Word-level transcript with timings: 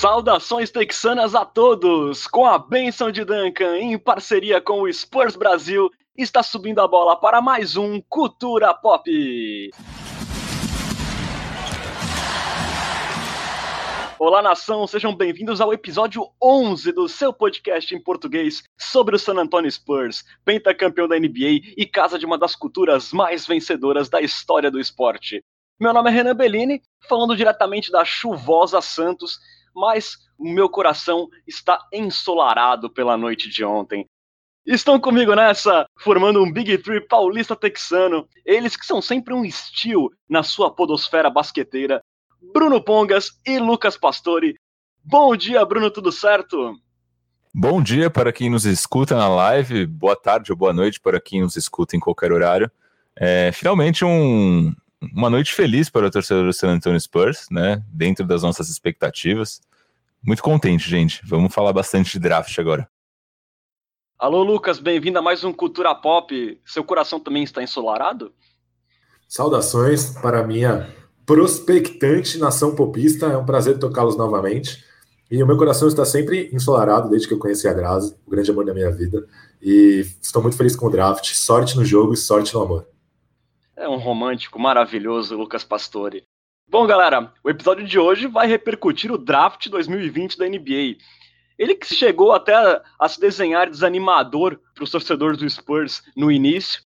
Saudações 0.00 0.70
texanas 0.70 1.34
a 1.34 1.44
todos! 1.44 2.26
Com 2.26 2.46
a 2.46 2.58
benção 2.58 3.10
de 3.10 3.22
Duncan, 3.22 3.76
em 3.76 3.98
parceria 3.98 4.58
com 4.58 4.80
o 4.80 4.90
Spurs 4.90 5.36
Brasil, 5.36 5.90
está 6.16 6.42
subindo 6.42 6.80
a 6.80 6.88
bola 6.88 7.20
para 7.20 7.42
mais 7.42 7.76
um 7.76 8.00
Cultura 8.08 8.72
Pop. 8.72 9.04
Olá, 14.18 14.40
nação, 14.40 14.86
sejam 14.86 15.14
bem-vindos 15.14 15.60
ao 15.60 15.70
episódio 15.70 16.26
11 16.42 16.92
do 16.92 17.06
seu 17.06 17.30
podcast 17.30 17.94
em 17.94 18.02
português 18.02 18.62
sobre 18.78 19.16
o 19.16 19.18
San 19.18 19.34
Antonio 19.34 19.70
Spurs, 19.70 20.24
pentacampeão 20.46 21.08
da 21.08 21.18
NBA 21.18 21.74
e 21.76 21.84
casa 21.84 22.18
de 22.18 22.24
uma 22.24 22.38
das 22.38 22.56
culturas 22.56 23.12
mais 23.12 23.46
vencedoras 23.46 24.08
da 24.08 24.22
história 24.22 24.70
do 24.70 24.80
esporte. 24.80 25.44
Meu 25.78 25.92
nome 25.92 26.10
é 26.10 26.12
Renan 26.14 26.34
Bellini, 26.34 26.80
falando 27.06 27.36
diretamente 27.36 27.92
da 27.92 28.02
chuvosa 28.02 28.80
Santos, 28.80 29.38
mas 29.74 30.16
o 30.38 30.48
meu 30.48 30.68
coração 30.68 31.28
está 31.46 31.78
ensolarado 31.92 32.90
pela 32.90 33.16
noite 33.16 33.48
de 33.48 33.64
ontem. 33.64 34.06
Estão 34.66 35.00
comigo 35.00 35.34
nessa, 35.34 35.86
formando 35.98 36.42
um 36.42 36.52
Big 36.52 36.78
Three 36.78 37.00
paulista 37.00 37.56
texano, 37.56 38.28
eles 38.44 38.76
que 38.76 38.86
são 38.86 39.00
sempre 39.00 39.34
um 39.34 39.44
estilo 39.44 40.10
na 40.28 40.42
sua 40.42 40.72
podosfera 40.72 41.30
basqueteira, 41.30 42.00
Bruno 42.52 42.82
Pongas 42.82 43.40
e 43.46 43.58
Lucas 43.58 43.96
Pastore. 43.96 44.54
Bom 45.02 45.34
dia, 45.34 45.64
Bruno, 45.64 45.90
tudo 45.90 46.12
certo? 46.12 46.78
Bom 47.52 47.82
dia 47.82 48.08
para 48.08 48.32
quem 48.32 48.48
nos 48.48 48.64
escuta 48.64 49.16
na 49.16 49.28
live, 49.28 49.86
boa 49.86 50.14
tarde 50.14 50.52
ou 50.52 50.56
boa 50.56 50.72
noite 50.72 51.00
para 51.00 51.20
quem 51.20 51.40
nos 51.40 51.56
escuta 51.56 51.96
em 51.96 52.00
qualquer 52.00 52.30
horário. 52.30 52.70
É, 53.16 53.50
finalmente 53.52 54.04
um, 54.04 54.72
uma 55.12 55.28
noite 55.28 55.54
feliz 55.54 55.90
para 55.90 56.06
o 56.06 56.10
torcedor 56.10 56.44
do 56.44 56.52
San 56.52 56.68
Antonio 56.68 57.00
Spurs, 57.00 57.46
né? 57.50 57.82
Dentro 57.88 58.24
das 58.26 58.42
nossas 58.42 58.68
expectativas. 58.68 59.60
Muito 60.22 60.42
contente, 60.42 60.88
gente. 60.88 61.20
Vamos 61.24 61.54
falar 61.54 61.72
bastante 61.72 62.12
de 62.12 62.18
draft 62.18 62.58
agora. 62.58 62.88
Alô, 64.18 64.42
Lucas, 64.42 64.78
bem-vindo 64.78 65.18
a 65.18 65.22
mais 65.22 65.44
um 65.44 65.52
Cultura 65.52 65.94
Pop. 65.94 66.60
Seu 66.64 66.84
coração 66.84 67.18
também 67.18 67.42
está 67.42 67.62
ensolarado? 67.62 68.34
Saudações 69.26 70.10
para 70.20 70.40
a 70.40 70.46
minha 70.46 70.94
prospectante 71.24 72.36
nação 72.36 72.74
popista. 72.74 73.26
É 73.26 73.36
um 73.38 73.46
prazer 73.46 73.78
tocá-los 73.78 74.16
novamente. 74.16 74.84
E 75.30 75.42
o 75.42 75.46
meu 75.46 75.56
coração 75.56 75.88
está 75.88 76.04
sempre 76.04 76.50
ensolarado 76.52 77.08
desde 77.08 77.28
que 77.28 77.32
eu 77.32 77.38
conheci 77.38 77.66
a 77.66 77.72
Grazi, 77.72 78.14
o 78.26 78.30
grande 78.30 78.50
amor 78.50 78.66
da 78.66 78.74
minha 78.74 78.90
vida. 78.90 79.26
E 79.62 80.04
estou 80.20 80.42
muito 80.42 80.56
feliz 80.56 80.76
com 80.76 80.86
o 80.86 80.90
draft. 80.90 81.32
Sorte 81.32 81.76
no 81.76 81.84
jogo 81.84 82.12
e 82.12 82.16
sorte 82.16 82.52
no 82.52 82.62
amor. 82.62 82.86
É 83.74 83.88
um 83.88 83.96
romântico 83.96 84.58
maravilhoso, 84.58 85.34
Lucas 85.34 85.64
Pastore. 85.64 86.24
Bom, 86.70 86.86
galera, 86.86 87.34
o 87.42 87.50
episódio 87.50 87.84
de 87.84 87.98
hoje 87.98 88.28
vai 88.28 88.46
repercutir 88.46 89.10
o 89.10 89.18
draft 89.18 89.68
2020 89.68 90.38
da 90.38 90.48
NBA. 90.48 90.98
Ele 91.58 91.74
que 91.74 91.92
chegou 91.92 92.30
até 92.30 92.54
a 92.96 93.08
se 93.08 93.18
desenhar 93.18 93.68
desanimador 93.68 94.56
para 94.72 94.84
os 94.84 94.90
torcedores 94.92 95.36
do 95.36 95.50
Spurs 95.50 96.00
no 96.16 96.30
início. 96.30 96.80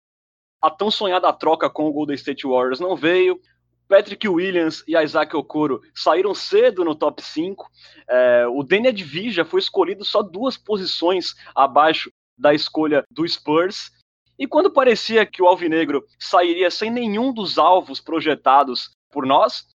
A 0.62 0.70
tão 0.70 0.90
sonhada 0.90 1.30
troca 1.34 1.68
com 1.68 1.84
o 1.84 1.92
Golden 1.92 2.14
State 2.14 2.46
Warriors 2.46 2.80
não 2.80 2.96
veio. 2.96 3.38
Patrick 3.86 4.26
Williams 4.26 4.82
e 4.88 4.96
Isaac 4.96 5.36
Okoro 5.36 5.82
saíram 5.94 6.34
cedo 6.34 6.82
no 6.82 6.94
top 6.94 7.22
5. 7.22 7.70
É, 8.08 8.46
o 8.46 8.62
Danny 8.62 8.88
Advija 8.88 9.44
foi 9.44 9.60
escolhido 9.60 10.02
só 10.02 10.22
duas 10.22 10.56
posições 10.56 11.34
abaixo 11.54 12.10
da 12.38 12.54
escolha 12.54 13.04
do 13.10 13.28
Spurs. 13.28 13.90
E 14.38 14.46
quando 14.46 14.72
parecia 14.72 15.26
que 15.26 15.42
o 15.42 15.46
Alvinegro 15.46 16.06
sairia 16.18 16.70
sem 16.70 16.90
nenhum 16.90 17.34
dos 17.34 17.58
alvos 17.58 18.00
projetados 18.00 18.90
por 19.12 19.26
nós, 19.26 19.73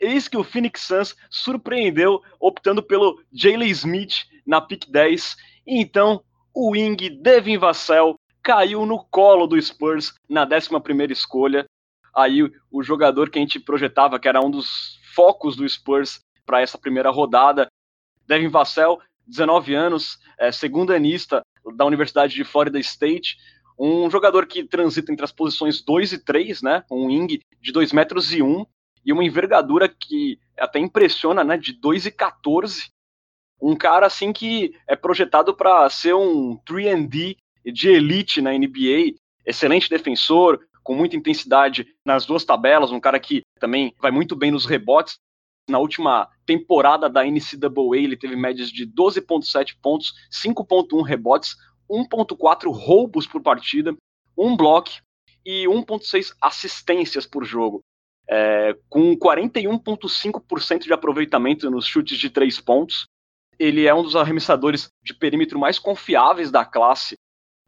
eis 0.00 0.28
que 0.28 0.36
o 0.36 0.44
Phoenix 0.44 0.82
Suns 0.82 1.16
surpreendeu 1.30 2.22
optando 2.40 2.82
pelo 2.82 3.20
Jalen 3.32 3.70
Smith 3.70 4.26
na 4.46 4.60
pick 4.60 4.88
10. 4.90 5.36
E 5.66 5.80
então 5.80 6.22
o 6.54 6.70
wing 6.70 7.10
Devin 7.20 7.58
Vassell 7.58 8.16
caiu 8.42 8.86
no 8.86 9.04
colo 9.04 9.46
do 9.46 9.60
Spurs 9.60 10.14
na 10.28 10.46
11ª 10.46 11.10
escolha. 11.10 11.66
Aí 12.14 12.50
o 12.70 12.82
jogador 12.82 13.30
que 13.30 13.38
a 13.38 13.42
gente 13.42 13.60
projetava 13.60 14.18
que 14.18 14.28
era 14.28 14.40
um 14.40 14.50
dos 14.50 14.98
focos 15.14 15.56
do 15.56 15.68
Spurs 15.68 16.20
para 16.46 16.60
essa 16.62 16.78
primeira 16.78 17.10
rodada, 17.10 17.68
Devin 18.26 18.48
Vassell, 18.48 18.98
19 19.26 19.74
anos, 19.74 20.18
é, 20.38 20.50
segundo 20.50 20.92
anista 20.92 21.42
da 21.76 21.84
Universidade 21.84 22.34
de 22.34 22.44
Florida 22.44 22.78
State, 22.78 23.36
um 23.78 24.10
jogador 24.10 24.46
que 24.46 24.64
transita 24.64 25.12
entre 25.12 25.24
as 25.24 25.32
posições 25.32 25.82
2 25.82 26.14
e 26.14 26.18
3, 26.18 26.62
né? 26.62 26.82
Um 26.90 27.06
wing 27.06 27.40
de 27.60 27.72
2 27.72 27.92
metros 27.92 28.32
e 28.32 28.42
1 28.42 28.64
e 29.08 29.12
uma 29.12 29.24
envergadura 29.24 29.88
que 29.88 30.38
até 30.58 30.78
impressiona, 30.78 31.42
né? 31.42 31.56
De 31.56 31.72
2 31.72 32.04
e 32.04 32.10
14. 32.10 32.90
Um 33.58 33.74
cara 33.74 34.04
assim 34.04 34.34
que 34.34 34.74
é 34.86 34.94
projetado 34.94 35.56
para 35.56 35.88
ser 35.88 36.14
um 36.14 36.58
3D 36.58 37.38
de 37.64 37.88
elite 37.88 38.42
na 38.42 38.52
NBA, 38.52 39.14
excelente 39.46 39.88
defensor, 39.88 40.60
com 40.82 40.94
muita 40.94 41.16
intensidade 41.16 41.86
nas 42.04 42.26
duas 42.26 42.44
tabelas, 42.44 42.92
um 42.92 43.00
cara 43.00 43.18
que 43.18 43.40
também 43.58 43.94
vai 43.98 44.10
muito 44.10 44.36
bem 44.36 44.50
nos 44.50 44.66
rebotes. 44.66 45.18
Na 45.66 45.78
última 45.78 46.28
temporada 46.44 47.08
da 47.08 47.24
NCAA, 47.24 47.96
ele 47.96 48.16
teve 48.16 48.36
médias 48.36 48.68
de 48.70 48.86
12,7 48.86 49.74
pontos, 49.80 50.12
5,1 50.30 51.02
rebotes, 51.02 51.56
1.4 51.90 52.70
roubos 52.70 53.26
por 53.26 53.40
partida, 53.40 53.96
um 54.36 54.54
bloco 54.54 54.90
e 55.46 55.64
1.6 55.64 56.34
assistências 56.42 57.24
por 57.24 57.42
jogo. 57.42 57.82
É, 58.30 58.76
com 58.88 59.16
41,5% 59.16 60.82
de 60.82 60.92
aproveitamento 60.92 61.70
nos 61.70 61.86
chutes 61.86 62.18
de 62.18 62.28
três 62.28 62.60
pontos. 62.60 63.06
Ele 63.58 63.86
é 63.86 63.94
um 63.94 64.02
dos 64.02 64.14
arremessadores 64.14 64.90
de 65.02 65.14
perímetro 65.14 65.58
mais 65.58 65.78
confiáveis 65.78 66.50
da 66.50 66.64
classe. 66.64 67.16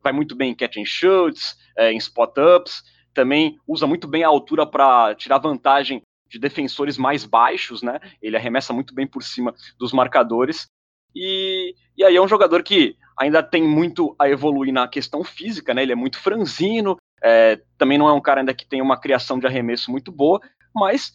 Vai 0.03 0.12
muito 0.12 0.37
bem 0.37 0.53
em 0.53 0.54
catch 0.54 0.76
and 0.76 0.84
shoots, 0.84 1.56
é, 1.76 1.93
em 1.93 1.97
spot-ups. 1.97 2.82
Também 3.12 3.59
usa 3.66 3.87
muito 3.87 4.06
bem 4.06 4.22
a 4.22 4.28
altura 4.28 4.66
para 4.66 5.15
tirar 5.15 5.38
vantagem 5.38 6.03
de 6.28 6.38
defensores 6.38 6.97
mais 6.97 7.25
baixos, 7.25 7.82
né? 7.82 7.98
Ele 8.22 8.37
arremessa 8.37 8.72
muito 8.72 8.94
bem 8.94 9.06
por 9.06 9.22
cima 9.22 9.54
dos 9.78 9.92
marcadores. 9.92 10.69
E, 11.15 11.75
e 11.97 12.04
aí 12.04 12.16
é 12.16 12.22
um 12.22 12.28
jogador 12.28 12.62
que 12.62 12.97
ainda 13.19 13.43
tem 13.43 13.62
muito 13.62 14.15
a 14.19 14.28
evoluir 14.28 14.72
na 14.72 14.88
questão 14.88 15.22
física, 15.22 15.75
né? 15.75 15.82
Ele 15.82 15.93
é 15.93 15.97
muito 15.97 16.19
franzino, 16.19 16.97
é, 17.22 17.60
também 17.76 17.98
não 17.98 18.09
é 18.09 18.12
um 18.12 18.21
cara 18.21 18.41
ainda 18.41 18.54
que 18.54 18.66
tem 18.66 18.81
uma 18.81 18.98
criação 18.98 19.38
de 19.38 19.47
arremesso 19.47 19.91
muito 19.91 20.10
boa, 20.10 20.41
mas 20.75 21.12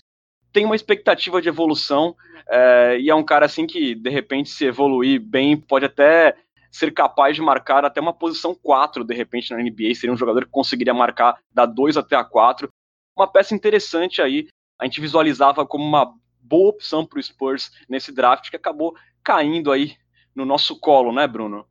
tem 0.53 0.65
uma 0.65 0.75
expectativa 0.75 1.41
de 1.41 1.49
evolução 1.49 2.15
é, 2.47 2.97
e 2.99 3.09
é 3.09 3.15
um 3.15 3.23
cara 3.23 3.45
assim 3.45 3.65
que 3.65 3.95
de 3.95 4.09
repente 4.09 4.49
se 4.49 4.65
evoluir 4.65 5.19
bem 5.19 5.57
pode 5.57 5.85
até 5.85 6.35
ser 6.71 6.93
capaz 6.93 7.35
de 7.35 7.41
marcar 7.41 7.83
até 7.83 7.99
uma 7.99 8.13
posição 8.13 8.53
4 8.53 9.03
de 9.03 9.15
repente 9.15 9.51
na 9.51 9.61
NBA, 9.61 9.95
seria 9.95 10.13
um 10.13 10.17
jogador 10.17 10.45
que 10.45 10.51
conseguiria 10.51 10.93
marcar 10.93 11.37
da 11.51 11.65
2 11.65 11.97
até 11.97 12.15
a 12.15 12.23
4. 12.23 12.69
Uma 13.17 13.27
peça 13.27 13.55
interessante 13.55 14.21
aí, 14.21 14.47
a 14.79 14.85
gente 14.85 15.01
visualizava 15.01 15.65
como 15.65 15.85
uma 15.85 16.13
boa 16.47 16.69
opção 16.69 17.05
para 17.05 17.19
o 17.19 17.23
Spurs 17.23 17.71
nesse 17.89 18.11
draft 18.11 18.49
que 18.49 18.55
acabou 18.55 18.95
caindo 19.23 19.71
aí 19.71 19.95
no 20.35 20.45
nosso 20.45 20.79
colo, 20.79 21.13
né, 21.13 21.27
Bruno? 21.27 21.65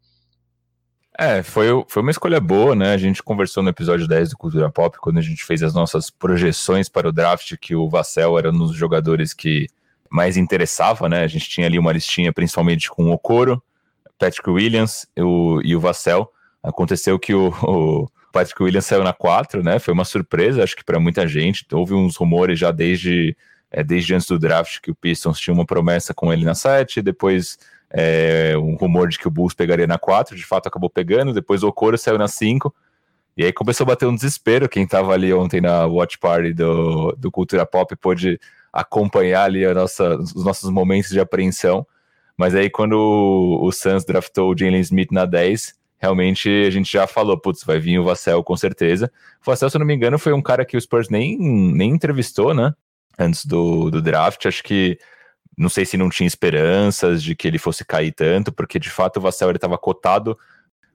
É, 1.16 1.44
foi, 1.44 1.68
foi 1.86 2.02
uma 2.02 2.10
escolha 2.10 2.40
boa, 2.40 2.74
né? 2.74 2.92
A 2.92 2.96
gente 2.96 3.22
conversou 3.22 3.62
no 3.62 3.68
episódio 3.68 4.08
10 4.08 4.30
do 4.30 4.36
Cultura 4.36 4.68
Pop, 4.68 4.98
quando 4.98 5.18
a 5.18 5.22
gente 5.22 5.44
fez 5.44 5.62
as 5.62 5.72
nossas 5.72 6.10
projeções 6.10 6.88
para 6.88 7.08
o 7.08 7.12
draft, 7.12 7.54
que 7.60 7.74
o 7.74 7.88
Vassell 7.88 8.36
era 8.36 8.50
um 8.50 8.58
dos 8.58 8.74
jogadores 8.74 9.32
que 9.32 9.68
mais 10.10 10.36
interessava, 10.36 11.08
né? 11.08 11.22
A 11.22 11.28
gente 11.28 11.48
tinha 11.48 11.68
ali 11.68 11.78
uma 11.78 11.92
listinha 11.92 12.32
principalmente 12.32 12.90
com 12.90 13.04
o 13.04 13.12
Okoro, 13.12 13.62
Patrick 14.18 14.48
Williams 14.50 15.06
o, 15.16 15.60
e 15.62 15.76
o 15.76 15.80
Vassell. 15.80 16.28
Aconteceu 16.62 17.16
que 17.16 17.32
o, 17.32 17.48
o 17.62 18.08
Patrick 18.32 18.60
Williams 18.60 18.86
saiu 18.86 19.04
na 19.04 19.12
4, 19.12 19.62
né? 19.62 19.78
Foi 19.78 19.94
uma 19.94 20.04
surpresa, 20.04 20.64
acho 20.64 20.74
que 20.74 20.84
para 20.84 20.98
muita 20.98 21.28
gente. 21.28 21.64
Houve 21.72 21.94
uns 21.94 22.16
rumores 22.16 22.58
já 22.58 22.72
desde, 22.72 23.36
é, 23.70 23.82
desde 23.82 24.14
antes 24.14 24.26
do 24.26 24.38
draft 24.38 24.80
que 24.80 24.90
o 24.90 24.94
Pistons 24.94 25.38
tinha 25.38 25.54
uma 25.54 25.66
promessa 25.66 26.14
com 26.14 26.32
ele 26.32 26.44
na 26.44 26.54
7, 26.54 27.02
depois 27.02 27.58
é, 27.90 28.54
um 28.56 28.74
rumor 28.74 29.08
de 29.08 29.18
que 29.18 29.28
o 29.28 29.30
Bulls 29.30 29.54
pegaria 29.54 29.86
na 29.86 29.98
4, 29.98 30.36
de 30.36 30.44
fato 30.44 30.66
acabou 30.66 30.90
pegando, 30.90 31.32
depois 31.32 31.62
o 31.62 31.68
Okoro 31.68 31.96
saiu 31.96 32.18
na 32.18 32.28
5, 32.28 32.74
e 33.36 33.44
aí 33.44 33.52
começou 33.52 33.84
a 33.84 33.88
bater 33.88 34.06
um 34.06 34.14
desespero, 34.14 34.68
quem 34.68 34.84
estava 34.84 35.12
ali 35.12 35.32
ontem 35.32 35.60
na 35.60 35.86
watch 35.86 36.18
party 36.18 36.52
do, 36.52 37.12
do 37.18 37.30
Cultura 37.30 37.66
Pop 37.66 37.94
pôde 37.96 38.38
acompanhar 38.72 39.44
ali 39.44 39.64
a 39.64 39.74
nossa, 39.74 40.16
os 40.16 40.44
nossos 40.44 40.70
momentos 40.70 41.10
de 41.10 41.20
apreensão, 41.20 41.86
mas 42.36 42.54
aí 42.54 42.68
quando 42.68 42.94
o, 42.94 43.64
o 43.64 43.72
Suns 43.72 44.04
draftou 44.04 44.52
o 44.52 44.58
Jalen 44.58 44.80
Smith 44.80 45.12
na 45.12 45.24
10, 45.24 45.74
realmente 45.98 46.48
a 46.48 46.70
gente 46.70 46.92
já 46.92 47.06
falou, 47.06 47.38
putz, 47.38 47.64
vai 47.64 47.78
vir 47.78 47.98
o 47.98 48.04
Vassell 48.04 48.42
com 48.42 48.56
certeza. 48.56 49.10
O 49.40 49.50
Vassell, 49.50 49.70
se 49.70 49.76
eu 49.76 49.78
não 49.78 49.86
me 49.86 49.94
engano, 49.94 50.18
foi 50.18 50.32
um 50.32 50.42
cara 50.42 50.64
que 50.64 50.76
o 50.76 50.80
Spurs 50.80 51.08
nem, 51.08 51.38
nem 51.38 51.90
entrevistou, 51.90 52.52
né, 52.52 52.74
antes 53.18 53.44
do, 53.44 53.90
do 53.90 54.02
draft, 54.02 54.46
acho 54.46 54.62
que 54.62 54.98
não 55.56 55.68
sei 55.68 55.84
se 55.84 55.96
não 55.96 56.08
tinha 56.08 56.26
esperanças 56.26 57.22
de 57.22 57.34
que 57.34 57.46
ele 57.46 57.58
fosse 57.58 57.84
cair 57.84 58.12
tanto, 58.12 58.52
porque 58.52 58.78
de 58.78 58.90
fato 58.90 59.18
o 59.18 59.20
Vassell 59.20 59.50
estava 59.52 59.78
cotado 59.78 60.36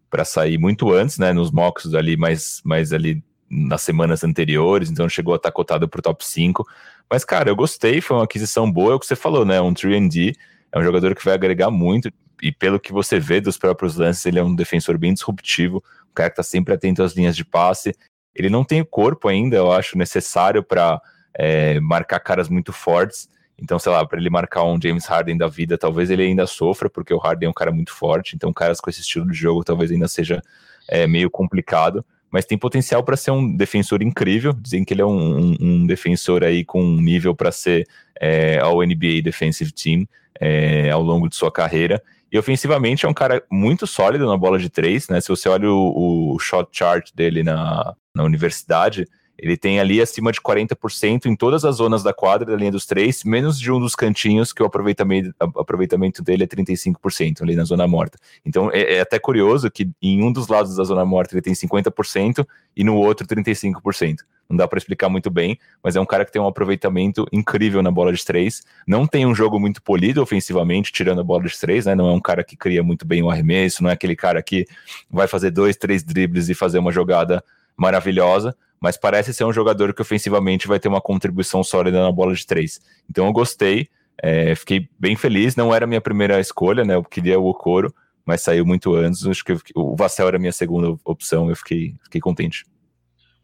para 0.10 0.26
sair 0.26 0.58
muito 0.58 0.92
antes, 0.92 1.18
né, 1.18 1.32
nos 1.32 1.52
mocks 1.52 1.94
ali, 1.94 2.18
mais, 2.18 2.62
mais 2.66 2.92
ali 2.92 3.24
nas 3.50 3.82
semanas 3.82 4.24
anteriores, 4.24 4.90
então 4.90 5.08
chegou 5.08 5.34
a 5.34 5.38
estar 5.38 5.50
tá 5.50 5.54
cotado 5.54 5.88
para 5.88 6.00
o 6.00 6.02
top 6.02 6.26
5. 6.26 6.68
Mas, 7.10 7.24
cara, 7.24 7.50
eu 7.50 7.56
gostei, 7.56 8.02
foi 8.02 8.18
uma 8.18 8.24
aquisição 8.24 8.72
boa, 8.72 8.94
é 8.94 8.96
o 8.96 9.00
que 9.00 9.06
você 9.06 9.16
falou, 9.16 9.46
né? 9.46 9.60
Um 9.62 9.74
3D. 9.74 10.36
é 10.72 10.80
um 10.80 10.84
jogador 10.84 11.16
que 11.16 11.26
vai 11.26 11.34
agregar 11.34 11.72
muito, 11.72 12.12
e 12.42 12.52
pelo 12.52 12.80
que 12.80 12.92
você 12.92 13.20
vê 13.20 13.42
dos 13.42 13.58
próprios 13.58 13.96
lances, 13.96 14.26
ele 14.26 14.40
é 14.40 14.44
um 14.44 14.56
defensor 14.56 14.98
bem 14.98 15.14
disruptivo, 15.14 15.84
um 16.10 16.14
cara 16.14 16.30
que 16.30 16.34
está 16.34 16.44
sempre 16.44 16.74
atento 16.74 17.04
às 17.04 17.14
linhas 17.14 17.36
de 17.36 17.44
passe. 17.44 17.96
Ele 18.34 18.50
não 18.50 18.64
tem 18.64 18.82
o 18.82 18.86
corpo 18.86 19.28
ainda, 19.28 19.58
eu 19.58 19.72
acho, 19.72 19.98
necessário 19.98 20.64
para 20.64 21.02
é, 21.34 21.80
marcar 21.80 22.20
caras 22.20 22.50
muito 22.50 22.72
fortes. 22.72 23.30
Então, 23.58 23.78
sei 23.78 23.92
lá, 23.92 24.06
para 24.06 24.20
ele 24.20 24.30
marcar 24.30 24.64
um 24.64 24.80
James 24.82 25.06
Harden 25.06 25.38
da 25.38 25.48
vida, 25.48 25.78
talvez 25.78 26.10
ele 26.10 26.24
ainda 26.24 26.48
sofra, 26.48 26.90
porque 26.90 27.14
o 27.14 27.18
Harden 27.18 27.48
é 27.48 27.50
um 27.50 27.54
cara 27.54 27.72
muito 27.72 27.94
forte. 27.94 28.36
Então, 28.36 28.54
caras 28.54 28.80
com 28.80 28.90
esse 28.90 29.02
estilo 29.02 29.30
de 29.30 29.38
jogo 29.38 29.64
talvez 29.64 29.92
ainda 29.92 30.08
seja 30.08 30.42
é, 30.88 31.06
meio 31.06 31.30
complicado 31.30 32.06
mas 32.32 32.46
tem 32.46 32.58
potencial 32.58 33.04
para 33.04 33.18
ser 33.18 33.32
um 33.32 33.56
defensor 33.56 34.02
incrível. 34.02 34.54
Dizem 34.54 34.84
que 34.86 34.94
ele 34.94 35.02
é 35.02 35.06
um, 35.06 35.40
um, 35.40 35.58
um 35.60 35.88
defensor 35.88 36.44
aí 36.44 36.64
com 36.64 36.82
um 36.82 37.02
nível 37.02 37.36
para 37.36 37.52
ser 37.52 37.88
é, 38.20 38.60
ao 38.60 38.82
NBA 38.82 39.22
Defensive 39.24 39.72
Team 39.72 40.08
é, 40.40 40.90
ao 40.92 41.02
longo 41.02 41.28
de 41.28 41.36
sua 41.36 41.52
carreira. 41.52 42.02
E 42.32 42.38
ofensivamente 42.38 43.06
é 43.06 43.10
um 43.10 43.14
cara 43.14 43.44
muito 43.50 43.88
sólido 43.88 44.28
na 44.28 44.38
bola 44.38 44.60
de 44.60 44.70
três, 44.70 45.10
né? 45.10 45.20
Se 45.20 45.30
você 45.30 45.50
olha 45.50 45.70
o, 45.70 46.36
o 46.36 46.40
shot 46.40 46.70
chart 46.72 47.10
dele 47.16 47.42
na, 47.42 47.96
na 48.14 48.24
universidade, 48.24 49.08
ele 49.42 49.58
tem 49.58 49.80
ali 49.80 50.02
acima 50.02 50.32
de 50.32 50.42
40% 50.42 51.26
em 51.26 51.36
todas 51.36 51.64
as 51.66 51.78
zonas 51.78 52.04
da 52.04 52.14
quadra, 52.14 52.52
da 52.52 52.58
linha 52.58 52.72
dos 52.72 52.86
três, 52.86 53.24
menos 53.24 53.60
de 53.60 53.72
um 53.72 53.80
dos 53.80 53.96
cantinhos, 53.96 54.52
que 54.52 54.62
o 54.62 54.66
aproveitamento, 54.66 55.34
aproveitamento 55.40 56.22
dele 56.22 56.44
é 56.44 56.48
35% 56.48 57.42
ali 57.42 57.56
na 57.56 57.64
zona 57.64 57.88
morta. 57.88 58.18
Então 58.46 58.70
é, 58.72 58.96
é, 58.96 59.02
até 59.02 59.18
curioso 59.18 59.72
que 59.72 59.90
em 60.02 60.22
um 60.22 60.32
dos 60.32 60.48
lados 60.48 60.76
da 60.76 60.84
zona 60.84 61.06
morta 61.06 61.34
ele 61.34 61.42
tem 61.42 61.54
50% 61.54 62.46
e 62.76 62.84
no 62.84 62.96
outro 62.96 63.26
35%. 63.26 64.18
Não 64.50 64.58
dá 64.58 64.68
para 64.68 64.80
explicar 64.80 65.10
muito 65.10 65.30
bem, 65.30 65.60
mas 65.84 65.96
é 65.96 66.02
um 66.02 66.06
cara 66.06 66.26
que 66.26 66.32
tem 66.32 66.42
um 66.42 66.48
aproveitamento 66.48 67.26
incrível 67.32 67.84
na 67.84 67.92
bola 67.92 68.12
de 68.12 68.26
três. 68.26 68.64
Não 68.88 69.06
tem 69.06 69.24
um 69.26 69.36
jogo 69.36 69.60
muito 69.60 69.80
polido 69.80 70.24
ofensivamente, 70.24 70.92
tirando 70.92 71.22
a 71.22 71.24
bola 71.24 71.44
de 71.44 71.58
três, 71.58 71.86
né? 71.86 71.94
Não 71.94 72.10
é 72.10 72.14
um 72.14 72.20
cara 72.20 72.44
que 72.44 72.58
cria 72.58 72.82
muito 72.82 73.06
bem 73.06 73.22
o 73.22 73.30
arremesso, 73.30 73.84
não 73.84 73.92
é 73.92 73.94
aquele 73.94 74.16
cara 74.16 74.42
que 74.42 74.66
vai 75.10 75.28
fazer 75.28 75.52
dois, 75.52 75.78
três 75.78 76.04
dribles 76.04 76.50
e 76.50 76.56
fazer 76.56 76.80
uma 76.80 76.92
jogada 76.92 77.44
maravilhosa 77.80 78.56
mas 78.80 78.98
parece 78.98 79.34
ser 79.34 79.44
um 79.44 79.54
jogador 79.54 79.94
que 79.94 80.02
ofensivamente 80.02 80.68
vai 80.68 80.80
ter 80.80 80.88
uma 80.88 81.02
contribuição 81.02 81.64
sólida 81.64 82.02
na 82.02 82.12
bola 82.12 82.34
de 82.34 82.46
três. 82.46 82.80
Então 83.10 83.26
eu 83.26 83.34
gostei, 83.34 83.90
é, 84.22 84.56
fiquei 84.56 84.88
bem 84.98 85.16
feliz. 85.16 85.56
Não 85.56 85.74
era 85.74 85.86
a 85.86 85.88
minha 85.88 86.02
primeira 86.02 86.40
escolha, 86.40 86.84
né? 86.84 86.96
Eu 86.96 87.04
queria 87.04 87.40
o 87.40 87.48
Okoro, 87.48 87.94
mas 88.26 88.42
saiu 88.42 88.66
muito 88.66 88.94
antes. 88.96 89.26
Acho 89.26 89.44
que 89.44 89.58
o 89.76 89.96
Vassell 89.96 90.28
era 90.28 90.38
a 90.38 90.40
minha 90.40 90.52
segunda 90.52 90.98
opção. 91.04 91.50
Eu 91.50 91.56
fiquei, 91.56 91.96
fiquei 92.04 92.22
contente. 92.22 92.66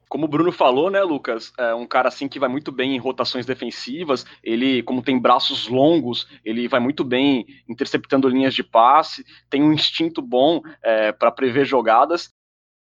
Como 0.08 0.26
o 0.26 0.30
Bruno 0.30 0.52
falou, 0.52 0.90
né, 0.90 1.02
Lucas? 1.02 1.52
É 1.58 1.74
um 1.74 1.88
cara 1.88 2.08
assim 2.08 2.28
que 2.28 2.40
vai 2.40 2.48
muito 2.48 2.72
bem 2.72 2.96
em 2.96 3.00
rotações 3.00 3.46
defensivas. 3.46 4.26
Ele, 4.44 4.84
como 4.84 5.02
tem 5.02 5.20
braços 5.20 5.68
longos, 5.68 6.28
ele 6.46 6.68
vai 6.68 6.80
muito 6.80 7.04
bem 7.04 7.46
interceptando 7.68 8.30
linhas 8.30 8.54
de 8.54 8.64
passe. 8.64 9.26
Tem 9.50 9.64
um 9.64 9.74
instinto 9.74 10.22
bom 10.22 10.62
é, 10.82 11.12
para 11.12 11.32
prever 11.32 11.66
jogadas. 11.66 12.30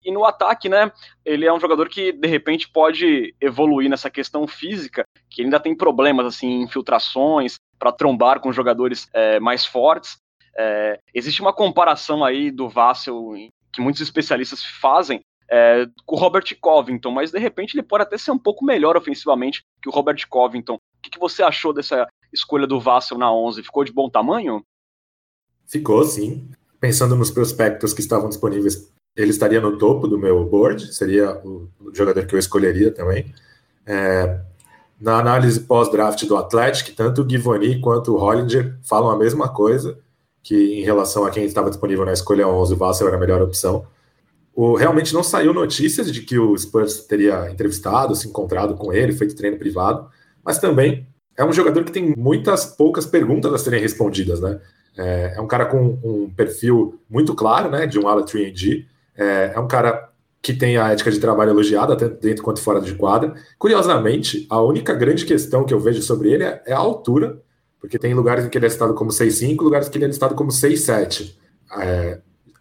E 0.05 0.12
no 0.12 0.25
ataque, 0.25 0.69
né, 0.69 0.93
ele 1.25 1.47
é 1.47 1.53
um 1.53 1.59
jogador 1.59 1.89
que 1.89 2.12
de 2.12 2.29
repente 2.29 2.69
pode 2.69 3.35
evoluir 3.41 3.89
nessa 3.89 4.11
questão 4.11 4.47
física, 4.47 5.05
que 5.31 5.43
ainda 5.43 5.59
tem 5.59 5.75
problemas 5.75 6.27
assim, 6.27 6.61
infiltrações 6.61 7.56
para 7.79 7.93
trombar 7.93 8.41
com 8.41 8.53
jogadores 8.53 9.09
é, 9.12 9.41
mais 9.41 9.65
fortes. 9.65 10.19
É, 10.56 11.01
existe 11.12 11.41
uma 11.41 11.53
comparação 11.53 12.23
aí 12.23 12.51
do 12.51 12.69
Vassell 12.69 13.33
que 13.73 13.81
muitos 13.81 14.03
especialistas 14.03 14.62
fazem 14.62 15.21
é, 15.51 15.87
com 16.07 16.17
o 16.17 16.19
Robert 16.19 16.45
Covington, 16.61 17.11
mas 17.11 17.31
de 17.31 17.39
repente 17.39 17.75
ele 17.75 17.83
pode 17.83 18.03
até 18.03 18.17
ser 18.17 18.31
um 18.31 18.39
pouco 18.39 18.65
melhor 18.65 18.97
ofensivamente 18.97 19.62
que 19.83 19.89
o 19.89 19.93
Robert 19.93 20.23
Covington. 20.29 20.75
O 20.75 20.81
que, 21.03 21.11
que 21.11 21.19
você 21.19 21.43
achou 21.43 21.73
dessa 21.73 22.07
escolha 22.33 22.67
do 22.67 22.81
Vassell 22.81 23.19
na 23.19 23.33
11? 23.33 23.62
Ficou 23.62 23.85
de 23.85 23.93
bom 23.93 24.09
tamanho? 24.09 24.62
Ficou, 25.67 26.05
sim. 26.05 26.49
Pensando 26.81 27.17
nos 27.17 27.31
prospectos 27.31 27.93
que 27.93 28.00
estavam 28.00 28.29
disponíveis 28.29 28.93
ele 29.16 29.31
estaria 29.31 29.61
no 29.61 29.78
topo 29.78 30.08
do 30.08 30.19
meu 30.19 30.44
board, 30.44 30.93
seria 30.94 31.37
o, 31.44 31.69
jogador 31.93 32.26
que 32.26 32.34
eu 32.34 32.38
escolheria 32.38 32.90
também. 32.90 33.32
É, 33.87 34.40
na 35.00 35.19
análise 35.19 35.61
pós-draft 35.61 36.25
do 36.25 36.37
Atlético, 36.37 36.93
tanto 36.96 37.22
o 37.22 37.28
Givoni 37.28 37.81
quanto 37.81 38.14
o 38.14 38.19
Hollinger 38.19 38.76
falam 38.82 39.11
a 39.11 39.19
mesma 39.19 39.49
coisa, 39.49 39.99
que 40.43 40.81
em 40.81 40.82
relação 40.82 41.25
a 41.25 41.31
quem 41.31 41.44
estava 41.44 41.70
disponível 41.70 42.05
na 42.05 42.12
escolha 42.12 42.49
11, 42.49 42.75
o 42.75 42.76
Vassell 42.76 43.06
era 43.08 43.16
a 43.16 43.20
melhor 43.20 43.40
opção. 43.40 43.87
O, 44.55 44.75
realmente 44.75 45.14
não 45.14 45.22
saiu 45.22 45.52
notícias 45.55 46.12
de 46.12 46.22
que 46.22 46.38
o 46.38 46.56
Spurs 46.56 47.05
teria 47.06 47.50
entrevistado, 47.50 48.14
se 48.14 48.28
encontrado 48.28 48.75
com 48.75 48.93
ele, 48.93 49.12
feito 49.12 49.37
treino 49.37 49.58
privado, 49.58 50.08
mas 50.44 50.58
também 50.58 51.06
é 51.37 51.44
um 51.44 51.52
jogador 51.52 51.84
que 51.84 51.93
tem 51.93 52.14
muitas 52.16 52.64
poucas 52.64 53.06
perguntas 53.06 53.52
a 53.52 53.58
serem 53.58 53.81
respondidas, 53.81 54.40
né? 54.40 54.61
É, 54.96 55.34
é 55.37 55.40
um 55.40 55.46
cara 55.46 55.66
com 55.66 55.99
um 56.05 56.31
perfil 56.31 57.00
muito 57.11 57.34
claro, 57.34 57.69
né, 57.69 57.84
de 57.84 57.99
um 57.99 58.06
ala 58.06 58.25
3D, 58.25 58.87
é, 59.16 59.52
é 59.55 59.61
um 59.61 59.69
cara 59.69 60.11
que 60.40 60.52
tem 60.52 60.76
a 60.76 60.93
ética 60.93 61.11
de 61.11 61.19
trabalho 61.19 61.50
elogiada, 61.50 61.96
tanto 61.96 62.20
dentro 62.20 62.43
quanto 62.43 62.61
fora 62.61 62.81
de 62.81 62.94
quadra. 62.94 63.34
Curiosamente, 63.58 64.46
a 64.50 64.61
única 64.61 64.93
grande 64.93 65.25
questão 65.25 65.64
que 65.64 65.72
eu 65.72 65.81
vejo 65.81 66.02
sobre 66.02 66.32
ele 66.32 66.44
é, 66.44 66.62
é 66.66 66.72
a 66.72 66.78
altura, 66.78 67.40
porque 67.81 67.99
tem 67.99 68.12
lugares 68.12 68.44
em 68.44 68.49
que 68.50 68.58
ele 68.58 68.66
é 68.66 68.69
listado 68.69 68.93
como 68.94 69.11
6'5, 69.11 69.62
lugares 69.62 69.88
em 69.88 69.90
que 69.90 69.96
ele 69.96 70.05
é 70.05 70.08
listado 70.08 70.34
como 70.34 70.50
6'7. 70.50 71.34
É, 71.78 72.20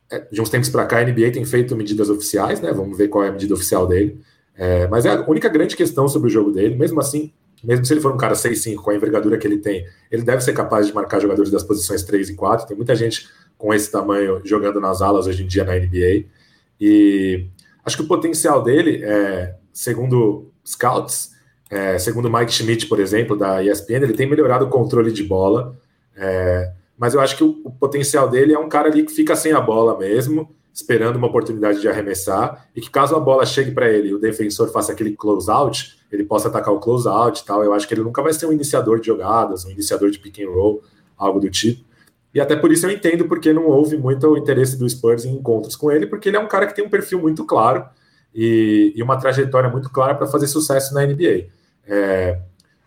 é, 0.09 0.27
de 0.31 0.41
uns 0.41 0.49
tempos 0.49 0.69
para 0.69 0.85
cá, 0.85 0.99
a 0.99 1.03
NBA 1.03 1.31
tem 1.31 1.43
feito 1.43 1.75
medidas 1.75 2.09
oficiais, 2.09 2.61
né? 2.61 2.71
Vamos 2.71 2.97
ver 2.97 3.07
qual 3.07 3.23
é 3.23 3.29
a 3.29 3.31
medida 3.31 3.53
oficial 3.53 3.87
dele. 3.87 4.21
É, 4.55 4.87
mas 4.87 5.05
é 5.05 5.09
a 5.09 5.21
única 5.27 5.49
grande 5.49 5.75
questão 5.75 6.07
sobre 6.07 6.27
o 6.27 6.31
jogo 6.31 6.51
dele. 6.51 6.75
Mesmo 6.75 6.99
assim, 6.99 7.33
mesmo 7.63 7.83
se 7.83 7.93
ele 7.93 8.01
for 8.01 8.13
um 8.13 8.17
cara 8.17 8.33
6'5 8.33 8.75
com 8.75 8.91
a 8.91 8.95
envergadura 8.95 9.37
que 9.37 9.47
ele 9.47 9.57
tem, 9.57 9.85
ele 10.11 10.21
deve 10.21 10.41
ser 10.41 10.53
capaz 10.53 10.85
de 10.85 10.93
marcar 10.93 11.19
jogadores 11.19 11.51
das 11.51 11.63
posições 11.63 12.03
3 12.03 12.29
e 12.29 12.35
4. 12.35 12.67
Tem 12.67 12.77
muita 12.77 12.95
gente 12.95 13.27
com 13.57 13.73
esse 13.73 13.91
tamanho 13.91 14.41
jogando 14.43 14.79
nas 14.79 15.01
alas 15.01 15.25
hoje 15.25 15.43
em 15.43 15.47
dia 15.47 15.63
na 15.63 15.75
NBA. 15.75 16.25
E 16.79 17.47
acho 17.85 17.97
que 17.97 18.03
o 18.03 18.07
potencial 18.07 18.61
dele, 18.61 19.03
é, 19.03 19.55
segundo 19.71 20.51
scouts, 20.65 21.31
é, 21.69 21.97
segundo 21.97 22.31
Mike 22.31 22.53
Schmidt, 22.53 22.85
por 22.87 22.99
exemplo, 22.99 23.35
da 23.35 23.63
ESPN, 23.63 24.03
ele 24.03 24.13
tem 24.13 24.29
melhorado 24.29 24.65
o 24.65 24.69
controle 24.69 25.11
de 25.11 25.23
bola. 25.23 25.75
É, 26.15 26.71
mas 26.97 27.13
eu 27.13 27.19
acho 27.19 27.35
que 27.35 27.43
o, 27.43 27.61
o, 27.63 27.71
potencial 27.71 28.29
dele 28.29 28.53
é 28.53 28.59
um 28.59 28.69
cara 28.69 28.89
ali 28.89 29.03
que 29.03 29.11
fica 29.11 29.35
sem 29.35 29.51
a 29.51 29.59
bola 29.59 29.97
mesmo, 29.97 30.55
esperando 30.71 31.15
uma 31.15 31.27
oportunidade 31.27 31.81
de 31.81 31.87
arremessar, 31.87 32.67
e 32.75 32.81
que 32.81 32.89
caso 32.89 33.15
a 33.15 33.19
bola 33.19 33.45
chegue 33.45 33.71
para 33.71 33.89
ele 33.89 34.09
e 34.09 34.13
o 34.13 34.19
defensor 34.19 34.71
faça 34.71 34.91
aquele 34.91 35.15
close 35.15 35.49
out, 35.49 35.97
ele 36.11 36.23
possa 36.23 36.47
atacar 36.47 36.73
o 36.73 36.79
close 36.79 37.07
out 37.07 37.41
e 37.41 37.45
tal. 37.45 37.63
Eu 37.63 37.73
acho 37.73 37.87
que 37.87 37.93
ele 37.93 38.03
nunca 38.03 38.21
vai 38.21 38.33
ser 38.33 38.45
um 38.45 38.53
iniciador 38.53 38.99
de 38.99 39.07
jogadas, 39.07 39.65
um 39.65 39.71
iniciador 39.71 40.11
de 40.11 40.19
pick 40.19 40.39
and 40.39 40.49
roll, 40.49 40.83
algo 41.17 41.39
do 41.39 41.49
tipo. 41.49 41.83
E 42.33 42.41
até 42.41 42.55
por 42.55 42.71
isso 42.71 42.85
eu 42.85 42.91
entendo 42.91 43.25
porque 43.25 43.53
não 43.53 43.67
houve 43.67 43.95
muito 43.95 44.35
interesse 44.35 44.77
do 44.77 44.89
Spurs 44.89 45.23
em 45.23 45.35
encontros 45.35 45.75
com 45.75 45.91
ele, 45.91 46.07
porque 46.07 46.29
ele 46.29 46.37
é 46.37 46.39
um 46.39 46.47
cara 46.47 46.65
que 46.65 46.75
tem 46.75 46.83
um 46.83 46.89
perfil 46.89 47.19
muito 47.19 47.45
claro 47.45 47.85
e, 48.33 48.91
e 48.95 49.03
uma 49.03 49.17
trajetória 49.17 49.69
muito 49.69 49.89
clara 49.89 50.15
para 50.15 50.25
fazer 50.25 50.47
sucesso 50.47 50.93
na 50.93 51.05
NBA. 51.05 51.47
É, 51.85 52.39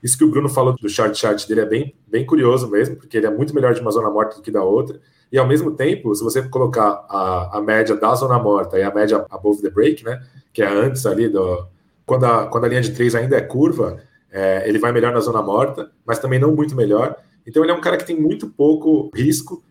isso 0.02 0.18
que 0.18 0.24
o 0.24 0.30
Bruno 0.30 0.48
falou 0.48 0.74
do 0.74 0.88
short 0.88 1.16
chart 1.16 1.46
dele 1.46 1.60
é 1.60 1.66
bem, 1.66 1.94
bem 2.06 2.26
curioso 2.26 2.68
mesmo, 2.68 2.96
porque 2.96 3.16
ele 3.16 3.26
é 3.26 3.30
muito 3.30 3.54
melhor 3.54 3.72
de 3.72 3.80
uma 3.80 3.90
zona 3.90 4.10
morta 4.10 4.36
do 4.36 4.42
que 4.42 4.50
da 4.50 4.62
outra. 4.62 5.00
E 5.30 5.38
ao 5.38 5.46
mesmo 5.46 5.72
tempo, 5.72 6.14
se 6.14 6.22
você 6.22 6.42
colocar 6.42 7.04
a, 7.08 7.58
a 7.58 7.60
média 7.60 7.96
da 7.96 8.14
zona 8.14 8.38
morta 8.38 8.78
e 8.78 8.82
a 8.82 8.92
média 8.92 9.24
above 9.30 9.60
the 9.62 9.70
break, 9.70 10.04
né, 10.04 10.22
que 10.52 10.62
é 10.62 10.66
antes 10.66 11.04
ali 11.06 11.28
do. 11.28 11.66
Quando 12.04 12.24
a, 12.24 12.46
quando 12.46 12.64
a 12.64 12.68
linha 12.68 12.80
de 12.80 12.92
três 12.92 13.14
ainda 13.14 13.36
é 13.36 13.40
curva, 13.40 14.00
é, 14.30 14.68
ele 14.68 14.78
vai 14.78 14.92
melhor 14.92 15.12
na 15.12 15.20
zona 15.20 15.42
morta, 15.42 15.90
mas 16.04 16.18
também 16.18 16.38
não 16.38 16.54
muito 16.54 16.76
melhor. 16.76 17.16
Então 17.46 17.62
ele 17.62 17.72
é 17.72 17.74
um 17.74 17.80
cara 17.80 17.96
que 17.96 18.06
tem 18.06 18.18
muito 18.18 18.48
pouco 18.48 19.10
risco. 19.14 19.62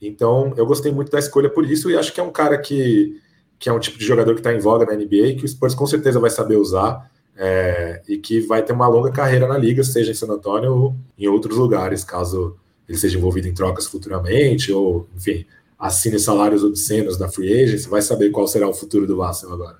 Então 0.00 0.52
eu 0.56 0.64
gostei 0.64 0.92
muito 0.92 1.10
da 1.10 1.18
escolha 1.18 1.50
por 1.50 1.68
isso 1.68 1.90
e 1.90 1.96
acho 1.96 2.12
que 2.12 2.20
é 2.20 2.22
um 2.22 2.32
cara 2.32 2.56
que, 2.56 3.20
que 3.58 3.68
é 3.68 3.72
um 3.72 3.80
tipo 3.80 3.98
de 3.98 4.04
jogador 4.04 4.34
que 4.34 4.40
está 4.40 4.52
em 4.52 4.60
voga 4.60 4.86
na 4.86 4.94
NBA 4.94 5.36
que 5.38 5.44
o 5.44 5.48
Spurs 5.48 5.74
com 5.74 5.86
certeza 5.86 6.20
vai 6.20 6.30
saber 6.30 6.56
usar 6.56 7.10
é, 7.36 8.02
e 8.08 8.18
que 8.18 8.40
vai 8.40 8.62
ter 8.62 8.72
uma 8.72 8.88
longa 8.88 9.12
carreira 9.12 9.46
na 9.46 9.56
liga, 9.56 9.84
seja 9.84 10.10
em 10.10 10.14
San 10.14 10.26
Antonio 10.26 10.72
ou 10.72 10.96
em 11.16 11.28
outros 11.28 11.56
lugares, 11.56 12.02
caso 12.02 12.56
ele 12.88 12.98
seja 12.98 13.18
envolvido 13.18 13.46
em 13.46 13.54
trocas 13.54 13.86
futuramente 13.86 14.72
ou, 14.72 15.06
enfim, 15.14 15.46
assine 15.78 16.18
salários 16.18 16.64
obscenos 16.64 17.16
da 17.16 17.28
free 17.28 17.62
agency, 17.62 17.88
vai 17.88 18.02
saber 18.02 18.30
qual 18.30 18.48
será 18.48 18.68
o 18.68 18.74
futuro 18.74 19.06
do 19.06 19.16
Vassell 19.16 19.52
agora. 19.52 19.78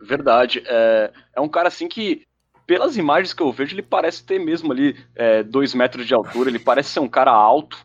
Verdade. 0.00 0.62
É, 0.66 1.12
é 1.36 1.40
um 1.40 1.48
cara 1.48 1.68
assim 1.68 1.88
que 1.88 2.22
pelas 2.66 2.96
imagens 2.96 3.32
que 3.34 3.42
eu 3.42 3.52
vejo, 3.52 3.74
ele 3.74 3.82
parece 3.82 4.24
ter 4.24 4.38
mesmo 4.38 4.72
ali 4.72 4.96
é, 5.14 5.42
dois 5.42 5.74
metros 5.74 6.06
de 6.06 6.14
altura, 6.14 6.50
ele 6.50 6.58
parece 6.58 6.90
ser 6.90 7.00
um 7.00 7.08
cara 7.08 7.30
alto, 7.30 7.76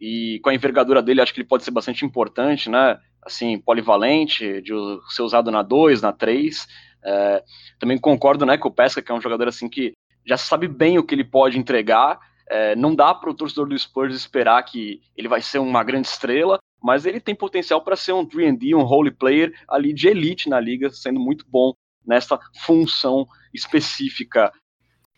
e 0.00 0.40
com 0.42 0.50
a 0.50 0.54
envergadura 0.54 1.02
dele, 1.02 1.20
acho 1.20 1.32
que 1.32 1.40
ele 1.40 1.48
pode 1.48 1.64
ser 1.64 1.70
bastante 1.70 2.04
importante, 2.04 2.68
né? 2.68 2.98
Assim, 3.22 3.58
polivalente, 3.58 4.60
de 4.60 4.72
ser 5.08 5.22
usado 5.22 5.50
na 5.50 5.62
2, 5.62 6.02
na 6.02 6.12
3. 6.12 6.66
É, 7.04 7.42
também 7.78 7.98
concordo 7.98 8.44
né, 8.44 8.58
com 8.58 8.68
o 8.68 8.72
Pesca, 8.72 9.00
que 9.00 9.10
é 9.10 9.14
um 9.14 9.20
jogador 9.20 9.48
assim 9.48 9.68
que 9.68 9.92
já 10.24 10.36
sabe 10.36 10.68
bem 10.68 10.98
o 10.98 11.04
que 11.04 11.14
ele 11.14 11.24
pode 11.24 11.58
entregar. 11.58 12.18
É, 12.48 12.76
não 12.76 12.94
dá 12.94 13.14
para 13.14 13.30
o 13.30 13.34
torcedor 13.34 13.68
do 13.68 13.78
Spurs 13.78 14.14
esperar 14.14 14.62
que 14.62 15.00
ele 15.16 15.28
vai 15.28 15.40
ser 15.40 15.58
uma 15.58 15.82
grande 15.82 16.08
estrela, 16.08 16.58
mas 16.82 17.06
ele 17.06 17.18
tem 17.18 17.34
potencial 17.34 17.80
para 17.82 17.96
ser 17.96 18.12
um 18.12 18.24
3D, 18.24 18.76
um 18.76 18.82
role 18.82 19.10
player 19.10 19.52
ali 19.68 19.92
de 19.92 20.08
elite 20.08 20.48
na 20.48 20.60
liga, 20.60 20.90
sendo 20.90 21.18
muito 21.18 21.44
bom 21.48 21.72
nessa 22.06 22.38
função 22.64 23.26
específica. 23.52 24.52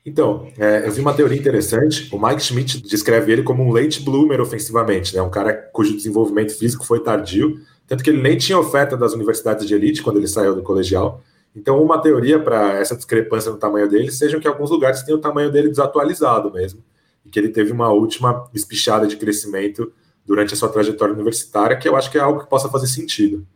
Então, 0.04 0.50
é, 0.58 0.86
eu 0.86 0.92
vi 0.92 1.00
uma 1.00 1.12
teoria 1.12 1.38
interessante. 1.38 2.08
O 2.14 2.18
Mike 2.18 2.42
Schmidt 2.42 2.80
descreve 2.80 3.32
ele 3.32 3.42
como 3.42 3.62
um 3.62 3.72
late 3.72 4.00
bloomer 4.00 4.40
ofensivamente, 4.40 5.14
né? 5.14 5.20
um 5.20 5.30
cara 5.30 5.52
cujo 5.52 5.94
desenvolvimento 5.94 6.56
físico 6.56 6.86
foi 6.86 7.02
tardio, 7.02 7.60
tanto 7.86 8.02
que 8.02 8.10
ele 8.10 8.22
nem 8.22 8.36
tinha 8.36 8.58
oferta 8.58 8.96
das 8.96 9.12
universidades 9.12 9.66
de 9.66 9.74
elite 9.74 10.02
quando 10.02 10.16
ele 10.16 10.28
saiu 10.28 10.54
do 10.54 10.62
colegial. 10.62 11.22
Então, 11.54 11.82
uma 11.82 12.00
teoria 12.00 12.38
para 12.38 12.74
essa 12.74 12.96
discrepância 12.96 13.50
no 13.50 13.58
tamanho 13.58 13.88
dele 13.88 14.10
seja 14.10 14.38
que 14.38 14.46
alguns 14.46 14.70
lugares 14.70 15.02
têm 15.02 15.14
o 15.14 15.18
tamanho 15.18 15.50
dele 15.50 15.68
desatualizado 15.68 16.52
mesmo, 16.52 16.82
e 17.24 17.28
que 17.28 17.38
ele 17.38 17.48
teve 17.48 17.72
uma 17.72 17.90
última 17.90 18.48
espichada 18.54 19.06
de 19.06 19.16
crescimento 19.16 19.92
durante 20.24 20.54
a 20.54 20.56
sua 20.56 20.68
trajetória 20.68 21.14
universitária, 21.14 21.76
que 21.76 21.88
eu 21.88 21.96
acho 21.96 22.10
que 22.10 22.18
é 22.18 22.20
algo 22.20 22.40
que 22.40 22.48
possa 22.48 22.68
fazer 22.68 22.86
sentido. 22.86 23.46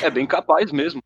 É 0.00 0.10
bem 0.10 0.26
capaz 0.26 0.72
mesmo. 0.72 1.02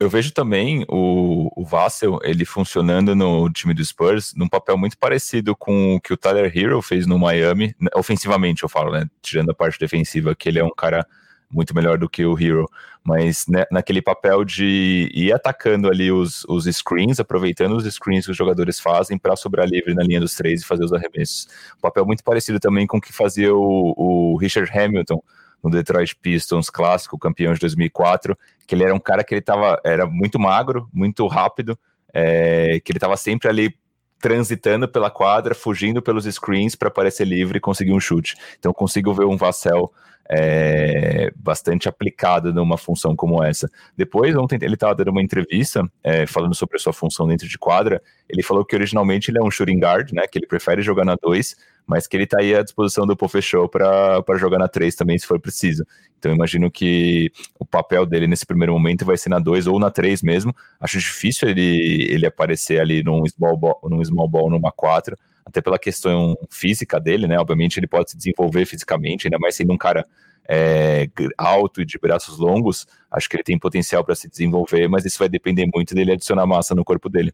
Eu 0.00 0.08
vejo 0.08 0.32
também 0.32 0.84
o, 0.88 1.50
o 1.60 1.64
Vassell, 1.64 2.20
ele 2.22 2.44
funcionando 2.44 3.16
no 3.16 3.50
time 3.50 3.74
do 3.74 3.84
Spurs, 3.84 4.32
num 4.36 4.48
papel 4.48 4.78
muito 4.78 4.96
parecido 4.96 5.56
com 5.56 5.96
o 5.96 6.00
que 6.00 6.12
o 6.12 6.16
Tyler 6.16 6.56
Hero 6.56 6.80
fez 6.80 7.04
no 7.04 7.18
Miami, 7.18 7.74
né, 7.80 7.88
ofensivamente 7.96 8.62
eu 8.62 8.68
falo, 8.68 8.92
né, 8.92 9.08
tirando 9.20 9.50
a 9.50 9.54
parte 9.54 9.76
defensiva, 9.76 10.36
que 10.36 10.48
ele 10.48 10.60
é 10.60 10.64
um 10.64 10.70
cara 10.70 11.04
muito 11.50 11.74
melhor 11.74 11.98
do 11.98 12.08
que 12.08 12.24
o 12.24 12.38
Hero, 12.38 12.68
mas 13.02 13.46
né, 13.48 13.64
naquele 13.72 14.00
papel 14.00 14.44
de 14.44 15.10
ir 15.12 15.32
atacando 15.32 15.88
ali 15.88 16.12
os, 16.12 16.44
os 16.44 16.66
screens, 16.66 17.18
aproveitando 17.18 17.76
os 17.76 17.84
screens 17.92 18.26
que 18.26 18.30
os 18.30 18.36
jogadores 18.36 18.78
fazem 18.78 19.18
para 19.18 19.34
sobrar 19.34 19.66
livre 19.66 19.94
na 19.94 20.04
linha 20.04 20.20
dos 20.20 20.34
três 20.34 20.62
e 20.62 20.64
fazer 20.64 20.84
os 20.84 20.92
arremessos. 20.92 21.48
Um 21.76 21.80
papel 21.80 22.06
muito 22.06 22.22
parecido 22.22 22.60
também 22.60 22.86
com 22.86 22.98
o 22.98 23.00
que 23.00 23.12
fazia 23.12 23.52
o, 23.52 23.94
o 23.96 24.36
Richard 24.36 24.70
Hamilton, 24.70 25.20
no 25.62 25.70
Detroit 25.70 26.14
Pistons 26.16 26.70
clássico, 26.70 27.18
campeão 27.18 27.52
de 27.52 27.60
2004, 27.60 28.36
que 28.66 28.74
ele 28.74 28.84
era 28.84 28.94
um 28.94 29.00
cara 29.00 29.24
que 29.24 29.34
ele 29.34 29.42
tava, 29.42 29.80
era 29.84 30.06
muito 30.06 30.38
magro, 30.38 30.88
muito 30.92 31.26
rápido, 31.26 31.78
é, 32.12 32.80
que 32.84 32.92
ele 32.92 32.98
estava 32.98 33.16
sempre 33.16 33.48
ali 33.48 33.74
transitando 34.20 34.88
pela 34.88 35.10
quadra, 35.10 35.54
fugindo 35.54 36.02
pelos 36.02 36.24
screens 36.24 36.74
para 36.74 36.88
aparecer 36.88 37.24
livre 37.24 37.58
e 37.58 37.60
conseguir 37.60 37.92
um 37.92 38.00
chute. 38.00 38.36
Então 38.58 38.72
consigo 38.72 39.14
ver 39.14 39.24
um 39.24 39.36
Vassell 39.36 39.92
é, 40.30 41.32
bastante 41.36 41.88
aplicado 41.88 42.52
numa 42.52 42.76
função 42.76 43.16
como 43.16 43.42
essa. 43.42 43.70
Depois, 43.96 44.36
ontem 44.36 44.58
ele 44.60 44.74
estava 44.74 44.94
dando 44.94 45.10
uma 45.10 45.22
entrevista 45.22 45.82
é, 46.02 46.26
falando 46.26 46.54
sobre 46.54 46.76
a 46.76 46.78
sua 46.78 46.92
função 46.92 47.26
dentro 47.26 47.48
de 47.48 47.56
quadra. 47.58 48.02
Ele 48.28 48.42
falou 48.42 48.64
que 48.64 48.76
originalmente 48.76 49.30
ele 49.30 49.38
é 49.38 49.42
um 49.42 49.50
shooting 49.50 49.78
guard, 49.78 50.12
né? 50.12 50.26
Que 50.30 50.38
ele 50.38 50.46
prefere 50.46 50.82
jogar 50.82 51.04
na 51.04 51.16
2, 51.20 51.56
mas 51.88 52.06
que 52.06 52.14
ele 52.16 52.24
está 52.24 52.38
aí 52.38 52.54
à 52.54 52.62
disposição 52.62 53.06
do 53.06 53.16
Paul 53.16 53.30
Fechou 53.30 53.66
para 53.66 54.22
jogar 54.36 54.58
na 54.58 54.68
3 54.68 54.94
também, 54.94 55.18
se 55.18 55.26
for 55.26 55.40
preciso. 55.40 55.86
Então, 56.18 56.34
imagino 56.34 56.70
que 56.70 57.32
o 57.58 57.64
papel 57.64 58.04
dele 58.04 58.26
nesse 58.26 58.44
primeiro 58.44 58.74
momento 58.74 59.06
vai 59.06 59.16
ser 59.16 59.30
na 59.30 59.38
2 59.38 59.66
ou 59.66 59.78
na 59.78 59.90
3 59.90 60.22
mesmo. 60.22 60.54
Acho 60.78 60.98
difícil 60.98 61.48
ele, 61.48 62.06
ele 62.10 62.26
aparecer 62.26 62.78
ali 62.78 63.02
num 63.02 63.26
small 63.26 63.56
ball, 63.56 63.80
num 63.84 64.04
small 64.04 64.28
ball 64.28 64.50
numa 64.50 64.70
4 64.70 65.16
até 65.46 65.62
pela 65.62 65.78
questão 65.78 66.36
física 66.50 67.00
dele, 67.00 67.26
né? 67.26 67.38
Obviamente 67.38 67.80
ele 67.80 67.86
pode 67.86 68.10
se 68.10 68.16
desenvolver 68.18 68.66
fisicamente, 68.66 69.26
ainda 69.26 69.38
mais 69.38 69.56
sendo 69.56 69.72
um 69.72 69.78
cara 69.78 70.06
é, 70.46 71.08
alto 71.38 71.80
e 71.80 71.86
de 71.86 71.98
braços 71.98 72.38
longos, 72.38 72.86
acho 73.10 73.28
que 73.30 73.36
ele 73.36 73.42
tem 73.42 73.58
potencial 73.58 74.04
para 74.04 74.14
se 74.14 74.28
desenvolver, 74.28 74.88
mas 74.88 75.06
isso 75.06 75.18
vai 75.18 75.28
depender 75.28 75.66
muito 75.72 75.94
dele 75.94 76.12
adicionar 76.12 76.46
massa 76.46 76.74
no 76.74 76.84
corpo 76.84 77.08
dele. 77.08 77.32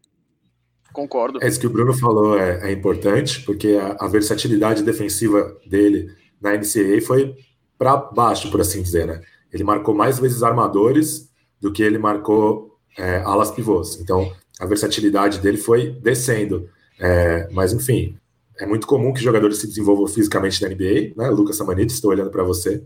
Concordo. 0.95 1.43
É 1.43 1.47
isso 1.47 1.59
que 1.59 1.67
o 1.67 1.69
Bruno 1.69 1.93
falou 1.93 2.39
é, 2.39 2.69
é 2.69 2.71
importante, 2.71 3.41
porque 3.41 3.77
a, 3.79 3.97
a, 3.99 4.07
versatilidade 4.07 4.81
defensiva 4.81 5.53
dele 5.67 6.09
na 6.41 6.53
NCAA 6.53 7.01
foi 7.05 7.35
para 7.77 7.97
baixo, 7.97 8.49
por 8.49 8.61
assim 8.61 8.81
dizer, 8.81 9.05
né? 9.05 9.21
Ele 9.51 9.65
marcou 9.65 9.93
mais 9.93 10.17
vezes 10.19 10.41
armadores 10.41 11.29
do 11.59 11.69
que 11.69 11.83
ele 11.83 11.97
marcou 11.97 12.77
é, 12.97 13.17
alas 13.17 13.51
pivôs. 13.51 13.99
Então, 13.99 14.31
a 14.57 14.65
versatilidade 14.65 15.39
dele 15.39 15.57
foi 15.57 15.91
descendo. 16.01 16.69
É, 16.97 17.49
mas, 17.51 17.73
enfim, 17.73 18.17
é 18.57 18.65
muito 18.65 18.87
comum 18.87 19.11
que 19.11 19.21
jogadores 19.21 19.57
se 19.57 19.67
desenvolvam 19.67 20.07
fisicamente 20.07 20.61
na 20.61 20.69
NBA, 20.69 21.13
né? 21.17 21.29
Lucas 21.29 21.57
Samanit, 21.57 21.91
estou 21.91 22.11
olhando 22.11 22.31
para 22.31 22.43
você. 22.43 22.81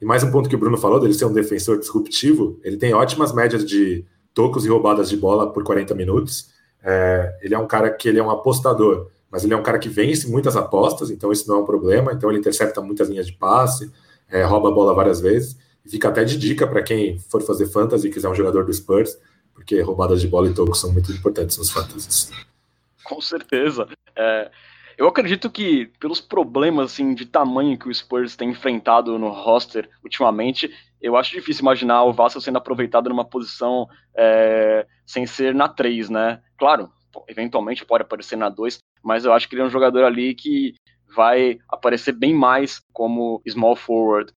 E 0.00 0.06
mais 0.06 0.24
um 0.24 0.30
ponto 0.30 0.48
que 0.48 0.56
o 0.56 0.58
Bruno 0.58 0.78
falou, 0.78 0.98
dele 0.98 1.12
ser 1.12 1.26
um 1.26 1.32
defensor 1.34 1.78
disruptivo, 1.78 2.58
ele 2.64 2.78
tem 2.78 2.94
ótimas 2.94 3.30
médias 3.30 3.62
de 3.62 4.06
tocos 4.32 4.64
e 4.64 4.70
roubadas 4.70 5.10
de 5.10 5.18
bola 5.18 5.52
por 5.52 5.62
40 5.62 5.94
minutos. 5.94 6.50
É, 6.82 7.38
ele 7.42 7.54
é 7.54 7.58
um 7.58 7.66
cara 7.66 7.90
que 7.90 8.08
ele 8.08 8.18
é 8.18 8.22
um 8.22 8.30
apostador, 8.30 9.08
mas 9.30 9.44
ele 9.44 9.54
é 9.54 9.56
um 9.56 9.62
cara 9.62 9.78
que 9.78 9.88
vence 9.88 10.28
muitas 10.28 10.56
apostas, 10.56 11.10
então 11.10 11.32
isso 11.32 11.48
não 11.48 11.56
é 11.56 11.58
um 11.60 11.64
problema. 11.64 12.12
Então 12.12 12.30
ele 12.30 12.38
intercepta 12.38 12.80
muitas 12.80 13.08
linhas 13.08 13.26
de 13.26 13.32
passe, 13.32 13.90
é, 14.28 14.42
rouba 14.42 14.68
a 14.68 14.72
bola 14.72 14.94
várias 14.94 15.20
vezes. 15.20 15.56
E 15.84 15.90
fica 15.90 16.08
até 16.08 16.24
de 16.24 16.36
dica 16.36 16.66
para 16.66 16.82
quem 16.82 17.18
for 17.18 17.42
fazer 17.42 17.66
fantasy 17.66 18.08
e 18.08 18.10
quiser 18.10 18.28
um 18.28 18.34
jogador 18.34 18.64
do 18.64 18.72
Spurs, 18.72 19.18
porque 19.54 19.80
roubadas 19.80 20.20
de 20.20 20.28
bola 20.28 20.48
e 20.48 20.54
tocos 20.54 20.80
são 20.80 20.92
muito 20.92 21.10
importantes 21.12 21.56
nos 21.58 21.70
fantasies. 21.70 22.30
Com 23.04 23.20
certeza. 23.20 23.88
É, 24.14 24.50
eu 24.96 25.08
acredito 25.08 25.50
que, 25.50 25.90
pelos 25.98 26.20
problemas 26.20 26.92
assim, 26.92 27.14
de 27.14 27.26
tamanho 27.26 27.78
que 27.78 27.88
o 27.88 27.94
Spurs 27.94 28.36
tem 28.36 28.50
enfrentado 28.50 29.18
no 29.18 29.30
roster 29.30 29.88
ultimamente, 30.04 30.72
eu 31.02 31.16
acho 31.16 31.32
difícil 31.32 31.62
imaginar 31.62 32.04
o 32.04 32.12
Vassell 32.12 32.40
sendo 32.40 32.58
aproveitado 32.58 33.08
numa 33.08 33.24
posição 33.24 33.88
é, 34.16 34.86
sem 35.04 35.26
ser 35.26 35.54
na 35.54 35.68
3, 35.68 36.08
né? 36.08 36.40
Claro, 36.56 36.90
eventualmente 37.28 37.84
pode 37.84 38.02
aparecer 38.02 38.36
na 38.36 38.48
2, 38.48 38.78
mas 39.02 39.24
eu 39.24 39.32
acho 39.32 39.48
que 39.48 39.54
ele 39.54 39.62
é 39.62 39.64
um 39.64 39.70
jogador 39.70 40.04
ali 40.04 40.34
que 40.34 40.74
vai 41.14 41.58
aparecer 41.68 42.12
bem 42.12 42.32
mais 42.32 42.80
como 42.92 43.42
small 43.46 43.76
forward. 43.76 44.32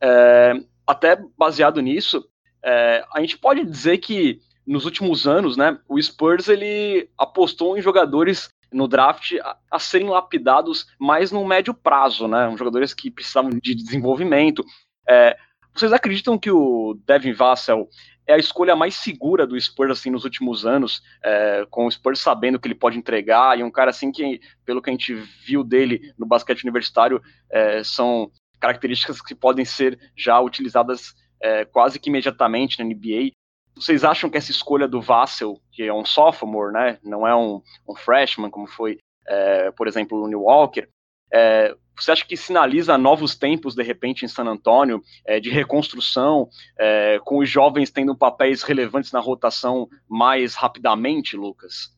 É, 0.00 0.54
até 0.86 1.22
baseado 1.38 1.80
nisso, 1.80 2.28
é, 2.64 3.04
a 3.14 3.20
gente 3.20 3.38
pode 3.38 3.64
dizer 3.64 3.98
que 3.98 4.40
nos 4.66 4.84
últimos 4.84 5.26
anos, 5.26 5.56
né, 5.56 5.78
o 5.88 6.00
Spurs 6.00 6.48
ele 6.48 7.08
apostou 7.16 7.78
em 7.78 7.80
jogadores 7.80 8.50
no 8.70 8.86
draft 8.86 9.32
a, 9.42 9.56
a, 9.70 9.78
serem 9.78 10.08
lapidados 10.08 10.86
mais 11.00 11.32
no 11.32 11.46
médio 11.46 11.72
prazo, 11.72 12.28
né, 12.28 12.54
jogadores 12.58 12.92
que 12.92 13.10
precisavam 13.10 13.50
de 13.50 13.74
desenvolvimento. 13.74 14.62
É, 15.08 15.38
vocês 15.78 15.92
acreditam 15.92 16.36
que 16.36 16.50
o 16.50 16.98
Devin 17.06 17.32
Vassell 17.32 17.88
é 18.26 18.34
a 18.34 18.38
escolha 18.38 18.74
mais 18.74 18.96
segura 18.96 19.46
do 19.46 19.58
Spurs 19.58 19.92
assim 19.92 20.10
nos 20.10 20.24
últimos 20.24 20.66
anos, 20.66 21.02
é, 21.24 21.64
com 21.70 21.86
o 21.86 21.90
Spurs 21.90 22.20
sabendo 22.20 22.58
que 22.58 22.66
ele 22.66 22.74
pode 22.74 22.98
entregar 22.98 23.58
e 23.58 23.62
um 23.62 23.70
cara 23.70 23.90
assim 23.90 24.10
que, 24.10 24.40
pelo 24.64 24.82
que 24.82 24.90
a 24.90 24.92
gente 24.92 25.14
viu 25.14 25.62
dele 25.62 26.12
no 26.18 26.26
basquete 26.26 26.64
universitário, 26.64 27.22
é, 27.50 27.82
são 27.84 28.30
características 28.60 29.22
que 29.22 29.34
podem 29.34 29.64
ser 29.64 29.98
já 30.16 30.40
utilizadas 30.40 31.14
é, 31.40 31.64
quase 31.64 31.98
que 31.98 32.10
imediatamente 32.10 32.78
na 32.78 32.84
NBA. 32.84 33.30
Vocês 33.74 34.02
acham 34.02 34.28
que 34.28 34.36
essa 34.36 34.50
escolha 34.50 34.88
do 34.88 35.00
Vassell, 35.00 35.60
que 35.70 35.84
é 35.84 35.94
um 35.94 36.04
sophomore, 36.04 36.72
né, 36.72 36.98
não 37.04 37.26
é 37.26 37.34
um, 37.36 37.62
um 37.88 37.94
freshman, 37.94 38.50
como 38.50 38.66
foi, 38.66 38.98
é, 39.26 39.70
por 39.70 39.86
exemplo, 39.86 40.20
o 40.20 40.26
New 40.26 40.42
Walker, 40.42 40.88
é, 41.32 41.74
você 42.02 42.12
acha 42.12 42.26
que 42.26 42.36
sinaliza 42.36 42.96
novos 42.98 43.34
tempos, 43.34 43.74
de 43.74 43.82
repente, 43.82 44.24
em 44.24 44.28
San 44.28 44.44
Antônio, 44.44 45.02
é, 45.24 45.40
de 45.40 45.50
reconstrução, 45.50 46.48
é, 46.78 47.18
com 47.24 47.38
os 47.38 47.48
jovens 47.48 47.90
tendo 47.90 48.16
papéis 48.16 48.62
relevantes 48.62 49.12
na 49.12 49.20
rotação 49.20 49.88
mais 50.08 50.54
rapidamente, 50.54 51.36
Lucas? 51.36 51.90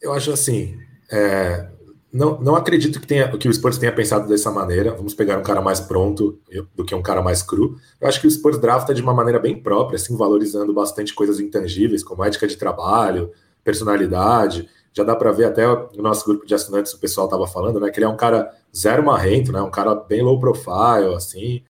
Eu 0.00 0.12
acho 0.12 0.32
assim, 0.32 0.78
é, 1.10 1.68
não, 2.12 2.40
não 2.40 2.56
acredito 2.56 3.00
que, 3.00 3.06
tenha, 3.06 3.36
que 3.36 3.48
o 3.48 3.52
Spurs 3.52 3.76
tenha 3.76 3.92
pensado 3.92 4.26
dessa 4.26 4.50
maneira. 4.50 4.94
Vamos 4.94 5.14
pegar 5.14 5.38
um 5.38 5.42
cara 5.42 5.60
mais 5.60 5.78
pronto 5.78 6.40
do 6.74 6.84
que 6.84 6.94
um 6.94 7.02
cara 7.02 7.22
mais 7.22 7.42
cru. 7.42 7.76
Eu 8.00 8.08
acho 8.08 8.20
que 8.20 8.26
o 8.26 8.30
Spurs 8.30 8.58
drafta 8.58 8.94
de 8.94 9.02
uma 9.02 9.12
maneira 9.12 9.38
bem 9.38 9.60
própria, 9.60 9.96
assim, 9.96 10.16
valorizando 10.16 10.72
bastante 10.72 11.14
coisas 11.14 11.38
intangíveis, 11.38 12.02
como 12.02 12.24
ética 12.24 12.46
de 12.46 12.56
trabalho, 12.56 13.30
personalidade. 13.62 14.68
Já 14.92 15.04
dá 15.04 15.14
para 15.14 15.32
ver 15.32 15.44
até 15.44 15.66
no 15.66 16.02
nosso 16.02 16.24
grupo 16.24 16.46
de 16.46 16.54
assinantes, 16.54 16.92
o 16.92 16.98
pessoal 16.98 17.26
estava 17.26 17.46
falando, 17.46 17.78
né? 17.80 17.90
Que 17.90 17.98
ele 17.98 18.06
é 18.06 18.08
um 18.08 18.16
cara 18.16 18.50
zero 18.76 19.04
marrento, 19.04 19.52
né? 19.52 19.60
Um 19.60 19.70
cara 19.70 19.94
bem 19.94 20.22
low 20.22 20.40
profile, 20.40 21.14
assim. 21.14 21.62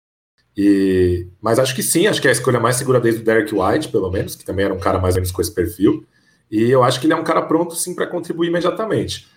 E, 0.57 1.29
mas 1.41 1.59
acho 1.59 1.75
que 1.75 1.83
sim, 1.83 2.07
acho 2.07 2.21
que 2.21 2.27
é 2.27 2.31
a 2.31 2.33
escolha 2.33 2.59
mais 2.59 2.77
segura 2.77 3.01
desde 3.01 3.21
o 3.21 3.25
Derek 3.25 3.55
White, 3.55 3.89
pelo 3.91 4.11
menos, 4.11 4.35
que 4.35 4.45
também 4.45 4.65
era 4.65 4.75
um 4.75 4.79
cara 4.81 4.99
mais 4.99 5.15
ou 5.15 5.21
menos 5.21 5.31
com 5.31 5.41
esse 5.41 5.55
perfil. 5.55 6.05
E 6.51 6.71
eu 6.71 6.83
acho 6.83 7.01
que 7.01 7.07
ele 7.07 7.13
é 7.13 7.17
um 7.17 7.25
cara 7.25 7.43
pronto, 7.43 7.75
sim, 7.75 7.95
para 7.95 8.07
contribuir 8.07 8.49
imediatamente. 8.49 9.29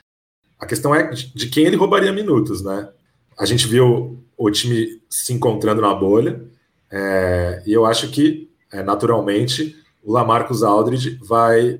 A 0.60 0.66
questão 0.66 0.96
é 0.96 1.10
de 1.10 1.48
quem 1.48 1.66
ele 1.66 1.76
roubaria 1.76 2.12
minutos, 2.12 2.64
né? 2.64 2.90
A 3.38 3.46
gente 3.46 3.68
viu 3.68 4.24
o 4.38 4.50
time 4.50 5.02
se 5.10 5.34
encontrando 5.34 5.82
na 5.82 5.94
bolha, 5.94 6.42
é, 6.92 7.62
e 7.66 7.74
eu 7.74 7.86
acho 7.86 8.10
que, 8.10 8.50
é, 8.72 8.82
naturalmente, 8.82 9.76
o 10.04 10.12
Lamarcus 10.12 10.64
Aldridge 10.64 11.20
vai 11.22 11.80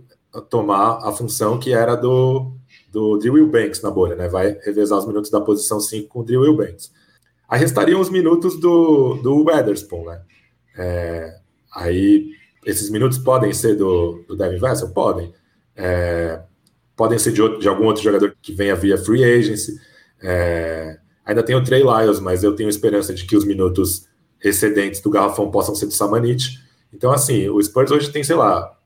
tomar 0.50 1.00
a 1.08 1.12
função 1.12 1.60
que 1.60 1.74
era 1.74 1.96
do, 1.96 2.54
do 2.92 3.18
Drew 3.18 3.48
Banks 3.48 3.82
na 3.82 3.92
bolha, 3.92 4.16
né? 4.16 4.28
Vai 4.28 4.58
revezar 4.64 5.00
os 5.00 5.08
minutos 5.08 5.30
da 5.30 5.42
posição 5.42 5.80
5 5.80 6.08
com 6.08 6.20
o 6.20 6.24
Drew 6.24 6.56
Banks. 6.56 6.92
Aí 7.48 7.60
restariam 7.60 8.00
os 8.00 8.10
minutos 8.10 8.60
do, 8.60 9.16
do 9.16 9.44
Weatherspoon, 9.44 10.06
né? 10.06 10.22
É, 10.78 11.36
aí 11.74 12.32
esses 12.66 12.90
minutos 12.90 13.18
podem 13.18 13.52
ser 13.54 13.76
do, 13.76 14.24
do 14.28 14.36
Devin 14.38 14.58
Vassell? 14.58 14.90
Podem. 14.90 15.34
É, 15.76 16.42
podem 16.96 17.18
ser 17.18 17.32
de, 17.32 17.42
outro, 17.42 17.60
de 17.60 17.68
algum 17.68 17.86
outro 17.86 18.04
jogador 18.04 18.36
que 18.42 18.54
venha 18.54 18.76
via 18.76 18.98
free 18.98 19.24
agency. 19.24 19.76
É, 20.22 20.98
ainda 21.26 21.44
tem 21.44 21.56
o 21.56 21.64
Trey 21.64 21.84
Lyles, 21.84 22.20
mas 22.20 22.44
eu 22.44 22.56
tenho 22.56 22.70
esperança 22.70 23.14
de 23.14 23.26
que 23.26 23.36
os 23.36 23.44
minutos 23.44 24.08
excedentes 24.44 25.02
do 25.02 25.10
Garrafão 25.10 25.50
possam 25.52 25.76
ser 25.76 25.88
do 25.88 25.94
Samanit. 25.94 26.60
Então, 26.94 27.12
assim, 27.12 27.50
o 27.50 27.62
Spurs 27.62 27.92
hoje 27.92 28.12
tem, 28.12 28.24
sei 28.24 28.36
lá, 28.36 28.78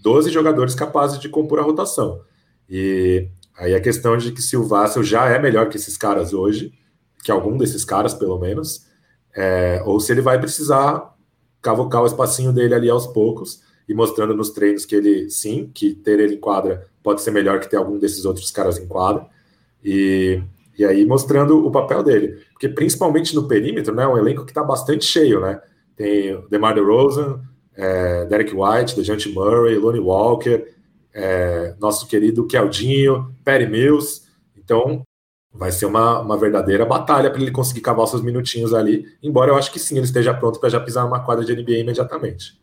12 0.00 0.30
jogadores 0.30 0.74
capazes 0.74 1.18
de 1.18 1.28
compor 1.28 1.58
a 1.58 1.62
rotação. 1.62 2.20
E 2.68 3.28
aí 3.56 3.74
a 3.74 3.80
questão 3.80 4.16
de 4.16 4.32
que 4.32 4.42
se 4.42 4.56
o 4.56 4.64
Vassel 4.64 5.02
já 5.02 5.28
é 5.28 5.38
melhor 5.38 5.68
que 5.68 5.76
esses 5.76 5.96
caras 5.96 6.32
hoje, 6.32 6.72
que 7.22 7.30
algum 7.30 7.56
desses 7.56 7.84
caras, 7.84 8.14
pelo 8.14 8.38
menos, 8.38 8.86
é, 9.34 9.82
ou 9.84 10.00
se 10.00 10.12
ele 10.12 10.20
vai 10.20 10.38
precisar 10.40 11.14
cavocar 11.60 12.02
o 12.02 12.06
espacinho 12.06 12.52
dele 12.52 12.74
ali 12.74 12.88
aos 12.88 13.06
poucos 13.06 13.62
e 13.88 13.94
mostrando 13.94 14.34
nos 14.34 14.50
treinos 14.50 14.84
que 14.84 14.94
ele, 14.94 15.28
sim, 15.28 15.70
que 15.74 15.94
ter 15.94 16.18
ele 16.20 16.36
em 16.36 16.40
quadra 16.40 16.86
pode 17.02 17.22
ser 17.22 17.30
melhor 17.30 17.60
que 17.60 17.68
ter 17.68 17.76
algum 17.76 17.98
desses 17.98 18.24
outros 18.24 18.50
caras 18.50 18.78
em 18.78 18.86
quadra. 18.86 19.26
E, 19.84 20.42
e 20.78 20.84
aí 20.84 21.04
mostrando 21.04 21.66
o 21.66 21.70
papel 21.70 22.02
dele. 22.02 22.38
Porque 22.52 22.68
principalmente 22.68 23.34
no 23.34 23.48
perímetro, 23.48 23.94
né, 23.94 24.04
é 24.04 24.08
um 24.08 24.18
elenco 24.18 24.44
que 24.44 24.50
está 24.50 24.62
bastante 24.62 25.04
cheio, 25.04 25.40
né? 25.40 25.60
Tem 25.96 26.34
o 26.34 26.48
DeMar 26.48 26.74
DeRozan, 26.74 27.40
é, 27.80 28.26
Derek 28.26 28.54
White, 28.54 28.94
DeJounte 28.94 29.30
Murray, 29.30 29.76
Lonnie 29.76 30.00
Walker, 30.00 30.66
é, 31.14 31.74
nosso 31.80 32.06
querido 32.06 32.46
Keldinho, 32.46 33.34
Perry 33.42 33.66
Mills. 33.66 34.28
Então, 34.54 35.02
vai 35.50 35.72
ser 35.72 35.86
uma, 35.86 36.20
uma 36.20 36.36
verdadeira 36.36 36.84
batalha 36.84 37.30
para 37.30 37.40
ele 37.40 37.50
conseguir 37.50 37.80
cavar 37.80 38.06
seus 38.06 38.22
minutinhos 38.22 38.74
ali. 38.74 39.06
Embora 39.22 39.50
eu 39.50 39.56
acho 39.56 39.72
que 39.72 39.78
sim, 39.78 39.96
ele 39.96 40.04
esteja 40.04 40.34
pronto 40.34 40.60
para 40.60 40.68
já 40.68 40.78
pisar 40.78 41.04
numa 41.04 41.24
quadra 41.24 41.42
de 41.42 41.56
NBA 41.56 41.78
imediatamente. 41.78 42.60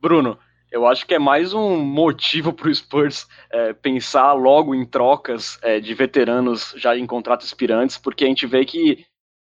Bruno, 0.00 0.38
eu 0.70 0.86
acho 0.86 1.06
que 1.06 1.14
é 1.14 1.18
mais 1.18 1.54
um 1.54 1.78
motivo 1.78 2.52
para 2.52 2.68
o 2.68 2.74
Spurs 2.74 3.26
é, 3.50 3.72
pensar 3.72 4.34
logo 4.34 4.74
em 4.74 4.84
trocas 4.84 5.58
é, 5.62 5.80
de 5.80 5.94
veteranos 5.94 6.74
já 6.76 6.94
em 6.94 7.06
contratos 7.06 7.46
expirantes, 7.46 7.96
porque 7.96 8.24
a 8.24 8.28
gente 8.28 8.46
vê 8.46 8.66
que 8.66 9.06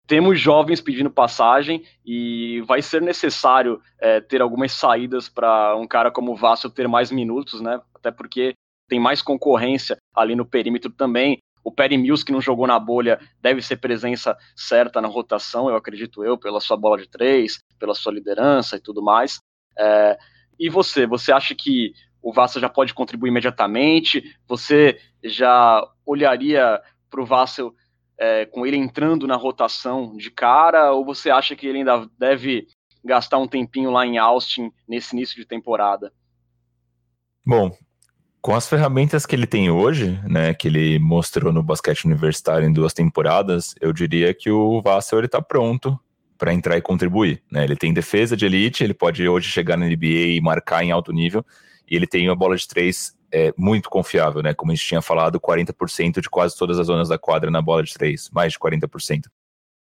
temos 0.09 0.41
jovens 0.41 0.81
pedindo 0.81 1.11
passagem 1.11 1.85
e 2.05 2.63
vai 2.63 2.81
ser 2.81 3.03
necessário 3.03 3.81
é, 4.01 4.23
ter 4.23 4.41
algumas 4.41 4.73
saídas 4.73 5.29
para 5.29 5.77
um 5.77 5.87
cara 5.87 6.11
como 6.11 6.33
o 6.33 6.37
Vasco 6.37 6.71
ter 6.71 6.89
mais 6.89 7.13
minutos, 7.13 7.61
né? 7.61 7.79
Até 7.95 8.11
porque 8.11 8.55
tem 8.89 8.99
mais 8.99 9.21
concorrência 9.21 9.99
ali 10.17 10.35
no 10.35 10.47
perímetro 10.47 10.91
também. 10.91 11.39
O 11.63 11.71
Perry 11.71 11.99
Mills, 11.99 12.25
que 12.25 12.33
não 12.33 12.41
jogou 12.41 12.67
na 12.67 12.79
bolha, 12.79 13.21
deve 13.43 13.61
ser 13.61 13.77
presença 13.77 14.35
certa 14.57 15.03
na 15.03 15.09
rotação, 15.09 15.69
eu 15.69 15.77
acredito 15.77 16.25
eu, 16.25 16.39
pela 16.39 16.59
sua 16.59 16.79
bola 16.79 16.97
de 16.97 17.07
três, 17.07 17.59
pela 17.79 17.95
sua 17.95 18.13
liderança 18.13 18.77
e 18.77 18.81
tudo 18.81 19.03
mais. 19.03 19.39
É, 19.79 20.19
e 20.59 20.71
você, 20.71 21.07
você 21.07 21.31
acha 21.31 21.55
que 21.55 21.93
o 22.23 22.33
Vasco 22.33 22.59
já 22.59 22.71
pode 22.71 22.95
contribuir 22.95 23.29
imediatamente? 23.29 24.25
Você 24.49 24.99
já 25.23 25.87
olharia 26.07 26.81
para 27.11 27.21
o 27.21 27.27
Vasco 27.27 27.75
é, 28.19 28.45
com 28.47 28.67
ele 28.67 28.77
entrando 28.77 29.27
na 29.27 29.37
rotação 29.37 30.17
de 30.17 30.31
cara, 30.31 30.93
ou 30.93 31.05
você 31.05 31.31
acha 31.31 31.55
que 31.55 31.67
ele 31.67 31.79
ainda 31.79 32.09
deve 32.19 32.67
gastar 33.05 33.39
um 33.39 33.47
tempinho 33.47 33.91
lá 33.91 34.05
em 34.05 34.19
Austin 34.19 34.73
nesse 34.89 35.15
início 35.15 35.37
de 35.37 35.47
temporada? 35.47 36.13
Bom, 37.47 37.71
com 38.43 38.55
as 38.55 38.69
ferramentas 38.69 39.25
que 39.25 39.35
ele 39.35 39.47
tem 39.47 39.71
hoje, 39.71 40.21
né, 40.25 40.53
que 40.53 40.69
ele 40.69 40.99
mostrou 40.99 41.53
no 41.53 41.63
basquete 41.63 42.05
universitário 42.05 42.69
em 42.69 42.73
duas 42.73 42.93
temporadas, 42.93 43.75
eu 43.81 43.93
diria 43.93 44.35
que 44.35 44.51
o 44.51 44.83
Vassell 44.83 45.21
ele 45.21 45.29
tá 45.29 45.41
pronto 45.41 45.99
para 46.37 46.55
entrar 46.55 46.77
e 46.77 46.83
contribuir, 46.83 47.43
né? 47.51 47.65
Ele 47.65 47.75
tem 47.75 47.93
defesa 47.93 48.37
de 48.37 48.47
elite, 48.47 48.85
ele 48.85 48.95
pode 48.95 49.29
hoje 49.29 49.51
chegar 49.51 49.77
na 49.77 49.87
NBA 49.87 50.37
e 50.37 50.41
marcar 50.41 50.85
em 50.85 50.93
alto 50.93 51.13
nível, 51.13 51.45
e 51.91 51.97
ele 51.97 52.07
tem 52.07 52.29
uma 52.29 52.37
bola 52.37 52.57
de 52.57 52.67
três 52.69 53.13
é, 53.33 53.53
muito 53.57 53.91
confiável, 53.91 54.43
né? 54.43 54.55
Como 54.55 54.73
a 54.73 54.75
gente 54.75 54.87
tinha 54.87 55.03
falado, 55.03 55.41
40% 55.41 56.21
de 56.21 56.31
quase 56.31 56.57
todas 56.57 56.79
as 56.79 56.87
zonas 56.87 57.09
da 57.09 57.19
quadra 57.19 57.51
na 57.51 57.61
bola 57.61 57.83
de 57.83 57.93
três, 57.95 58.31
mais 58.33 58.53
de 58.53 58.59
40%. 58.59 59.27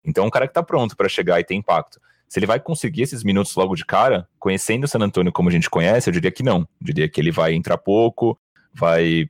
Então, 0.03 0.23
é 0.23 0.27
um 0.27 0.29
cara 0.29 0.47
que 0.47 0.51
está 0.51 0.63
pronto 0.63 0.95
para 0.95 1.09
chegar 1.09 1.39
e 1.39 1.43
ter 1.43 1.55
impacto. 1.55 1.99
Se 2.27 2.39
ele 2.39 2.45
vai 2.45 2.59
conseguir 2.59 3.03
esses 3.03 3.23
minutos 3.23 3.55
logo 3.55 3.75
de 3.75 3.85
cara, 3.85 4.27
conhecendo 4.39 4.85
o 4.85 4.87
San 4.87 4.99
Antonio 4.99 5.31
como 5.31 5.49
a 5.49 5.51
gente 5.51 5.69
conhece, 5.69 6.09
eu 6.09 6.13
diria 6.13 6.31
que 6.31 6.43
não. 6.43 6.59
Eu 6.59 6.67
diria 6.81 7.09
que 7.09 7.21
ele 7.21 7.31
vai 7.31 7.53
entrar 7.53 7.77
pouco, 7.77 8.37
vai 8.73 9.29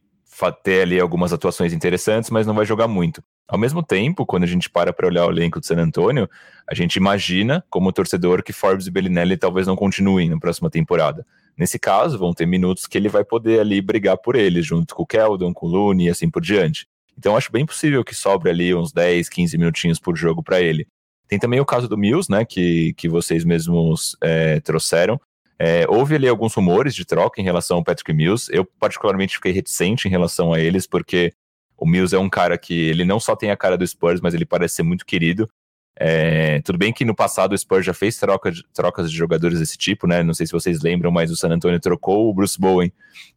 ter 0.63 0.82
ali 0.82 0.99
algumas 0.99 1.32
atuações 1.32 1.71
interessantes, 1.71 2.30
mas 2.30 2.45
não 2.45 2.54
vai 2.54 2.65
jogar 2.65 2.88
muito. 2.88 3.23
Ao 3.47 3.58
mesmo 3.58 3.84
tempo, 3.84 4.25
quando 4.25 4.43
a 4.43 4.47
gente 4.47 4.69
para 4.69 4.91
para 4.91 5.08
olhar 5.08 5.25
o 5.25 5.30
elenco 5.30 5.60
do 5.60 5.65
San 5.65 5.78
Antonio, 5.78 6.28
a 6.69 6.73
gente 6.73 6.95
imagina, 6.95 7.63
como 7.69 7.91
torcedor, 7.91 8.43
que 8.43 8.51
Forbes 8.51 8.88
e 8.88 8.91
Bellinelli 8.91 9.38
talvez 9.38 9.67
não 9.67 9.75
continuem 9.75 10.30
na 10.30 10.39
próxima 10.39 10.69
temporada. 10.69 11.25
Nesse 11.57 11.79
caso, 11.79 12.17
vão 12.17 12.33
ter 12.33 12.45
minutos 12.45 12.85
que 12.85 12.97
ele 12.97 13.07
vai 13.07 13.23
poder 13.23 13.59
ali 13.59 13.81
brigar 13.81 14.17
por 14.17 14.35
eles, 14.35 14.65
junto 14.65 14.93
com 14.93 15.03
o 15.03 15.07
Keldon, 15.07 15.53
com 15.53 15.67
o 15.67 15.69
Looney 15.69 16.07
e 16.07 16.09
assim 16.09 16.29
por 16.29 16.41
diante. 16.41 16.85
Então, 17.17 17.37
acho 17.37 17.51
bem 17.51 17.65
possível 17.65 18.03
que 18.03 18.13
sobre 18.13 18.49
ali 18.49 18.75
uns 18.75 18.91
10, 18.91 19.29
15 19.29 19.57
minutinhos 19.57 19.99
por 19.99 20.17
jogo 20.17 20.43
para 20.43 20.59
ele. 20.59 20.85
Tem 21.27 21.39
também 21.39 21.59
o 21.59 21.65
caso 21.65 21.87
do 21.87 21.97
Mills, 21.97 22.29
né, 22.29 22.45
que, 22.45 22.93
que 22.93 23.07
vocês 23.07 23.45
mesmos 23.45 24.17
é, 24.21 24.59
trouxeram. 24.59 25.19
É, 25.57 25.85
houve 25.87 26.15
ali 26.15 26.27
alguns 26.27 26.53
rumores 26.53 26.93
de 26.93 27.05
troca 27.05 27.39
em 27.39 27.43
relação 27.43 27.77
ao 27.77 27.83
Patrick 27.83 28.11
Mills. 28.13 28.49
Eu, 28.51 28.65
particularmente, 28.65 29.35
fiquei 29.35 29.53
reticente 29.53 30.07
em 30.07 30.11
relação 30.11 30.53
a 30.53 30.59
eles, 30.59 30.85
porque 30.85 31.33
o 31.77 31.87
Mills 31.87 32.15
é 32.15 32.19
um 32.19 32.29
cara 32.29 32.57
que 32.57 32.73
ele 32.73 33.05
não 33.05 33.19
só 33.19 33.35
tem 33.35 33.49
a 33.49 33.57
cara 33.57 33.77
do 33.77 33.87
Spurs, 33.87 34.19
mas 34.21 34.33
ele 34.33 34.45
parece 34.45 34.75
ser 34.75 34.83
muito 34.83 35.05
querido. 35.05 35.49
É, 35.97 36.62
tudo 36.62 36.77
bem 36.77 36.91
que 36.91 37.05
no 37.05 37.15
passado 37.15 37.53
o 37.53 37.58
Spurs 37.58 37.86
já 37.86 37.93
fez 37.93 38.17
troca 38.17 38.51
de, 38.51 38.63
trocas 38.73 39.10
de 39.10 39.15
jogadores 39.15 39.60
desse 39.60 39.77
tipo, 39.77 40.08
né? 40.08 40.23
Não 40.23 40.34
sei 40.34 40.45
se 40.45 40.51
vocês 40.51 40.81
lembram, 40.81 41.10
mas 41.12 41.31
o 41.31 41.36
San 41.36 41.49
Antonio 41.49 41.79
trocou 41.79 42.29
o 42.29 42.34
Bruce 42.34 42.60
Bowen 42.60 42.91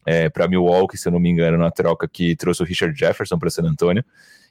é, 0.05 0.29
para 0.29 0.49
Milwaukee, 0.49 0.99
se 0.99 1.07
eu 1.07 1.12
não 1.12 1.21
me 1.21 1.29
engano, 1.29 1.57
na 1.57 1.71
troca 1.71 2.09
que 2.09 2.35
trouxe 2.35 2.62
o 2.62 2.66
Richard 2.66 2.99
Jefferson 2.99 3.38
para 3.38 3.51
San 3.51 3.62
Antonio. 3.62 4.05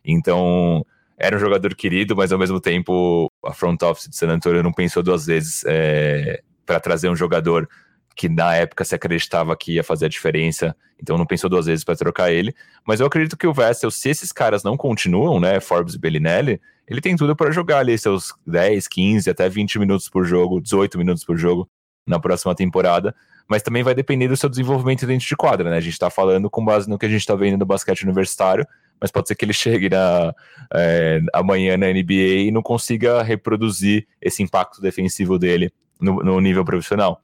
Então, 0.06 0.86
era 1.18 1.36
um 1.36 1.40
jogador 1.40 1.76
querido, 1.76 2.16
mas 2.16 2.32
ao 2.32 2.40
mesmo 2.40 2.62
tempo 2.62 3.32
a 3.44 3.52
front 3.52 3.82
office 3.82 4.08
de 4.08 4.16
San 4.16 4.30
Antonio 4.30 4.64
não 4.64 4.72
pensou 4.72 5.04
duas 5.04 5.26
vezes 5.26 5.64
é, 5.68 6.42
para 6.66 6.80
trazer 6.80 7.10
um 7.10 7.16
jogador 7.16 7.68
que 8.16 8.30
na 8.30 8.56
época 8.56 8.86
se 8.86 8.96
acreditava 8.96 9.56
que 9.56 9.74
ia 9.74 9.84
fazer 9.84 10.06
a 10.06 10.10
diferença, 10.10 10.76
então 11.00 11.18
não 11.18 11.26
pensou 11.26 11.50
duas 11.50 11.66
vezes 11.66 11.84
para 11.84 11.96
trocar 11.96 12.32
ele. 12.32 12.56
Mas 12.86 13.00
eu 13.00 13.06
acredito 13.06 13.38
que 13.38 13.46
o 13.46 13.54
Vessel, 13.54 13.92
se 13.92 14.10
esses 14.10 14.32
caras 14.32 14.64
não 14.64 14.78
continuam, 14.78 15.40
né, 15.40 15.60
Forbes 15.60 15.94
e 15.96 16.00
Bellinelli, 16.00 16.60
ele 16.88 17.02
tem 17.02 17.16
tudo 17.16 17.36
para 17.36 17.52
jogar 17.52 17.80
ali 17.80 17.98
seus 17.98 18.34
10, 18.46 18.88
15, 18.88 19.30
até 19.30 19.50
20 19.50 19.78
minutos 19.78 20.08
por 20.08 20.26
jogo, 20.26 20.62
18 20.62 20.98
minutos 20.98 21.24
por 21.26 21.38
jogo 21.38 21.70
na 22.08 22.20
próxima 22.20 22.56
temporada. 22.56 23.14
Mas 23.48 23.62
também 23.62 23.84
vai 23.84 23.94
depender 23.94 24.28
do 24.28 24.38
seu 24.38 24.50
desenvolvimento 24.50 25.06
dentro 25.06 25.28
de 25.28 25.36
quadra, 25.36 25.70
né? 25.70 25.78
A 25.78 25.82
gente 25.82 25.94
está 25.94 26.10
falando 26.10 26.50
com 26.50 26.64
base 26.64 26.90
no 26.90 26.98
que 26.98 27.06
a 27.06 27.10
gente 27.10 27.20
está 27.20 27.36
vendo 27.36 27.60
no 27.60 27.66
basquete 27.66 28.04
universitário, 28.04 28.66
mas 29.00 29.12
pode 29.12 29.28
ser 29.28 29.36
que 29.36 29.46
ele 29.46 29.54
chegue 29.54 29.90
na, 29.90 30.34
é, 30.74 31.22
amanhã 31.34 31.78
na 31.78 31.88
NBA 31.88 32.46
e 32.48 32.52
não 32.52 32.62
consiga 32.62 33.22
reproduzir 33.22 34.08
esse 34.22 34.42
impacto 34.42 34.82
defensivo 34.82 35.38
dele 35.38 35.72
no, 36.00 36.24
no 36.24 36.40
nível 36.40 36.64
profissional. 36.64 37.22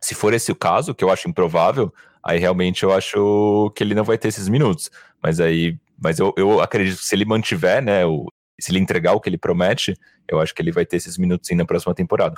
Se 0.00 0.14
for 0.14 0.32
esse 0.32 0.50
o 0.50 0.56
caso, 0.56 0.94
que 0.94 1.04
eu 1.04 1.10
acho 1.10 1.28
improvável, 1.28 1.92
aí 2.24 2.38
realmente 2.38 2.82
eu 2.82 2.92
acho 2.92 3.72
que 3.74 3.82
ele 3.82 3.94
não 3.94 4.04
vai 4.04 4.18
ter 4.18 4.28
esses 4.28 4.48
minutos. 4.48 4.90
Mas 5.22 5.38
aí, 5.38 5.76
mas 6.00 6.18
eu, 6.18 6.34
eu 6.36 6.60
acredito 6.60 6.98
que 6.98 7.04
se 7.04 7.14
ele 7.14 7.24
mantiver, 7.24 7.80
né, 7.80 8.04
o, 8.04 8.26
se 8.60 8.70
ele 8.70 8.78
entregar 8.78 9.12
o 9.12 9.20
que 9.20 9.28
ele 9.28 9.38
promete, 9.38 9.96
eu 10.28 10.40
acho 10.40 10.54
que 10.54 10.62
ele 10.62 10.72
vai 10.72 10.86
ter 10.86 10.96
esses 10.96 11.18
minutos 11.18 11.48
sim 11.48 11.54
na 11.54 11.64
próxima 11.64 11.94
temporada. 11.94 12.36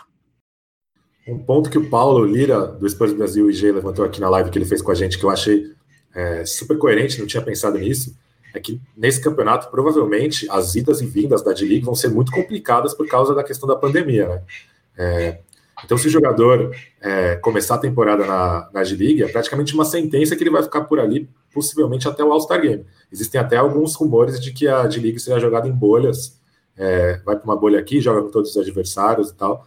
Um 1.26 1.38
ponto 1.38 1.70
que 1.70 1.78
o 1.78 1.88
Paulo 1.88 2.24
Lira, 2.24 2.66
do 2.66 2.88
Spurs 2.88 3.12
Brasil 3.12 3.50
IG, 3.50 3.72
levantou 3.72 4.04
aqui 4.04 4.20
na 4.20 4.28
live 4.28 4.50
que 4.50 4.58
ele 4.58 4.66
fez 4.66 4.82
com 4.82 4.90
a 4.90 4.94
gente, 4.94 5.18
que 5.18 5.24
eu 5.24 5.30
achei 5.30 5.72
é, 6.14 6.44
super 6.44 6.76
coerente, 6.78 7.18
não 7.18 7.26
tinha 7.26 7.42
pensado 7.42 7.78
nisso, 7.78 8.14
é 8.54 8.60
que 8.60 8.80
nesse 8.96 9.20
campeonato, 9.20 9.70
provavelmente, 9.70 10.46
as 10.50 10.74
idas 10.74 11.00
e 11.00 11.06
vindas 11.06 11.42
da 11.42 11.52
D-League 11.52 11.84
vão 11.84 11.94
ser 11.94 12.08
muito 12.08 12.30
complicadas 12.30 12.94
por 12.94 13.06
causa 13.08 13.34
da 13.34 13.42
questão 13.42 13.68
da 13.68 13.74
pandemia, 13.74 14.28
né? 14.28 14.42
É, 14.96 15.38
então, 15.84 15.98
se 15.98 16.06
o 16.06 16.10
jogador 16.10 16.74
é, 17.00 17.36
começar 17.36 17.74
a 17.74 17.78
temporada 17.78 18.24
na, 18.24 18.70
na 18.72 18.84
G-League, 18.84 19.22
é 19.22 19.28
praticamente 19.28 19.74
uma 19.74 19.84
sentença 19.84 20.34
que 20.34 20.42
ele 20.42 20.50
vai 20.50 20.62
ficar 20.62 20.82
por 20.82 20.98
ali, 20.98 21.28
possivelmente 21.52 22.08
até 22.08 22.24
o 22.24 22.32
All-Star 22.32 22.60
Game. 22.60 22.84
Existem 23.12 23.40
até 23.40 23.56
alguns 23.56 23.94
rumores 23.94 24.40
de 24.40 24.52
que 24.52 24.66
a 24.66 24.88
G-League 24.88 25.20
seja 25.20 25.38
jogada 25.38 25.68
em 25.68 25.72
bolhas, 25.72 26.40
é, 26.76 27.20
vai 27.24 27.36
para 27.36 27.44
uma 27.44 27.56
bolha 27.56 27.78
aqui, 27.78 28.00
joga 28.00 28.22
com 28.22 28.30
todos 28.30 28.50
os 28.50 28.56
adversários 28.56 29.30
e 29.30 29.34
tal. 29.34 29.66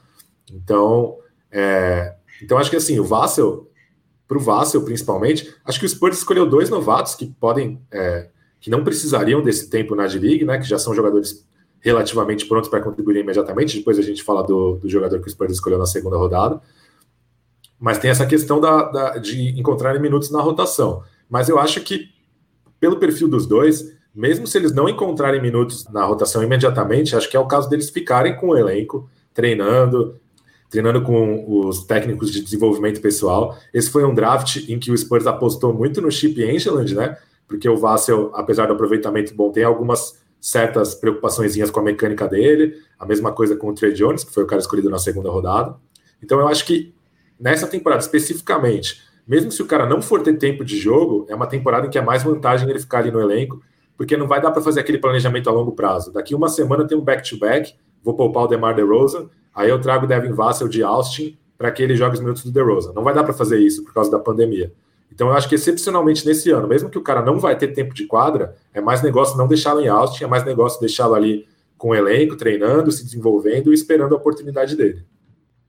Então, 0.52 1.18
é, 1.52 2.16
então 2.42 2.58
acho 2.58 2.70
que 2.70 2.76
assim, 2.76 3.00
o 3.00 3.04
Vassel, 3.04 3.70
para 4.28 4.38
o 4.38 4.42
Vassel 4.42 4.84
principalmente, 4.84 5.54
acho 5.64 5.80
que 5.80 5.86
o 5.86 5.90
Spurs 5.90 6.18
escolheu 6.18 6.46
dois 6.46 6.70
novatos 6.70 7.16
que 7.16 7.28
podem, 7.40 7.80
é, 7.92 8.30
que 8.60 8.70
não 8.70 8.84
precisariam 8.84 9.42
desse 9.42 9.70
tempo 9.70 9.96
na 9.96 10.08
G-League, 10.08 10.46
né, 10.46 10.58
que 10.58 10.66
já 10.66 10.80
são 10.80 10.94
jogadores 10.94 11.48
relativamente 11.88 12.46
prontos 12.46 12.70
para 12.70 12.82
contribuir 12.82 13.18
imediatamente. 13.18 13.78
Depois 13.78 13.98
a 13.98 14.02
gente 14.02 14.22
fala 14.22 14.44
do, 14.44 14.76
do 14.76 14.90
jogador 14.90 15.20
que 15.20 15.28
o 15.28 15.32
Spurs 15.32 15.54
escolheu 15.54 15.80
na 15.80 15.86
segunda 15.86 16.18
rodada. 16.18 16.62
Mas 17.80 17.98
tem 17.98 18.12
essa 18.12 18.26
questão 18.26 18.60
da, 18.60 18.84
da, 18.84 19.18
de 19.18 19.58
encontrarem 19.60 20.02
minutos 20.02 20.30
na 20.30 20.42
rotação. 20.42 21.04
Mas 21.30 21.48
eu 21.48 21.58
acho 21.58 21.82
que, 21.82 22.10
pelo 22.80 22.98
perfil 22.98 23.28
dos 23.28 23.46
dois, 23.46 23.96
mesmo 24.14 24.46
se 24.48 24.58
eles 24.58 24.74
não 24.74 24.90
encontrarem 24.90 25.42
minutos 25.42 25.86
na 25.90 26.04
rotação 26.04 26.44
imediatamente, 26.44 27.16
acho 27.16 27.30
que 27.30 27.38
é 27.38 27.40
o 27.40 27.48
caso 27.48 27.70
deles 27.70 27.90
ficarem 27.90 28.36
com 28.36 28.50
o 28.50 28.58
elenco, 28.58 29.10
treinando, 29.34 30.20
treinando 30.70 31.02
com 31.02 31.68
os 31.68 31.86
técnicos 31.86 32.32
de 32.32 32.42
desenvolvimento 32.42 33.00
pessoal. 33.00 33.56
Esse 33.74 33.90
foi 33.90 34.04
um 34.04 34.14
draft 34.14 34.68
em 34.68 34.78
que 34.78 34.92
o 34.92 34.98
Spurs 34.98 35.28
apostou 35.28 35.74
muito 35.74 36.02
no 36.02 36.12
Chip 36.12 36.44
Angeland, 36.44 36.94
né? 36.96 37.18
Porque 37.48 37.70
o 37.70 37.78
Vassell, 37.78 38.32
apesar 38.34 38.66
do 38.66 38.74
aproveitamento 38.74 39.34
bom, 39.34 39.52
tem 39.52 39.64
algumas 39.64 40.20
certas 40.40 40.96
preocupações 40.96 41.70
com 41.72 41.80
a 41.80 41.84
mecânica 41.84 42.28
dele, 42.28 42.76
a 42.98 43.06
mesma 43.06 43.32
coisa 43.32 43.56
com 43.56 43.70
o 43.70 43.74
Trey 43.74 43.94
Jones, 43.94 44.24
que 44.24 44.34
foi 44.34 44.44
o 44.44 44.48
cara 44.48 44.62
escolhido 44.62 44.90
na 44.90 45.00
segunda 45.00 45.30
rodada. 45.30 45.76
Então 46.24 46.40
eu 46.40 46.48
acho 46.48 46.66
que 46.66 46.94
nessa 47.40 47.68
temporada 47.68 48.02
especificamente, 48.02 49.02
mesmo 49.28 49.52
se 49.52 49.62
o 49.62 49.66
cara 49.66 49.86
não 49.86 50.02
for 50.02 50.22
ter 50.22 50.34
tempo 50.38 50.64
de 50.64 50.78
jogo, 50.78 51.26
é 51.30 51.36
uma 51.36 51.48
temporada 51.48 51.88
em 51.88 51.90
que 51.90 51.98
é 51.98 52.02
mais 52.02 52.24
vantagem 52.24 52.70
ele 52.70 52.80
ficar 52.80 53.00
ali 53.00 53.12
no 53.12 53.22
elenco, 53.22 53.62
porque 53.98 54.16
não 54.16 54.28
vai 54.28 54.42
dar 54.42 54.52
para 54.52 54.62
fazer 54.62 54.80
aquele 54.80 55.00
planejamento 55.00 55.50
a 55.50 55.54
longo 55.54 55.72
prazo. 55.72 56.14
Daqui 56.14 56.36
uma 56.36 56.48
semana 56.48 56.88
tem 56.88 56.98
um 56.98 57.02
back-to-back, 57.02 57.72
-back, 57.72 57.76
vou 58.04 58.16
poupar 58.16 58.44
o 58.44 58.48
DeMar 58.48 58.76
DeRozan, 58.76 59.30
aí 59.54 59.70
eu 59.70 59.82
trago 59.82 60.06
o 60.06 60.08
Devin 60.08 60.32
Vassell 60.32 60.68
de 60.68 60.84
Austin 60.84 61.38
para 61.58 61.72
que 61.72 61.82
ele 61.82 61.96
jogue 61.96 62.14
os 62.14 62.20
minutos 62.20 62.44
do 62.44 62.52
DeRozan. 62.52 62.94
Não 62.94 63.04
vai 63.04 63.14
dar 63.14 63.24
para 63.24 63.34
fazer 63.34 63.60
isso 63.60 63.84
por 63.84 63.94
causa 63.94 64.12
da 64.12 64.20
pandemia. 64.20 64.72
Então 65.12 65.30
eu 65.30 65.34
acho 65.34 65.48
que 65.48 65.56
excepcionalmente 65.56 66.26
nesse 66.26 66.52
ano, 66.52 66.68
mesmo 66.68 66.90
que 66.90 66.98
o 66.98 67.04
cara 67.04 67.22
não 67.22 67.40
vai 67.40 67.58
ter 67.58 67.70
tempo 67.70 67.94
de 67.94 68.06
quadra, 68.06 68.56
é 68.74 68.82
mais 68.82 69.02
negócio 69.02 69.38
não 69.38 69.48
deixá-lo 69.48 69.82
em 69.82 69.88
Austin, 69.88 70.26
é 70.26 70.28
mais 70.28 70.46
negócio 70.46 70.80
deixá-lo 70.80 71.16
ali 71.16 71.48
com 71.78 71.90
o 71.90 71.96
elenco, 71.96 72.36
treinando, 72.36 72.92
se 72.92 73.04
desenvolvendo 73.04 73.72
e 73.72 73.76
esperando 73.76 74.14
a 74.14 74.18
oportunidade 74.18 74.76
dele. 74.76 75.06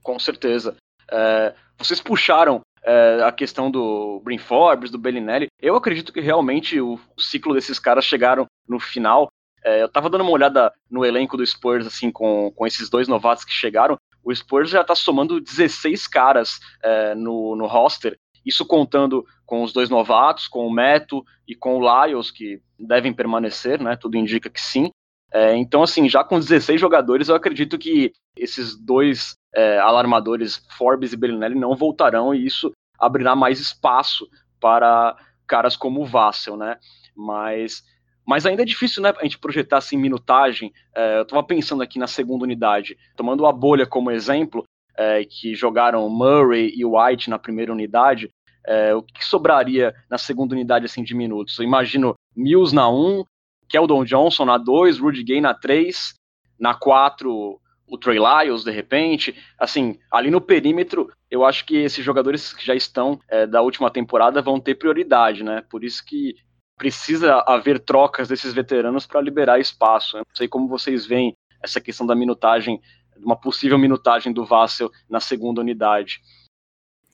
Com 0.03 0.19
certeza. 0.19 0.75
É, 1.11 1.53
vocês 1.77 2.01
puxaram 2.01 2.61
é, 2.83 3.21
a 3.23 3.31
questão 3.31 3.69
do 3.69 4.21
Brin 4.23 4.37
Forbes, 4.37 4.91
do 4.91 4.97
Bellinelli. 4.97 5.47
Eu 5.61 5.75
acredito 5.75 6.13
que 6.13 6.19
realmente 6.19 6.79
o, 6.79 6.99
ciclo 7.17 7.53
desses 7.53 7.79
caras 7.79 8.05
chegaram 8.05 8.45
no 8.67 8.79
final. 8.79 9.29
É, 9.63 9.83
eu 9.83 9.89
tava 9.89 10.09
dando 10.09 10.21
uma 10.21 10.31
olhada 10.31 10.71
no 10.89 11.05
elenco 11.05 11.35
do 11.37 11.45
Spurs, 11.45 11.85
assim, 11.85 12.11
com, 12.11 12.51
com 12.51 12.65
esses 12.65 12.89
dois 12.89 13.07
novatos 13.07 13.43
que 13.43 13.51
chegaram. 13.51 13.97
O 14.23 14.33
Spurs 14.33 14.69
já 14.69 14.83
tá 14.83 14.95
somando 14.95 15.39
16 15.39 16.07
caras 16.07 16.59
é, 16.83 17.15
no, 17.15 17.55
no 17.55 17.67
roster. 17.67 18.17
Isso 18.49 18.65
contando 18.65 19.25
com 19.45 19.63
os 19.63 19.71
dois 19.71 19.89
novatos, 19.89 20.47
com 20.47 20.65
o 20.65 20.71
Meto 20.71 21.23
e 21.47 21.55
com 21.55 21.77
o 21.77 21.81
Lyles, 21.81 22.31
que 22.31 22.61
devem 22.79 23.13
permanecer, 23.13 23.81
né? 23.81 23.95
Tudo 23.95 24.17
indica 24.17 24.49
que 24.49 24.59
sim. 24.59 24.89
É, 25.31 25.55
então, 25.55 25.83
assim, 25.83 26.09
já 26.09 26.23
com 26.23 26.39
16 26.39 26.81
jogadores, 26.81 27.29
eu 27.29 27.35
acredito 27.35 27.77
que 27.77 28.11
esses 28.35 28.75
dois 28.75 29.35
é, 29.53 29.77
alarmadores, 29.77 30.65
Forbes 30.77 31.13
e 31.13 31.17
Bellinelli, 31.17 31.55
não 31.55 31.75
voltarão 31.75 32.33
e 32.33 32.45
isso 32.45 32.71
abrirá 32.99 33.35
mais 33.35 33.59
espaço 33.59 34.27
para 34.59 35.15
caras 35.47 35.75
como 35.75 36.01
o 36.01 36.05
Vassel, 36.05 36.57
né? 36.57 36.77
Mas, 37.15 37.83
mas 38.25 38.45
ainda 38.45 38.63
é 38.63 38.65
difícil, 38.65 39.01
né, 39.01 39.13
a 39.17 39.23
gente 39.23 39.39
projetar 39.39 39.77
assim 39.77 39.97
minutagem. 39.97 40.71
É, 40.95 41.19
eu 41.19 41.23
estava 41.23 41.43
pensando 41.43 41.83
aqui 41.83 41.99
na 41.99 42.07
segunda 42.07 42.43
unidade, 42.43 42.97
tomando 43.15 43.45
a 43.45 43.51
bolha 43.51 43.85
como 43.85 44.11
exemplo, 44.11 44.63
é, 44.97 45.23
que 45.23 45.55
jogaram 45.55 46.09
Murray 46.09 46.73
e 46.75 46.83
White 46.85 47.29
na 47.29 47.39
primeira 47.39 47.71
unidade. 47.71 48.29
É, 48.69 48.93
o 48.93 49.01
que 49.01 49.25
sobraria 49.25 49.95
na 50.07 50.19
segunda 50.19 50.53
unidade 50.53 50.85
assim 50.85 51.03
de 51.03 51.15
minutos? 51.15 51.57
Eu 51.57 51.65
imagino 51.65 52.13
Mills 52.35 52.73
na 52.73 52.87
1, 52.87 53.23
Keldon 53.67 54.05
Johnson 54.05 54.45
na 54.45 54.59
2, 54.59 54.99
Rudy 54.99 55.23
Gay 55.23 55.41
na 55.41 55.55
3, 55.55 56.13
na 56.59 56.75
4 56.75 57.59
o 57.87 57.97
Trey 57.97 58.19
Lyles, 58.19 58.63
de 58.63 58.69
repente. 58.69 59.35
Assim, 59.57 59.97
ali 60.11 60.29
no 60.29 60.39
perímetro, 60.39 61.11
eu 61.31 61.43
acho 61.43 61.65
que 61.65 61.77
esses 61.77 62.05
jogadores 62.05 62.53
que 62.53 62.63
já 62.63 62.75
estão 62.75 63.19
é, 63.27 63.47
da 63.47 63.61
última 63.63 63.89
temporada 63.89 64.39
vão 64.39 64.59
ter 64.59 64.75
prioridade, 64.75 65.43
né? 65.43 65.63
Por 65.67 65.83
isso 65.83 66.05
que 66.05 66.35
precisa 66.77 67.43
haver 67.47 67.79
trocas 67.79 68.27
desses 68.27 68.53
veteranos 68.53 69.07
para 69.07 69.19
liberar 69.19 69.59
espaço. 69.59 70.17
Eu 70.17 70.19
não 70.19 70.35
sei 70.35 70.47
como 70.47 70.67
vocês 70.67 71.07
veem 71.07 71.35
essa 71.61 71.81
questão 71.81 72.05
da 72.05 72.15
minutagem, 72.15 72.79
uma 73.17 73.35
possível 73.35 73.79
minutagem 73.79 74.31
do 74.31 74.45
Vassel 74.45 74.91
na 75.09 75.19
segunda 75.19 75.59
unidade. 75.59 76.21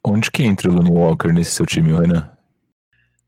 Onde 0.08 0.30
que 0.30 0.44
entra 0.44 0.70
o 0.70 0.74
Looney 0.74 0.92
Walker 0.92 1.34
nesse 1.34 1.52
seu 1.52 1.66
time, 1.66 1.92
Renan? 1.92 2.30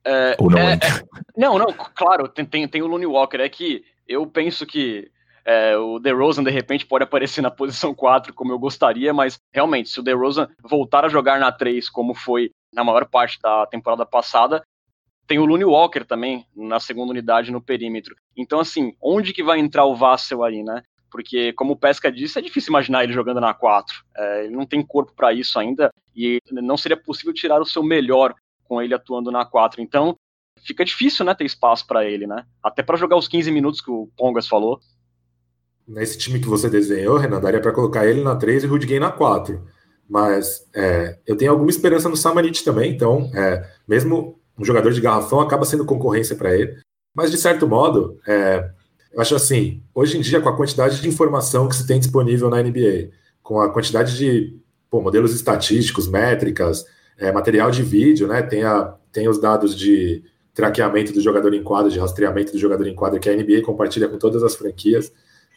É, 0.06 0.36
Ou 0.40 0.50
não 0.50 0.60
é, 0.60 0.74
entra? 0.74 0.90
É, 0.90 1.02
não, 1.36 1.58
não, 1.58 1.74
claro, 1.74 2.28
tem, 2.28 2.46
tem, 2.46 2.68
tem 2.68 2.82
o 2.82 2.88
Looney 2.88 3.08
Walker. 3.08 3.38
É 3.38 3.50
que 3.50 3.84
eu 4.08 4.28
penso 4.28 4.66
que 4.66 5.10
é, 5.44 5.76
o 5.78 5.98
DeRozan, 5.98 6.44
de 6.44 6.52
repente, 6.52 6.86
pode 6.86 7.04
aparecer 7.04 7.42
na 7.42 7.50
posição 7.50 7.96
4, 7.96 8.34
como 8.34 8.52
eu 8.52 8.60
gostaria, 8.60 9.14
mas 9.14 9.40
realmente, 9.54 9.90
se 9.90 10.00
o 10.00 10.04
DeRozan 10.04 10.50
voltar 10.62 11.04
a 11.04 11.10
jogar 11.10 11.40
na 11.40 11.52
3, 11.52 11.90
como 11.90 12.14
foi 12.14 12.52
na 12.74 12.84
maior 12.84 13.06
parte 13.06 13.40
da 13.42 13.66
temporada 13.66 14.06
passada, 14.06 14.62
tem 15.26 15.40
o 15.40 15.46
Looney 15.46 15.66
Walker 15.66 16.06
também 16.06 16.46
na 16.56 16.80
segunda 16.80 17.12
unidade 17.12 17.52
no 17.52 17.62
perímetro. 17.62 18.16
Então, 18.36 18.60
assim, 18.60 18.94
onde 19.02 19.34
que 19.34 19.44
vai 19.44 19.60
entrar 19.60 19.86
o 19.86 19.96
Vassell 19.96 20.44
aí, 20.44 20.64
né? 20.64 20.84
Porque, 21.10 21.54
como 21.54 21.74
o 21.74 21.78
Pesca 21.78 22.12
disse, 22.12 22.38
é 22.38 22.42
difícil 22.42 22.72
imaginar 22.72 23.04
ele 23.04 23.14
jogando 23.14 23.40
na 23.40 23.54
4. 23.54 23.96
É, 24.16 24.46
ele 24.46 24.56
não 24.56 24.66
tem 24.66 24.86
corpo 24.86 25.14
para 25.16 25.34
isso 25.34 25.58
ainda 25.58 25.92
e 26.16 26.42
não 26.52 26.78
seria 26.78 26.98
possível 26.98 27.34
tirar 27.34 27.62
o 27.62 27.66
seu 27.66 27.84
melhor 27.84 28.34
com 28.64 28.82
ele 28.82 28.94
atuando 28.94 29.32
na 29.32 29.46
4. 29.46 29.82
Então, 29.82 30.16
fica 30.62 30.84
difícil, 30.84 31.26
né, 31.26 31.34
ter 31.34 31.46
espaço 31.46 31.88
para 31.88 32.06
ele, 32.06 32.28
né? 32.28 32.46
Até 32.62 32.84
para 32.84 32.98
jogar 32.98 33.16
os 33.16 33.28
15 33.28 33.50
minutos 33.52 33.80
que 33.80 33.90
o 33.90 34.10
Pongas 34.18 34.48
falou. 34.48 34.80
Nesse 35.88 36.18
time 36.18 36.40
que 36.40 36.48
você 36.48 36.70
desenhou, 36.70 37.18
Renan, 37.18 37.40
daria 37.40 37.62
para 37.62 37.72
colocar 37.72 38.06
ele 38.06 38.22
na 38.22 38.36
3 38.36 38.64
e 38.64 38.68
o 38.68 38.70
Rudy 38.70 39.00
na 39.00 39.12
4. 39.12 39.66
Mas 40.10 40.68
é, 40.76 41.18
eu 41.26 41.38
tenho 41.38 41.52
alguma 41.52 41.70
esperança 41.70 42.10
no 42.10 42.18
Samanit 42.18 42.64
também, 42.64 42.92
então, 42.92 43.32
é, 43.34 43.70
mesmo 43.88 44.40
um 44.58 44.66
jogador 44.66 44.92
de 44.92 45.02
garrafão 45.02 45.40
acaba 45.40 45.66
sendo 45.66 45.86
concorrência 45.86 46.36
para 46.36 46.54
ele. 46.54 46.78
Mas, 47.16 47.32
de 47.32 47.38
certo 47.38 47.68
modo, 47.68 48.20
é, 48.28 48.70
eu 49.18 49.22
acho 49.22 49.34
assim, 49.34 49.82
hoje 49.96 50.16
em 50.16 50.22
dia, 50.22 50.40
com 50.40 50.48
a 50.48 50.56
quantidade 50.56 51.02
de 51.02 51.10
informação 51.10 51.68
que 51.68 51.76
se 51.76 51.88
tem 51.88 51.98
disponível 51.98 52.52
na 52.52 52.62
NBA, 52.62 53.10
com 53.42 53.60
a 53.60 53.68
quantidade 53.68 54.16
de 54.16 54.56
pô, 54.92 55.02
modelos 55.02 55.34
estatísticos, 55.34 56.08
métricas, 56.08 56.86
é, 57.18 57.32
material 57.32 57.72
de 57.72 57.82
vídeo, 57.82 58.28
né? 58.28 58.44
Tem, 58.44 58.64
a, 58.64 58.94
tem 59.12 59.28
os 59.28 59.42
dados 59.42 59.76
de 59.76 60.24
traqueamento 60.54 61.12
do 61.12 61.20
jogador 61.20 61.52
em 61.56 61.64
quadra, 61.64 61.90
de 61.90 61.98
rastreamento 61.98 62.52
do 62.52 62.60
jogador 62.60 62.86
em 62.86 62.94
quadra, 62.94 63.20
que 63.20 63.28
a 63.28 63.36
NBA 63.36 63.64
compartilha 63.66 64.08
com 64.08 64.20
todas 64.20 64.44
as 64.44 64.56
franquias. 64.56 65.12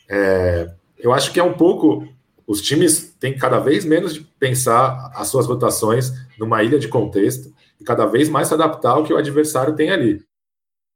É, 0.09 0.71
eu 0.99 1.13
acho 1.13 1.31
que 1.31 1.39
é 1.39 1.45
um 1.45 1.53
pouco. 1.53 2.09
Os 2.47 2.63
times 2.63 3.15
têm 3.21 3.37
cada 3.37 3.59
vez 3.59 3.85
menos 3.85 4.15
de 4.15 4.23
pensar 4.39 5.13
as 5.15 5.29
suas 5.29 5.45
rotações 5.45 6.15
numa 6.39 6.63
ilha 6.63 6.79
de 6.79 6.89
contexto 6.89 7.53
e 7.79 7.85
cada 7.85 8.07
vez 8.07 8.27
mais 8.31 8.49
se 8.49 8.55
adaptar 8.55 8.93
ao 8.93 9.05
que 9.05 9.13
o 9.13 9.19
adversário 9.19 9.77
tem 9.77 9.91
ali. 9.91 10.25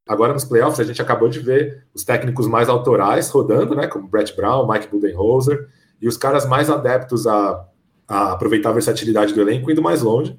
Agora 0.06 0.32
nos 0.32 0.44
playoffs 0.44 0.80
a 0.80 0.84
gente 0.84 1.00
acabou 1.00 1.28
de 1.28 1.40
ver 1.40 1.84
os 1.94 2.04
técnicos 2.04 2.46
mais 2.46 2.68
autorais 2.68 3.30
rodando, 3.30 3.74
né, 3.74 3.86
como 3.86 4.08
Brett 4.08 4.34
Brown, 4.36 4.70
Mike 4.70 4.88
Budenholzer, 4.88 5.68
e 6.00 6.06
os 6.06 6.16
caras 6.16 6.46
mais 6.46 6.68
adeptos 6.68 7.26
a, 7.26 7.64
a 8.06 8.32
aproveitar 8.32 8.70
a 8.70 8.74
versatilidade 8.74 9.32
do 9.32 9.40
elenco 9.40 9.70
indo 9.70 9.80
mais 9.80 10.02
longe 10.02 10.38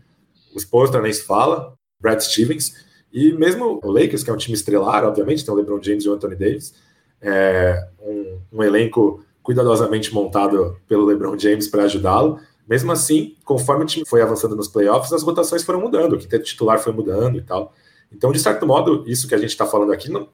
o 0.56 0.60
Spurs 0.60 0.89
nem 1.01 1.12
se 1.12 1.23
fala, 1.23 1.73
Brad 1.99 2.19
Stevens, 2.21 2.86
e 3.12 3.34
mesmo 3.34 3.80
o 3.84 3.91
Lakers, 3.91 4.23
que 4.23 4.30
é 4.30 4.34
um 4.34 4.38
time 4.38 4.56
estrelar, 4.56 5.04
obviamente, 5.04 5.43
tem 5.45 5.54
o 5.54 5.58
LeBron 5.58 5.82
James 5.82 6.06
e 6.06 6.10
o 6.10 6.13
Anthony 6.13 6.36
Davis, 6.36 6.73
é 7.21 7.88
um, 8.01 8.39
um 8.54 8.63
elenco 8.63 9.23
cuidadosamente 9.43 10.13
montado 10.13 10.78
pelo 10.88 11.06
LeBron 11.06 11.38
James 11.38 11.67
para 11.67 11.84
ajudá-lo. 11.84 12.39
Mesmo 12.67 12.91
assim, 12.91 13.36
conforme 13.43 13.84
o 13.84 13.88
time 13.88 14.06
foi 14.06 14.21
avançando 14.21 14.56
nos 14.56 14.67
playoffs, 14.67 15.13
as 15.13 15.23
rotações 15.23 15.63
foram 15.63 15.80
mudando, 15.80 16.13
o 16.13 16.17
quinteto 16.17 16.45
titular 16.45 16.80
foi 16.80 16.93
mudando 16.93 17.38
e 17.38 17.41
tal. 17.41 17.73
Então, 18.15 18.32
de 18.32 18.39
certo 18.39 18.65
modo, 18.65 19.04
isso 19.08 19.28
que 19.28 19.36
a 19.36 19.38
gente 19.38 19.49
está 19.49 19.65
falando 19.65 19.91
aqui 19.91 20.10
não, 20.10 20.30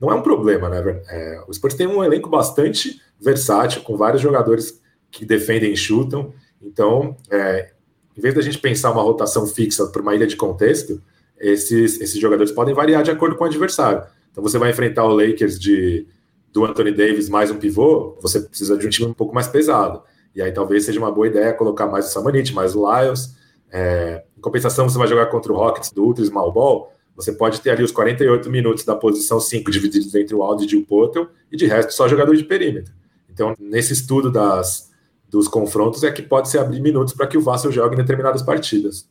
não 0.00 0.10
é 0.10 0.14
um 0.14 0.22
problema, 0.22 0.68
né? 0.68 1.02
É, 1.08 1.44
o 1.46 1.52
Spurs 1.52 1.74
tem 1.74 1.86
um 1.86 2.02
elenco 2.02 2.28
bastante 2.28 3.00
versátil, 3.20 3.82
com 3.82 3.96
vários 3.96 4.20
jogadores 4.20 4.80
que 5.10 5.24
defendem 5.24 5.72
e 5.72 5.76
chutam. 5.76 6.32
Então, 6.60 7.16
é, 7.30 7.72
em 8.16 8.20
vez 8.20 8.34
da 8.34 8.40
gente 8.40 8.58
pensar 8.58 8.90
uma 8.90 9.02
rotação 9.02 9.46
fixa 9.46 9.86
para 9.86 10.02
uma 10.02 10.14
ilha 10.14 10.26
de 10.26 10.36
contexto, 10.36 11.00
esses, 11.38 12.00
esses 12.00 12.20
jogadores 12.20 12.52
podem 12.52 12.74
variar 12.74 13.02
de 13.02 13.10
acordo 13.10 13.36
com 13.36 13.44
o 13.44 13.46
adversário. 13.46 14.04
Então 14.30 14.42
você 14.42 14.58
vai 14.58 14.70
enfrentar 14.70 15.04
o 15.04 15.14
Lakers 15.14 15.58
de 15.58 16.06
do 16.52 16.66
Anthony 16.66 16.92
Davis 16.92 17.30
mais 17.30 17.50
um 17.50 17.56
pivô, 17.58 18.18
você 18.20 18.38
precisa 18.40 18.76
de 18.76 18.86
um 18.86 18.90
time 18.90 19.08
um 19.08 19.14
pouco 19.14 19.34
mais 19.34 19.48
pesado. 19.48 20.02
E 20.34 20.42
aí 20.42 20.52
talvez 20.52 20.84
seja 20.84 20.98
uma 20.98 21.10
boa 21.10 21.26
ideia 21.26 21.52
colocar 21.54 21.86
mais 21.86 22.06
o 22.06 22.08
Samanit, 22.10 22.52
mais 22.54 22.74
o 22.74 22.84
Lyles. 22.86 23.34
É, 23.70 24.22
em 24.36 24.40
compensação, 24.40 24.86
você 24.86 24.98
vai 24.98 25.08
jogar 25.08 25.26
contra 25.26 25.50
o 25.50 25.56
Rockets 25.56 25.90
do 25.92 26.04
Ultra 26.04 26.24
Small 26.24 26.52
Ball, 26.52 26.92
você 27.14 27.32
pode 27.32 27.60
ter 27.60 27.70
ali 27.70 27.82
os 27.82 27.92
48 27.92 28.48
minutos 28.50 28.84
da 28.84 28.94
posição 28.94 29.38
5 29.38 29.70
divididos 29.70 30.14
entre 30.14 30.34
o 30.34 30.42
Aldi 30.42 30.74
e 30.74 30.78
o 30.78 30.86
Potel, 30.86 31.28
e 31.50 31.56
de 31.56 31.66
resto 31.66 31.92
só 31.92 32.08
jogador 32.08 32.34
de 32.36 32.44
perímetro. 32.44 32.92
Então, 33.30 33.54
nesse 33.58 33.92
estudo 33.92 34.30
das, 34.30 34.92
dos 35.28 35.48
confrontos 35.48 36.04
é 36.04 36.10
que 36.10 36.22
pode 36.22 36.48
se 36.48 36.58
abrir 36.58 36.80
minutos 36.80 37.14
para 37.14 37.26
que 37.26 37.38
o 37.38 37.40
Vassel 37.40 37.72
jogue 37.72 37.94
em 37.94 37.98
determinadas 37.98 38.42
partidas. 38.42 39.10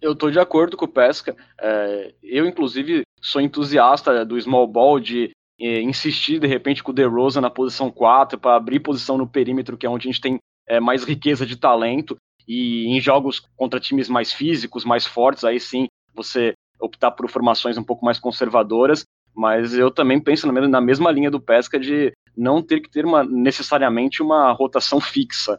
Eu 0.00 0.12
estou 0.12 0.30
de 0.30 0.38
acordo 0.38 0.76
com 0.76 0.86
o 0.86 0.88
Pesca. 0.88 1.36
É, 1.60 2.14
eu, 2.22 2.46
inclusive, 2.46 3.02
sou 3.20 3.40
entusiasta 3.40 4.24
do 4.24 4.40
small 4.40 4.66
ball, 4.66 4.98
de 4.98 5.30
é, 5.60 5.82
insistir, 5.82 6.38
de 6.38 6.46
repente, 6.46 6.82
com 6.82 6.90
o 6.90 6.94
DeRozan 6.94 7.42
na 7.42 7.50
posição 7.50 7.90
4, 7.90 8.38
para 8.38 8.56
abrir 8.56 8.80
posição 8.80 9.18
no 9.18 9.28
perímetro, 9.28 9.76
que 9.76 9.84
é 9.84 9.90
onde 9.90 10.08
a 10.08 10.10
gente 10.10 10.20
tem 10.20 10.38
é, 10.66 10.80
mais 10.80 11.04
riqueza 11.04 11.44
de 11.44 11.56
talento. 11.56 12.16
E 12.48 12.86
em 12.86 13.00
jogos 13.00 13.40
contra 13.56 13.78
times 13.78 14.08
mais 14.08 14.32
físicos, 14.32 14.84
mais 14.84 15.06
fortes, 15.06 15.44
aí 15.44 15.60
sim 15.60 15.86
você 16.14 16.54
optar 16.80 17.10
por 17.10 17.28
formações 17.30 17.76
um 17.76 17.84
pouco 17.84 18.04
mais 18.04 18.18
conservadoras. 18.18 19.04
Mas 19.34 19.74
eu 19.74 19.90
também 19.90 20.20
penso 20.20 20.50
na 20.50 20.80
mesma 20.80 21.10
linha 21.10 21.30
do 21.30 21.40
Pesca 21.40 21.78
de 21.78 22.12
não 22.36 22.62
ter 22.62 22.80
que 22.80 22.90
ter 22.90 23.04
uma, 23.04 23.24
necessariamente 23.24 24.22
uma 24.22 24.50
rotação 24.52 25.00
fixa. 25.00 25.58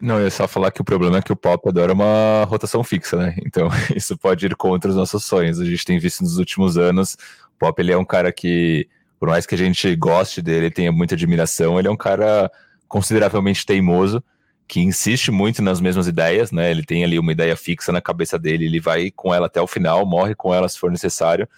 Não, 0.00 0.18
eu 0.18 0.24
ia 0.24 0.30
só 0.30 0.48
falar 0.48 0.70
que 0.70 0.80
o 0.80 0.84
problema 0.84 1.18
é 1.18 1.22
que 1.22 1.32
o 1.32 1.36
Pop 1.36 1.68
adora 1.68 1.92
uma 1.92 2.44
rotação 2.44 2.82
fixa, 2.82 3.16
né? 3.16 3.36
Então 3.44 3.68
isso 3.94 4.16
pode 4.16 4.46
ir 4.46 4.56
contra 4.56 4.90
os 4.90 4.96
nossos 4.96 5.24
sonhos. 5.24 5.60
A 5.60 5.64
gente 5.64 5.84
tem 5.84 5.98
visto 5.98 6.22
nos 6.22 6.38
últimos 6.38 6.78
anos, 6.78 7.14
o 7.54 7.58
Pop 7.58 7.80
ele 7.80 7.92
é 7.92 7.98
um 7.98 8.04
cara 8.04 8.32
que, 8.32 8.88
por 9.18 9.28
mais 9.28 9.44
que 9.44 9.54
a 9.54 9.58
gente 9.58 9.94
goste 9.96 10.40
dele, 10.40 10.70
tenha 10.70 10.90
muita 10.90 11.14
admiração, 11.14 11.78
ele 11.78 11.88
é 11.88 11.90
um 11.90 11.96
cara 11.96 12.50
consideravelmente 12.88 13.66
teimoso, 13.66 14.24
que 14.70 14.78
insiste 14.78 15.32
muito 15.32 15.60
nas 15.60 15.80
mesmas 15.80 16.06
ideias, 16.06 16.52
né? 16.52 16.70
Ele 16.70 16.84
tem 16.84 17.02
ali 17.02 17.18
uma 17.18 17.32
ideia 17.32 17.56
fixa 17.56 17.90
na 17.90 18.00
cabeça 18.00 18.38
dele, 18.38 18.66
ele 18.66 18.78
vai 18.78 19.10
com 19.10 19.34
ela 19.34 19.46
até 19.48 19.60
o 19.60 19.66
final, 19.66 20.06
morre 20.06 20.32
com 20.32 20.54
ela 20.54 20.68
se 20.68 20.78
for 20.78 20.92
necessário. 20.92 21.48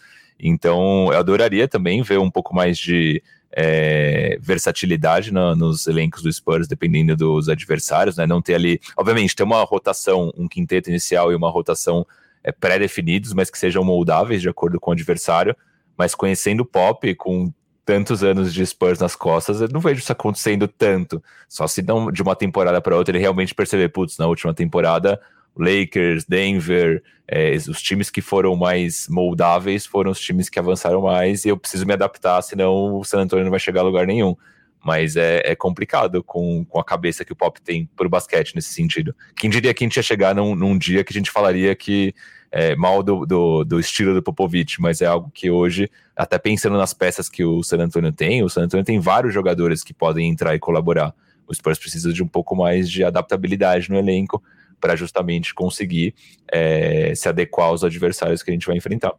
Então, 0.41 1.13
eu 1.13 1.19
adoraria 1.19 1.69
também 1.69 2.03
ver 2.03 2.19
um 2.19 2.31
pouco 2.31 2.55
mais 2.55 2.79
de 2.79 3.23
é, 3.55 4.39
versatilidade 4.41 5.31
nos 5.31 5.87
elencos 5.87 6.23
do 6.23 6.33
Spurs, 6.33 6.67
dependendo 6.67 7.15
dos 7.15 7.51
adversários, 7.51 8.17
né? 8.17 8.27
Não 8.27 8.41
ter 8.41 8.55
ali, 8.55 8.81
obviamente, 8.97 9.37
ter 9.37 9.43
uma 9.43 9.63
rotação, 9.63 10.33
um 10.35 10.49
quinteto 10.49 10.89
inicial 10.89 11.31
e 11.31 11.35
uma 11.35 11.51
rotação 11.51 12.07
é, 12.43 12.51
pré-definidos, 12.51 13.35
mas 13.35 13.51
que 13.51 13.59
sejam 13.59 13.85
moldáveis 13.85 14.41
de 14.41 14.49
acordo 14.49 14.81
com 14.81 14.91
o 14.91 14.95
adversário. 14.95 15.55
Mas 15.99 16.15
conhecendo 16.15 16.61
o 16.61 16.67
Pop, 16.67 17.15
com 17.17 17.53
tantos 17.85 18.23
anos 18.23 18.55
de 18.55 18.65
Spurs 18.65 18.99
nas 18.99 19.17
costas, 19.17 19.61
eu 19.61 19.69
não 19.69 19.81
vejo 19.81 20.01
isso 20.01 20.13
acontecendo 20.13 20.69
tanto. 20.69 21.23
Só 21.49 21.67
se 21.67 21.83
não 21.83 22.11
de 22.11 22.23
uma 22.23 22.37
temporada 22.37 22.81
para 22.81 22.97
outra 22.97 23.13
ele 23.13 23.23
realmente 23.23 23.55
perceber, 23.55 23.89
putz, 23.89 24.19
na 24.19 24.27
última 24.27 24.55
temporada 24.55 25.21
Lakers, 25.57 26.25
Denver, 26.25 27.03
é, 27.29 27.55
os 27.55 27.81
times 27.83 28.11
que 28.11 28.21
foram 28.21 28.57
mais 28.57 29.07
moldáveis 29.09 29.87
foram 29.87 30.11
os 30.11 30.21
times 30.21 30.49
que 30.49 30.59
avançaram 30.59 31.03
mais 31.03 31.45
e 31.45 31.49
eu 31.49 31.57
preciso 31.57 31.87
me 31.87 31.93
adaptar, 31.93 32.41
senão 32.43 32.97
o 32.97 33.05
San 33.05 33.21
Antonio 33.21 33.45
não 33.45 33.51
vai 33.51 33.61
chegar 33.61 33.81
a 33.81 33.85
lugar 33.85 34.07
nenhum. 34.07 34.37
Mas 34.85 35.15
é, 35.15 35.41
é 35.45 35.55
complicado 35.55 36.25
com, 36.25 36.65
com 36.65 36.81
a 36.81 36.85
cabeça 36.85 37.25
que 37.25 37.33
o 37.33 37.37
Pop 37.37 37.61
tem 37.63 37.89
pro 37.95 38.09
basquete 38.09 38.55
nesse 38.55 38.75
sentido. 38.75 39.15
Quem 39.37 39.49
diria 39.49 39.73
que 39.73 39.85
a 39.85 39.87
gente 39.87 39.97
ia 39.97 40.03
chegar 40.03 40.35
num, 40.35 40.57
num 40.57 40.77
dia 40.77 41.05
que 41.05 41.13
a 41.13 41.17
gente 41.17 41.31
falaria 41.31 41.73
que 41.77 42.13
é, 42.53 42.77
mal 42.77 43.03
do, 43.03 43.25
do, 43.25 43.65
do, 43.65 43.81
estilo 43.81 44.13
do 44.13 44.23
Popovich, 44.23 44.79
mas 44.79 45.01
é 45.01 45.07
algo 45.07 45.31
que 45.33 45.51
hoje, 45.51 45.91
até 46.15 46.39
pensando 46.39 46.77
nas 46.77 46.93
peças 46.93 47.29
que 47.29 47.43
o 47.43 47.63
San 47.63 47.79
Antonio 47.79 48.13
tem, 48.13 48.45
o 48.45 48.49
San 48.51 48.65
Antonio 48.65 48.85
tem 48.85 49.01
vários 49.01 49.33
jogadores 49.33 49.83
que 49.83 49.95
podem 49.95 50.29
entrar 50.29 50.55
e 50.55 50.59
colaborar. 50.59 51.15
O 51.49 51.55
Spurs 51.55 51.79
precisa 51.79 52.13
de 52.13 52.23
um 52.23 52.29
pouco 52.29 52.55
mais 52.55 52.91
de 52.91 53.03
adaptabilidade 53.03 53.91
no 53.91 53.97
elenco 53.97 54.43
para 54.79 54.95
justamente 54.95 55.55
conseguir 55.55 56.15
é, 56.53 57.15
se 57.15 57.27
adequar 57.27 57.69
aos 57.69 57.83
adversários 57.83 58.43
que 58.43 58.51
a 58.51 58.55
gente 58.55 58.67
vai 58.67 58.77
enfrentar. 58.77 59.15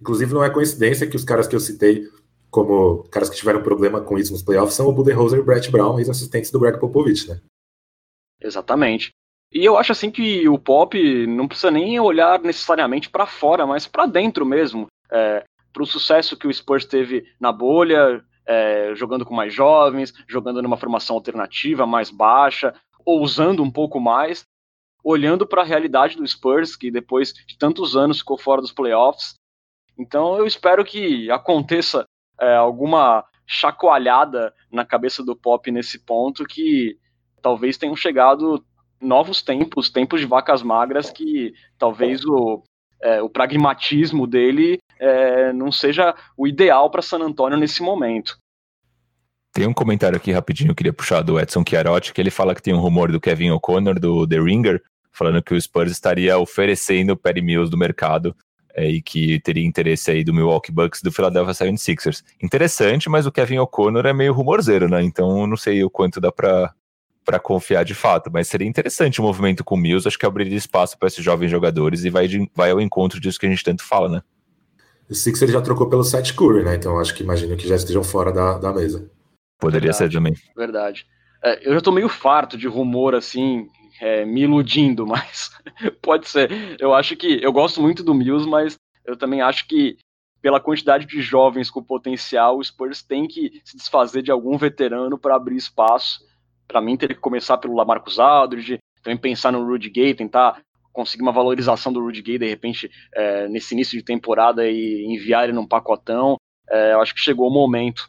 Inclusive, 0.00 0.34
não 0.34 0.42
é 0.42 0.50
coincidência 0.50 1.06
que 1.06 1.16
os 1.16 1.24
caras 1.24 1.46
que 1.46 1.54
eu 1.54 1.60
citei 1.60 2.08
como 2.50 3.02
caras 3.10 3.28
que 3.28 3.36
tiveram 3.36 3.62
problema 3.62 4.00
com 4.00 4.16
isso 4.18 4.32
nos 4.32 4.42
playoffs 4.42 4.74
são 4.74 4.86
o 4.86 4.92
Budenholzer 4.92 5.38
e 5.38 5.42
o 5.42 5.44
Brett 5.44 5.70
Brown, 5.70 5.98
ex-assistentes 5.98 6.50
do 6.50 6.60
Greg 6.60 6.78
Popovich, 6.78 7.28
né? 7.28 7.40
Exatamente. 8.40 9.12
E 9.54 9.64
eu 9.64 9.78
acho 9.78 9.92
assim 9.92 10.10
que 10.10 10.48
o 10.48 10.58
Pop 10.58 11.26
não 11.28 11.46
precisa 11.46 11.70
nem 11.70 11.98
olhar 12.00 12.40
necessariamente 12.40 13.08
para 13.08 13.24
fora, 13.24 13.64
mas 13.64 13.86
para 13.86 14.04
dentro 14.04 14.44
mesmo. 14.44 14.88
É, 15.10 15.44
para 15.72 15.82
o 15.82 15.86
sucesso 15.86 16.36
que 16.36 16.48
o 16.48 16.52
Spurs 16.52 16.84
teve 16.84 17.24
na 17.40 17.52
bolha, 17.52 18.24
é, 18.44 18.92
jogando 18.96 19.24
com 19.24 19.32
mais 19.32 19.54
jovens, 19.54 20.12
jogando 20.28 20.60
numa 20.60 20.76
formação 20.76 21.14
alternativa 21.14 21.86
mais 21.86 22.10
baixa, 22.10 22.74
ousando 23.06 23.62
um 23.62 23.70
pouco 23.70 24.00
mais 24.00 24.44
olhando 25.04 25.46
para 25.46 25.60
a 25.60 25.66
realidade 25.66 26.16
do 26.16 26.26
Spurs, 26.26 26.74
que 26.74 26.90
depois 26.90 27.34
de 27.34 27.58
tantos 27.58 27.94
anos 27.94 28.20
ficou 28.20 28.38
fora 28.38 28.62
dos 28.62 28.72
playoffs. 28.72 29.34
Então 29.98 30.38
eu 30.38 30.46
espero 30.46 30.82
que 30.82 31.30
aconteça 31.30 32.06
é, 32.40 32.56
alguma 32.56 33.22
chacoalhada 33.46 34.54
na 34.72 34.84
cabeça 34.84 35.22
do 35.22 35.36
Pop 35.36 35.70
nesse 35.70 35.98
ponto, 35.98 36.46
que 36.46 36.98
talvez 37.42 37.76
tenham 37.76 37.94
chegado 37.94 38.64
novos 39.04 39.42
tempos, 39.42 39.90
tempos 39.90 40.20
de 40.20 40.26
vacas 40.26 40.62
magras, 40.62 41.10
que 41.10 41.54
talvez 41.78 42.24
o, 42.24 42.62
é, 43.02 43.22
o 43.22 43.28
pragmatismo 43.28 44.26
dele 44.26 44.78
é, 44.98 45.52
não 45.52 45.70
seja 45.70 46.14
o 46.36 46.46
ideal 46.46 46.90
para 46.90 47.02
San 47.02 47.18
Antonio 47.18 47.58
nesse 47.58 47.82
momento. 47.82 48.38
Tem 49.52 49.68
um 49.68 49.74
comentário 49.74 50.16
aqui 50.16 50.32
rapidinho, 50.32 50.72
eu 50.72 50.74
queria 50.74 50.92
puxar 50.92 51.22
do 51.22 51.38
Edson 51.38 51.62
Chiarotti, 51.66 52.12
que 52.12 52.20
ele 52.20 52.30
fala 52.30 52.54
que 52.54 52.62
tem 52.62 52.74
um 52.74 52.80
rumor 52.80 53.12
do 53.12 53.20
Kevin 53.20 53.50
O'Connor, 53.50 54.00
do 54.00 54.26
The 54.26 54.40
Ringer, 54.40 54.82
falando 55.12 55.42
que 55.42 55.54
o 55.54 55.60
Spurs 55.60 55.92
estaria 55.92 56.36
oferecendo 56.36 57.16
Perry 57.16 57.40
Mills 57.40 57.70
do 57.70 57.78
mercado 57.78 58.34
é, 58.74 58.88
e 58.88 59.00
que 59.00 59.38
teria 59.40 59.64
interesse 59.64 60.10
aí 60.10 60.24
do 60.24 60.34
Milwaukee 60.34 60.72
Bucks 60.72 61.00
do 61.00 61.12
Philadelphia 61.12 61.52
76ers. 61.52 62.24
Interessante, 62.42 63.08
mas 63.08 63.26
o 63.26 63.32
Kevin 63.32 63.58
O'Connor 63.58 64.06
é 64.06 64.12
meio 64.12 64.32
rumorzeiro, 64.32 64.88
né? 64.88 65.02
Então 65.02 65.46
não 65.46 65.56
sei 65.56 65.84
o 65.84 65.90
quanto 65.90 66.20
dá 66.20 66.32
para 66.32 66.74
para 67.24 67.38
confiar 67.38 67.84
de 67.84 67.94
fato, 67.94 68.30
mas 68.32 68.48
seria 68.48 68.68
interessante 68.68 69.20
o 69.20 69.24
movimento 69.24 69.64
com 69.64 69.74
o 69.74 69.78
Mills, 69.78 70.06
acho 70.06 70.18
que 70.18 70.26
abriria 70.26 70.56
espaço 70.56 70.98
para 70.98 71.08
esses 71.08 71.24
jovens 71.24 71.50
jogadores 71.50 72.04
e 72.04 72.10
vai, 72.10 72.28
de, 72.28 72.50
vai 72.54 72.70
ao 72.70 72.80
encontro 72.80 73.20
disso 73.20 73.38
que 73.38 73.46
a 73.46 73.48
gente 73.50 73.64
tanto 73.64 73.82
fala, 73.82 74.08
né? 74.08 74.22
O 75.08 75.14
Sixers 75.14 75.52
já 75.52 75.60
trocou 75.60 75.88
pelo 75.88 76.04
Seth 76.04 76.34
Curry, 76.34 76.64
né? 76.64 76.74
Então 76.76 76.98
acho 76.98 77.14
que 77.14 77.22
imagino 77.22 77.56
que 77.56 77.68
já 77.68 77.76
estejam 77.76 78.02
fora 78.02 78.32
da, 78.32 78.58
da 78.58 78.72
mesa. 78.72 79.10
Poderia 79.58 79.90
verdade, 79.92 80.12
ser 80.12 80.16
também. 80.16 80.34
Verdade. 80.56 81.06
É, 81.42 81.68
eu 81.68 81.74
já 81.74 81.80
tô 81.80 81.92
meio 81.92 82.08
farto 82.08 82.56
de 82.56 82.66
rumor 82.66 83.14
assim, 83.14 83.68
é, 84.00 84.24
me 84.24 84.42
iludindo, 84.42 85.06
mas 85.06 85.50
pode 86.00 86.28
ser. 86.28 86.50
Eu 86.80 86.94
acho 86.94 87.16
que 87.16 87.42
eu 87.42 87.52
gosto 87.52 87.80
muito 87.80 88.02
do 88.02 88.14
Mills, 88.14 88.48
mas 88.48 88.76
eu 89.04 89.16
também 89.16 89.40
acho 89.40 89.66
que 89.66 89.98
pela 90.40 90.60
quantidade 90.60 91.06
de 91.06 91.22
jovens 91.22 91.70
com 91.70 91.82
potencial, 91.82 92.58
o 92.58 92.64
Spurs 92.64 93.02
tem 93.02 93.26
que 93.26 93.62
se 93.64 93.78
desfazer 93.78 94.20
de 94.20 94.30
algum 94.30 94.58
veterano 94.58 95.18
para 95.18 95.36
abrir 95.36 95.56
espaço. 95.56 96.20
Para 96.66 96.80
mim, 96.80 96.96
teria 96.96 97.14
que 97.14 97.20
começar 97.20 97.58
pelo 97.58 97.74
Lamarcus 97.74 98.18
Aldridge, 98.18 98.78
também 99.02 99.18
pensar 99.18 99.52
no 99.52 99.64
Rudy 99.64 99.90
Gay, 99.90 100.14
tentar 100.14 100.60
conseguir 100.92 101.22
uma 101.22 101.32
valorização 101.32 101.92
do 101.92 102.00
Rudy 102.00 102.22
Gay, 102.22 102.38
de 102.38 102.48
repente, 102.48 102.90
é, 103.14 103.48
nesse 103.48 103.74
início 103.74 103.98
de 103.98 104.04
temporada 104.04 104.66
e 104.66 105.04
enviar 105.06 105.44
ele 105.44 105.52
num 105.52 105.66
pacotão. 105.66 106.36
É, 106.70 106.94
eu 106.94 107.00
acho 107.00 107.14
que 107.14 107.20
chegou 107.20 107.48
o 107.48 107.52
momento. 107.52 108.08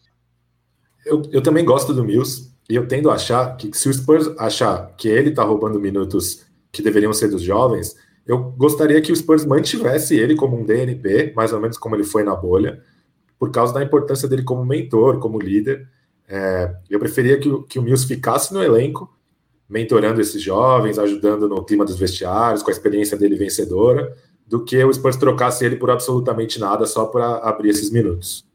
Eu, 1.06 1.22
eu 1.32 1.42
também 1.42 1.66
gosto 1.66 1.94
do 1.94 2.04
Mills. 2.04 2.54
E 2.70 2.76
eu 2.76 2.88
tendo 2.88 3.12
a 3.12 3.16
achar 3.16 3.56
que 3.58 3.72
se 3.78 3.88
o 3.88 3.94
Spurs 3.94 4.28
achar 4.40 4.96
que 4.98 5.08
ele 5.08 5.30
está 5.30 5.44
roubando 5.44 5.80
minutos 5.80 6.46
que 6.72 6.82
deveriam 6.82 7.14
ser 7.14 7.30
dos 7.30 7.44
jovens, 7.44 7.96
eu 8.26 8.40
gostaria 8.52 9.00
que 9.02 9.12
o 9.12 9.16
Spurs 9.16 9.46
mantivesse 9.46 10.18
ele 10.18 10.36
como 10.36 10.60
um 10.60 10.66
DNP, 10.66 11.34
mais 11.36 11.54
ou 11.54 11.60
menos 11.60 11.78
como 11.78 11.96
ele 11.96 12.04
foi 12.04 12.24
na 12.24 12.36
bolha, 12.36 12.82
por 13.38 13.52
causa 13.52 13.74
da 13.74 13.84
importância 13.84 14.28
dele 14.28 14.44
como 14.44 14.66
mentor, 14.66 15.20
como 15.20 15.40
líder. 15.40 15.88
É, 16.28 16.76
eu 16.90 17.00
preferia 17.00 17.40
que, 17.40 17.64
que 17.64 17.80
o 17.80 17.82
Mills 17.82 18.08
ficasse 18.08 18.54
no 18.54 18.64
elenco, 18.64 19.14
mentorando 19.70 20.22
esses 20.22 20.42
jovens, 20.42 21.00
ajudando 21.00 21.48
no 21.48 21.64
clima 21.64 21.86
dos 21.86 21.98
vestiários, 21.98 22.64
com 22.64 22.70
a 22.70 22.74
experiência 22.74 23.18
dele 23.18 23.36
vencedora, 23.36 24.16
do 24.46 24.64
que 24.64 24.84
o 24.84 24.94
Spurs 24.94 25.18
trocasse 25.18 25.66
ele 25.66 25.76
por 25.76 25.90
absolutamente 25.90 26.60
nada 26.60 26.86
só 26.86 27.06
para 27.06 27.38
abrir 27.38 27.70
esses 27.70 27.90
minutos. 27.90 28.46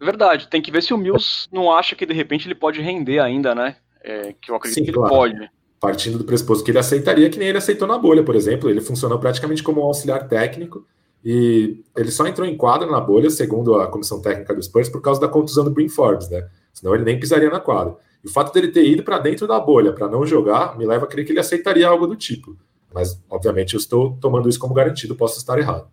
Verdade, 0.00 0.48
tem 0.48 0.62
que 0.62 0.70
ver 0.70 0.82
se 0.82 0.94
o 0.94 0.98
Mills 0.98 1.46
não 1.52 1.70
acha 1.70 1.94
que 1.94 2.06
de 2.06 2.14
repente 2.14 2.46
ele 2.46 2.54
pode 2.54 2.80
render 2.80 3.18
ainda, 3.18 3.54
né? 3.54 3.76
É, 4.02 4.34
que 4.40 4.50
eu 4.50 4.54
acredito 4.54 4.78
Sim, 4.78 4.84
que 4.84 4.92
claro. 4.92 5.26
ele 5.26 5.34
pode. 5.36 5.50
Partindo 5.78 6.18
do 6.18 6.24
pressuposto 6.24 6.64
que 6.64 6.70
ele 6.70 6.78
aceitaria, 6.78 7.28
que 7.28 7.38
nem 7.38 7.48
ele 7.48 7.58
aceitou 7.58 7.86
na 7.86 7.98
bolha, 7.98 8.22
por 8.22 8.34
exemplo. 8.34 8.70
Ele 8.70 8.80
funcionou 8.80 9.18
praticamente 9.18 9.62
como 9.62 9.80
um 9.80 9.84
auxiliar 9.84 10.26
técnico 10.26 10.86
e 11.22 11.82
ele 11.96 12.10
só 12.10 12.26
entrou 12.26 12.46
em 12.46 12.56
quadra 12.56 12.90
na 12.90 13.00
bolha, 13.00 13.28
segundo 13.28 13.74
a 13.74 13.86
comissão 13.88 14.22
técnica 14.22 14.54
do 14.54 14.62
Spurs, 14.62 14.88
por 14.88 15.02
causa 15.02 15.20
da 15.20 15.28
contusão 15.28 15.64
do 15.64 15.70
Brin 15.70 15.88
Forbes, 15.88 16.30
né? 16.30 16.48
Senão 16.72 16.94
ele 16.94 17.04
nem 17.04 17.18
pisaria 17.18 17.50
na 17.50 17.60
quadra. 17.60 17.96
E 18.22 18.28
o 18.28 18.32
fato 18.32 18.52
dele 18.52 18.68
ter 18.68 18.84
ido 18.84 19.02
para 19.02 19.18
dentro 19.18 19.46
da 19.46 19.58
bolha 19.58 19.92
para 19.92 20.08
não 20.08 20.26
jogar 20.26 20.76
me 20.76 20.86
leva 20.86 21.04
a 21.04 21.08
crer 21.08 21.24
que 21.24 21.32
ele 21.32 21.40
aceitaria 21.40 21.88
algo 21.88 22.06
do 22.06 22.16
tipo. 22.16 22.56
Mas, 22.92 23.22
obviamente, 23.30 23.74
eu 23.74 23.78
estou 23.78 24.16
tomando 24.20 24.48
isso 24.48 24.58
como 24.58 24.74
garantido, 24.74 25.14
posso 25.14 25.38
estar 25.38 25.58
errado. 25.58 25.88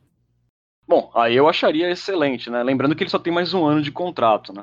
Bom, 0.88 1.12
aí 1.13 1.36
eu 1.36 1.48
acharia 1.48 1.92
excelente, 1.92 2.50
né? 2.50 2.63
Lembrando 2.63 2.96
que 2.96 3.04
ele 3.04 3.10
só 3.10 3.20
tem 3.20 3.32
mais 3.32 3.54
um 3.54 3.66
ano 3.66 3.82
de 3.82 3.92
contrato, 3.92 4.54
né? 4.54 4.62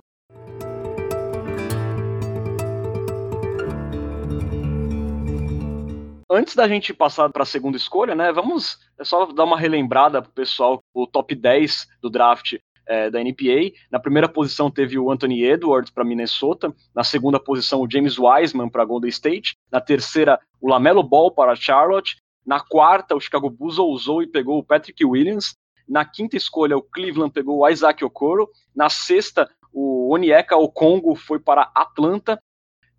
Antes 6.31 6.57
da 6.57 6.67
gente 6.67 6.93
passar 6.93 7.31
para 7.31 7.43
a 7.43 7.47
segunda 7.47 7.77
escolha, 7.77 8.15
né? 8.15 8.33
Vamos 8.33 8.79
é 8.99 9.05
só 9.05 9.27
dar 9.27 9.45
uma 9.45 9.59
relembrada 9.59 10.21
pro 10.21 10.33
pessoal 10.33 10.83
o 10.93 11.07
top 11.07 11.35
10 11.35 11.87
do 12.01 12.11
draft 12.11 12.57
é, 12.87 13.11
da 13.11 13.21
NPA. 13.21 13.73
Na 13.91 13.99
primeira 13.99 14.29
posição 14.29 14.71
teve 14.71 14.99
o 14.99 15.11
Anthony 15.11 15.45
Edwards 15.45 15.91
para 15.91 16.05
Minnesota, 16.05 16.75
na 16.95 17.05
segunda 17.05 17.39
posição 17.41 17.81
o 17.81 17.91
James 17.91 18.19
Wiseman 18.19 18.69
para 18.69 18.85
Golden 18.85 19.11
State, 19.11 19.57
na 19.71 19.81
terceira 19.81 20.39
o 20.61 20.69
Lamelo 20.69 21.03
Ball 21.03 21.31
para 21.31 21.55
Charlotte, 21.55 22.17
na 22.47 22.61
quarta 22.61 23.15
o 23.15 23.21
Chicago 23.21 23.51
Bulls 23.51 23.79
ousou 23.79 24.23
e 24.23 24.27
pegou 24.27 24.59
o 24.59 24.65
Patrick 24.65 25.05
Williams, 25.05 25.55
na 25.89 26.05
quinta 26.05 26.37
escolha, 26.37 26.77
o 26.77 26.83
Cleveland 26.83 27.33
pegou 27.33 27.59
o 27.59 27.69
Isaac 27.69 28.05
Okoro. 28.05 28.49
Na 28.75 28.89
sexta, 28.89 29.51
o 29.73 30.13
Onyeka 30.13 30.57
Okongo 30.57 31.15
foi 31.15 31.39
para 31.39 31.71
Atlanta. 31.75 32.41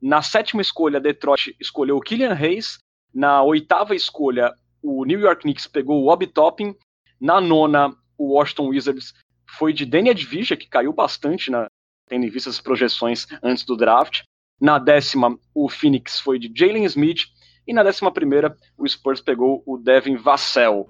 Na 0.02 0.22
sétima 0.22 0.62
escolha, 0.62 1.00
Detroit 1.00 1.56
escolheu 1.60 1.98
o 1.98 2.02
Killian 2.02 2.34
Hayes. 2.34 2.78
Na 3.14 3.42
oitava 3.42 3.96
escolha, 3.96 4.54
o 4.84 5.04
New 5.06 5.20
York 5.20 5.42
Knicks 5.42 5.68
pegou 5.68 6.04
o 6.04 6.08
Obi 6.08 6.28
Toppin. 6.28 6.76
Na 7.20 7.42
nona, 7.42 7.96
o 8.18 8.36
Washington 8.36 8.68
Wizards 8.68 9.14
foi 9.58 9.74
de 9.74 9.86
Danny 9.86 10.10
Advija, 10.10 10.58
que 10.58 10.68
caiu 10.68 10.92
bastante, 10.92 11.50
na, 11.50 11.68
tendo 12.08 12.26
em 12.26 12.30
vista 12.30 12.50
as 12.50 12.60
projeções 12.60 13.26
antes 13.42 13.64
do 13.64 13.78
draft. 13.78 14.24
Na 14.60 14.78
décima, 14.78 15.38
o 15.54 15.70
Phoenix 15.70 16.20
foi 16.20 16.38
de 16.38 16.52
Jalen 16.54 16.84
Smith. 16.86 17.24
E 17.68 17.74
na 17.74 17.84
décima 17.84 18.12
primeira, 18.12 18.56
o 18.78 18.88
Spurs 18.88 19.22
pegou 19.22 19.64
o 19.66 19.78
Devin 19.78 20.18
Vassell. 20.18 20.88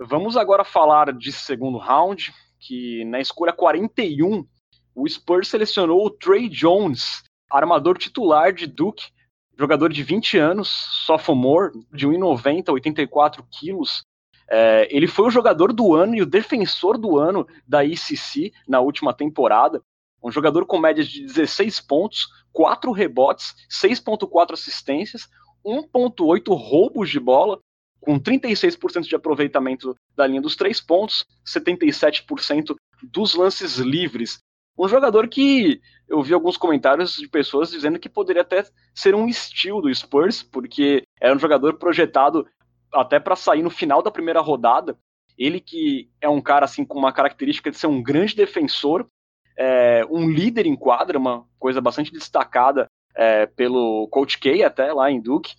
Vamos 0.00 0.36
agora 0.36 0.64
falar 0.64 1.12
de 1.12 1.30
segundo 1.30 1.78
round, 1.78 2.34
que 2.58 3.04
na 3.04 3.20
escolha 3.20 3.52
41, 3.52 4.44
o 4.94 5.08
Spurs 5.08 5.48
selecionou 5.48 6.04
o 6.04 6.10
Trey 6.10 6.48
Jones, 6.48 7.22
armador 7.58 7.98
titular 7.98 8.52
de 8.52 8.66
Duke, 8.66 9.10
jogador 9.58 9.92
de 9.92 10.02
20 10.02 10.38
anos, 10.38 10.68
sophomore, 11.06 11.72
de 11.92 12.06
1,90, 12.06 12.72
84 12.72 13.44
quilos. 13.50 14.02
É, 14.48 14.88
ele 14.94 15.06
foi 15.06 15.26
o 15.26 15.30
jogador 15.30 15.72
do 15.72 15.94
ano 15.94 16.14
e 16.14 16.22
o 16.22 16.26
defensor 16.26 16.98
do 16.98 17.18
ano 17.18 17.46
da 17.66 17.84
ICC 17.84 18.52
na 18.66 18.80
última 18.80 19.14
temporada. 19.14 19.82
Um 20.22 20.30
jogador 20.30 20.66
com 20.66 20.78
média 20.78 21.02
de 21.02 21.26
16 21.26 21.80
pontos, 21.80 22.28
4 22.52 22.92
rebotes, 22.92 23.54
6,4 23.70 24.52
assistências, 24.52 25.28
1,8 25.64 26.54
roubos 26.54 27.10
de 27.10 27.18
bola, 27.18 27.58
com 28.00 28.18
36% 28.18 29.02
de 29.02 29.14
aproveitamento 29.14 29.96
da 30.16 30.26
linha 30.26 30.40
dos 30.40 30.56
três 30.56 30.80
pontos, 30.80 31.24
77% 31.46 32.74
dos 33.04 33.34
lances 33.34 33.76
livres. 33.78 34.40
Um 34.82 34.88
jogador 34.88 35.28
que 35.28 35.80
eu 36.08 36.20
vi 36.24 36.34
alguns 36.34 36.56
comentários 36.56 37.14
de 37.14 37.28
pessoas 37.28 37.70
dizendo 37.70 38.00
que 38.00 38.08
poderia 38.08 38.42
até 38.42 38.64
ser 38.92 39.14
um 39.14 39.28
estilo 39.28 39.80
do 39.80 39.94
Spurs, 39.94 40.42
porque 40.42 41.04
era 41.20 41.32
um 41.32 41.38
jogador 41.38 41.74
projetado 41.74 42.44
até 42.92 43.20
para 43.20 43.36
sair 43.36 43.62
no 43.62 43.70
final 43.70 44.02
da 44.02 44.10
primeira 44.10 44.40
rodada. 44.40 44.98
Ele 45.38 45.60
que 45.60 46.10
é 46.20 46.28
um 46.28 46.40
cara 46.40 46.64
assim 46.64 46.84
com 46.84 46.98
uma 46.98 47.12
característica 47.12 47.70
de 47.70 47.76
ser 47.76 47.86
um 47.86 48.02
grande 48.02 48.34
defensor, 48.34 49.06
é, 49.56 50.04
um 50.10 50.28
líder 50.28 50.66
em 50.66 50.74
quadra, 50.74 51.16
uma 51.16 51.46
coisa 51.60 51.80
bastante 51.80 52.10
destacada 52.10 52.88
é, 53.14 53.46
pelo 53.46 54.08
Coach 54.08 54.36
K 54.40 54.64
até 54.64 54.92
lá 54.92 55.12
em 55.12 55.20
Duke. 55.20 55.54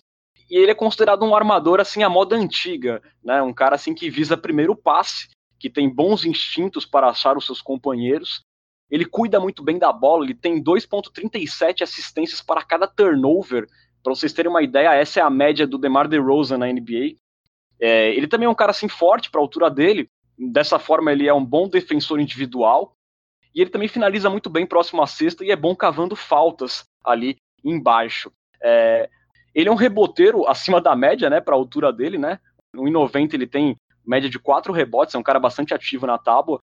E 0.50 0.58
ele 0.58 0.72
é 0.72 0.74
considerado 0.74 1.24
um 1.24 1.34
armador 1.34 1.80
assim 1.80 2.02
à 2.02 2.10
moda 2.10 2.36
antiga, 2.36 3.00
né? 3.24 3.40
Um 3.40 3.54
cara 3.54 3.76
assim 3.76 3.94
que 3.94 4.10
visa 4.10 4.36
primeiro 4.36 4.72
o 4.72 4.76
passe, 4.76 5.28
que 5.58 5.70
tem 5.70 5.88
bons 5.88 6.26
instintos 6.26 6.84
para 6.84 7.08
achar 7.08 7.38
os 7.38 7.46
seus 7.46 7.62
companheiros. 7.62 8.44
Ele 8.90 9.04
cuida 9.04 9.40
muito 9.40 9.62
bem 9.62 9.78
da 9.78 9.92
bola, 9.92 10.24
ele 10.24 10.34
tem 10.34 10.62
2.37 10.62 11.82
assistências 11.82 12.40
para 12.42 12.62
cada 12.62 12.86
turnover. 12.86 13.66
Para 14.02 14.14
vocês 14.14 14.32
terem 14.32 14.50
uma 14.50 14.62
ideia, 14.62 14.94
essa 14.94 15.20
é 15.20 15.22
a 15.22 15.30
média 15.30 15.66
do 15.66 15.78
DeMar 15.78 16.08
DeRozan 16.08 16.58
na 16.58 16.66
NBA. 16.66 17.16
É, 17.80 18.14
ele 18.14 18.26
também 18.26 18.46
é 18.46 18.50
um 18.50 18.54
cara 18.54 18.70
assim 18.70 18.88
forte 18.88 19.30
para 19.30 19.40
a 19.40 19.42
altura 19.42 19.70
dele. 19.70 20.08
Dessa 20.38 20.78
forma, 20.78 21.12
ele 21.12 21.26
é 21.26 21.34
um 21.34 21.44
bom 21.44 21.68
defensor 21.68 22.20
individual. 22.20 22.94
E 23.54 23.60
ele 23.60 23.70
também 23.70 23.88
finaliza 23.88 24.28
muito 24.28 24.50
bem 24.50 24.66
próximo 24.66 25.00
à 25.00 25.06
cesta 25.06 25.44
e 25.44 25.50
é 25.50 25.56
bom 25.56 25.74
cavando 25.76 26.16
faltas 26.16 26.84
ali 27.04 27.36
embaixo. 27.64 28.32
É, 28.62 29.08
ele 29.54 29.68
é 29.68 29.72
um 29.72 29.76
reboteiro 29.76 30.46
acima 30.48 30.80
da 30.80 30.96
média, 30.96 31.30
né, 31.30 31.40
para 31.40 31.54
a 31.54 31.58
altura 31.58 31.92
dele, 31.92 32.18
né? 32.18 32.40
No 32.72 32.82
1,90 32.82 33.34
ele 33.34 33.46
tem 33.46 33.76
média 34.04 34.28
de 34.28 34.38
quatro 34.38 34.72
rebotes, 34.72 35.14
é 35.14 35.18
um 35.18 35.22
cara 35.22 35.38
bastante 35.38 35.72
ativo 35.72 36.06
na 36.06 36.18
tábua. 36.18 36.60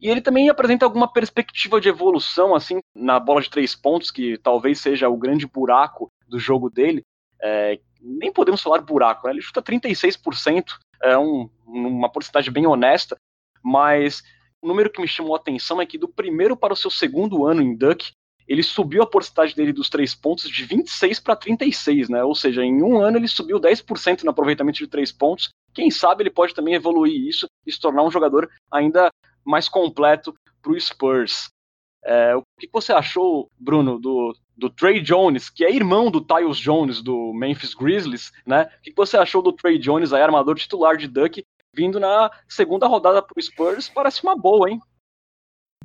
E 0.00 0.08
ele 0.08 0.20
também 0.20 0.48
apresenta 0.48 0.84
alguma 0.84 1.12
perspectiva 1.12 1.80
de 1.80 1.88
evolução, 1.88 2.54
assim, 2.54 2.78
na 2.94 3.18
bola 3.18 3.40
de 3.40 3.50
três 3.50 3.74
pontos, 3.74 4.10
que 4.10 4.38
talvez 4.38 4.80
seja 4.80 5.08
o 5.08 5.16
grande 5.16 5.46
buraco 5.46 6.08
do 6.28 6.38
jogo 6.38 6.70
dele. 6.70 7.02
É, 7.42 7.80
nem 8.00 8.32
podemos 8.32 8.62
falar 8.62 8.80
buraco, 8.80 9.26
né? 9.26 9.32
ele 9.32 9.42
chuta 9.42 9.62
36%, 9.62 10.74
é 11.02 11.18
um, 11.18 11.48
uma 11.66 12.10
porcentagem 12.10 12.52
bem 12.52 12.66
honesta, 12.66 13.16
mas 13.62 14.22
o 14.62 14.68
número 14.68 14.90
que 14.90 15.00
me 15.00 15.08
chamou 15.08 15.34
a 15.34 15.38
atenção 15.38 15.80
é 15.80 15.86
que 15.86 15.98
do 15.98 16.08
primeiro 16.08 16.56
para 16.56 16.72
o 16.72 16.76
seu 16.76 16.90
segundo 16.90 17.46
ano 17.46 17.62
em 17.62 17.76
Duck, 17.76 18.12
ele 18.46 18.62
subiu 18.62 19.02
a 19.02 19.06
porcentagem 19.06 19.54
dele 19.54 19.72
dos 19.72 19.90
três 19.90 20.14
pontos 20.14 20.48
de 20.48 20.64
26 20.64 21.20
para 21.20 21.36
36, 21.36 22.08
né? 22.08 22.24
Ou 22.24 22.34
seja, 22.34 22.64
em 22.64 22.82
um 22.82 22.98
ano 22.98 23.18
ele 23.18 23.28
subiu 23.28 23.60
10% 23.60 24.22
no 24.22 24.30
aproveitamento 24.30 24.78
de 24.78 24.86
três 24.86 25.12
pontos. 25.12 25.50
Quem 25.74 25.90
sabe 25.90 26.22
ele 26.22 26.30
pode 26.30 26.54
também 26.54 26.74
evoluir 26.74 27.28
isso 27.28 27.46
e 27.66 27.70
se 27.70 27.78
tornar 27.78 28.02
um 28.02 28.10
jogador 28.10 28.50
ainda 28.72 29.10
mais 29.48 29.68
completo 29.68 30.34
para 30.62 30.72
o 30.72 30.80
Spurs. 30.80 31.50
É, 32.04 32.36
o 32.36 32.42
que 32.58 32.68
você 32.72 32.92
achou, 32.92 33.50
Bruno, 33.58 33.98
do, 33.98 34.36
do 34.56 34.70
Trey 34.70 35.00
Jones, 35.00 35.48
que 35.48 35.64
é 35.64 35.74
irmão 35.74 36.10
do 36.10 36.20
Tyus 36.20 36.58
Jones 36.58 37.02
do 37.02 37.32
Memphis 37.32 37.74
Grizzlies, 37.74 38.30
né? 38.46 38.70
O 38.78 38.82
que 38.82 38.92
você 38.94 39.16
achou 39.16 39.42
do 39.42 39.52
Trey 39.52 39.78
Jones, 39.78 40.12
aí, 40.12 40.22
armador 40.22 40.56
titular 40.56 40.96
de 40.96 41.08
Duck, 41.08 41.44
vindo 41.74 41.98
na 41.98 42.30
segunda 42.48 42.86
rodada 42.86 43.22
para 43.22 43.34
o 43.36 43.42
Spurs? 43.42 43.88
Parece 43.88 44.22
uma 44.22 44.36
boa, 44.36 44.70
hein? 44.70 44.80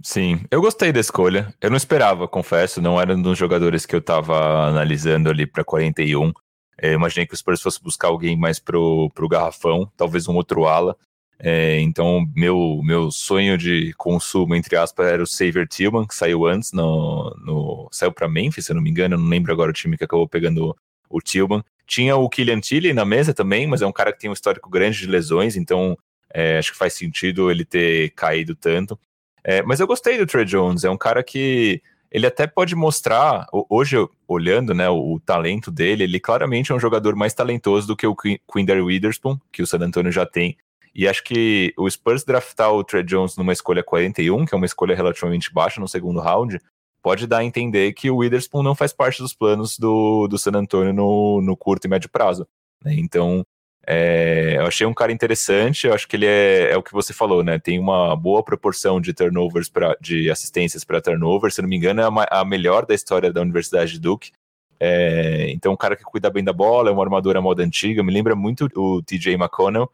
Sim, 0.01 0.43
eu 0.51 0.59
gostei 0.59 0.91
da 0.91 0.99
escolha. 0.99 1.53
Eu 1.61 1.69
não 1.69 1.77
esperava, 1.77 2.27
confesso, 2.27 2.81
não 2.81 2.99
era 2.99 3.15
um 3.15 3.21
dos 3.21 3.37
jogadores 3.37 3.85
que 3.85 3.95
eu 3.95 3.99
estava 3.99 4.67
analisando 4.67 5.29
ali 5.29 5.47
para 5.47 5.63
41. 5.63 6.33
Eu 6.81 6.93
imaginei 6.93 7.25
que 7.25 7.33
o 7.33 7.37
Spurs 7.37 7.61
fosse 7.61 7.81
buscar 7.81 8.09
alguém 8.09 8.35
mais 8.35 8.59
pro, 8.59 9.09
pro 9.13 9.29
garrafão, 9.29 9.89
talvez 9.95 10.27
um 10.27 10.35
outro 10.35 10.65
ala. 10.65 10.97
É, 11.45 11.77
então, 11.81 12.25
meu, 12.33 12.79
meu 12.85 13.11
sonho 13.11 13.57
de 13.57 13.93
consumo, 13.97 14.55
entre 14.55 14.77
aspas, 14.77 15.07
era 15.07 15.21
o 15.21 15.27
Xavier 15.27 15.67
Tillman, 15.67 16.07
que 16.07 16.15
saiu 16.15 16.45
antes, 16.45 16.71
no, 16.71 17.35
no 17.43 17.89
saiu 17.91 18.13
para 18.13 18.29
Memphis, 18.29 18.65
se 18.65 18.71
eu 18.71 18.75
não 18.77 18.81
me 18.81 18.89
engano, 18.89 19.15
eu 19.15 19.19
não 19.19 19.27
lembro 19.27 19.51
agora 19.51 19.69
o 19.69 19.73
time 19.73 19.97
que 19.97 20.05
acabou 20.05 20.25
pegando 20.25 20.73
o 21.09 21.19
Tillman. 21.19 21.61
Tinha 21.85 22.15
o 22.15 22.29
Killian 22.29 22.61
Tilly 22.61 22.93
na 22.93 23.03
mesa 23.03 23.33
também, 23.33 23.67
mas 23.67 23.81
é 23.81 23.85
um 23.85 23.91
cara 23.91 24.13
que 24.13 24.19
tem 24.19 24.29
um 24.29 24.33
histórico 24.33 24.69
grande 24.69 24.99
de 24.99 25.07
lesões, 25.07 25.57
então 25.57 25.97
é, 26.33 26.59
acho 26.59 26.71
que 26.71 26.77
faz 26.77 26.93
sentido 26.93 27.51
ele 27.51 27.65
ter 27.65 28.11
caído 28.11 28.55
tanto. 28.55 28.97
É, 29.43 29.61
mas 29.61 29.81
eu 29.81 29.87
gostei 29.87 30.17
do 30.17 30.25
Trey 30.25 30.45
Jones, 30.45 30.85
é 30.85 30.89
um 30.89 30.97
cara 30.97 31.21
que 31.21 31.81
ele 32.09 32.25
até 32.25 32.47
pode 32.47 32.73
mostrar, 32.73 33.47
hoje 33.69 33.97
olhando 34.25 34.73
né, 34.73 34.89
o, 34.89 35.15
o, 35.15 35.19
talento 35.19 35.69
dele, 35.69 36.05
ele 36.05 36.21
claramente 36.21 36.71
é 36.71 36.75
um 36.75 36.79
jogador 36.79 37.17
mais 37.17 37.33
talentoso 37.33 37.85
do 37.85 37.97
que 37.97 38.07
o 38.07 38.15
Quindar 38.15 38.81
Witherspoon, 38.81 39.37
que 39.51 39.61
o 39.61 39.67
San 39.67 39.79
Antonio 39.79 40.11
já 40.11 40.25
tem. 40.25 40.55
E 40.95 41.07
acho 41.07 41.23
que 41.23 41.73
o 41.77 41.89
Spurs 41.89 42.23
draftar 42.23 42.71
o 42.71 42.83
Trey 42.83 43.03
Jones 43.03 43.35
numa 43.35 43.53
escolha 43.53 43.83
41, 43.83 44.45
que 44.45 44.53
é 44.53 44.57
uma 44.57 44.65
escolha 44.65 44.95
relativamente 44.95 45.51
baixa 45.51 45.81
no 45.81 45.87
segundo 45.87 46.19
round, 46.19 46.59
pode 47.01 47.27
dar 47.27 47.39
a 47.39 47.43
entender 47.43 47.93
que 47.93 48.09
o 48.09 48.17
Witherspoon 48.17 48.63
não 48.63 48.75
faz 48.75 48.93
parte 48.93 49.21
dos 49.21 49.33
planos 49.33 49.77
do, 49.77 50.27
do 50.27 50.37
San 50.37 50.51
Antonio 50.55 50.93
no, 50.93 51.41
no 51.41 51.57
curto 51.57 51.85
e 51.85 51.89
médio 51.89 52.09
prazo. 52.09 52.47
Né? 52.83 52.95
Então, 52.97 53.45
é, 53.85 54.55
eu 54.57 54.65
achei 54.65 54.87
um 54.87 54.93
cara 54.93 55.11
interessante, 55.11 55.87
eu 55.87 55.93
acho 55.93 56.07
que 56.07 56.15
ele 56.15 56.25
é, 56.25 56.71
é 56.71 56.77
o 56.77 56.83
que 56.83 56.93
você 56.93 57.13
falou, 57.13 57.43
né? 57.43 57.59
Tem 57.59 57.77
uma 57.77 58.15
boa 58.15 58.41
proporção 58.41 59.01
de 59.01 59.13
turnovers, 59.13 59.69
de 59.99 60.31
assistências 60.31 60.85
para 60.85 61.01
turnovers, 61.01 61.55
se 61.55 61.61
não 61.61 61.67
me 61.67 61.75
engano, 61.75 62.01
é 62.01 62.05
a, 62.05 62.39
a, 62.39 62.45
melhor 62.45 62.85
da 62.85 62.95
história 62.95 63.33
da 63.33 63.41
Universidade 63.41 63.93
de 63.93 63.99
Duke. 63.99 64.31
É, 64.79 65.49
então, 65.49 65.73
um 65.73 65.77
cara 65.77 65.97
que 65.97 66.03
cuida 66.03 66.29
bem 66.29 66.43
da 66.43 66.53
bola, 66.53 66.89
é 66.89 66.93
uma 66.93 67.03
armadura 67.03 67.41
moda 67.41 67.63
antiga, 67.63 68.01
me 68.01 68.13
lembra 68.13 68.35
muito 68.35 68.69
o 68.75 69.01
TJ 69.01 69.33
McConnell, 69.33 69.91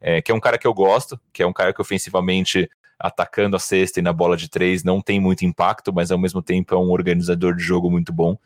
é, 0.00 0.22
que 0.22 0.32
é 0.32 0.34
um 0.34 0.40
cara 0.40 0.56
que 0.56 0.66
eu 0.66 0.74
gosto, 0.74 1.20
que 1.32 1.42
é 1.42 1.46
um 1.46 1.52
cara 1.52 1.72
que 1.72 1.80
ofensivamente, 1.80 2.68
atacando 2.98 3.56
a 3.56 3.58
cesta 3.58 4.00
e 4.00 4.02
na 4.02 4.12
bola 4.12 4.36
de 4.36 4.48
três, 4.48 4.82
não 4.82 5.00
tem 5.00 5.20
muito 5.20 5.44
impacto, 5.44 5.92
mas 5.92 6.10
ao 6.10 6.18
mesmo 6.18 6.42
tempo 6.42 6.74
é 6.74 6.78
um 6.78 6.90
organizador 6.90 7.54
de 7.54 7.62
jogo 7.62 7.90
muito 7.90 8.12
bom. 8.12 8.36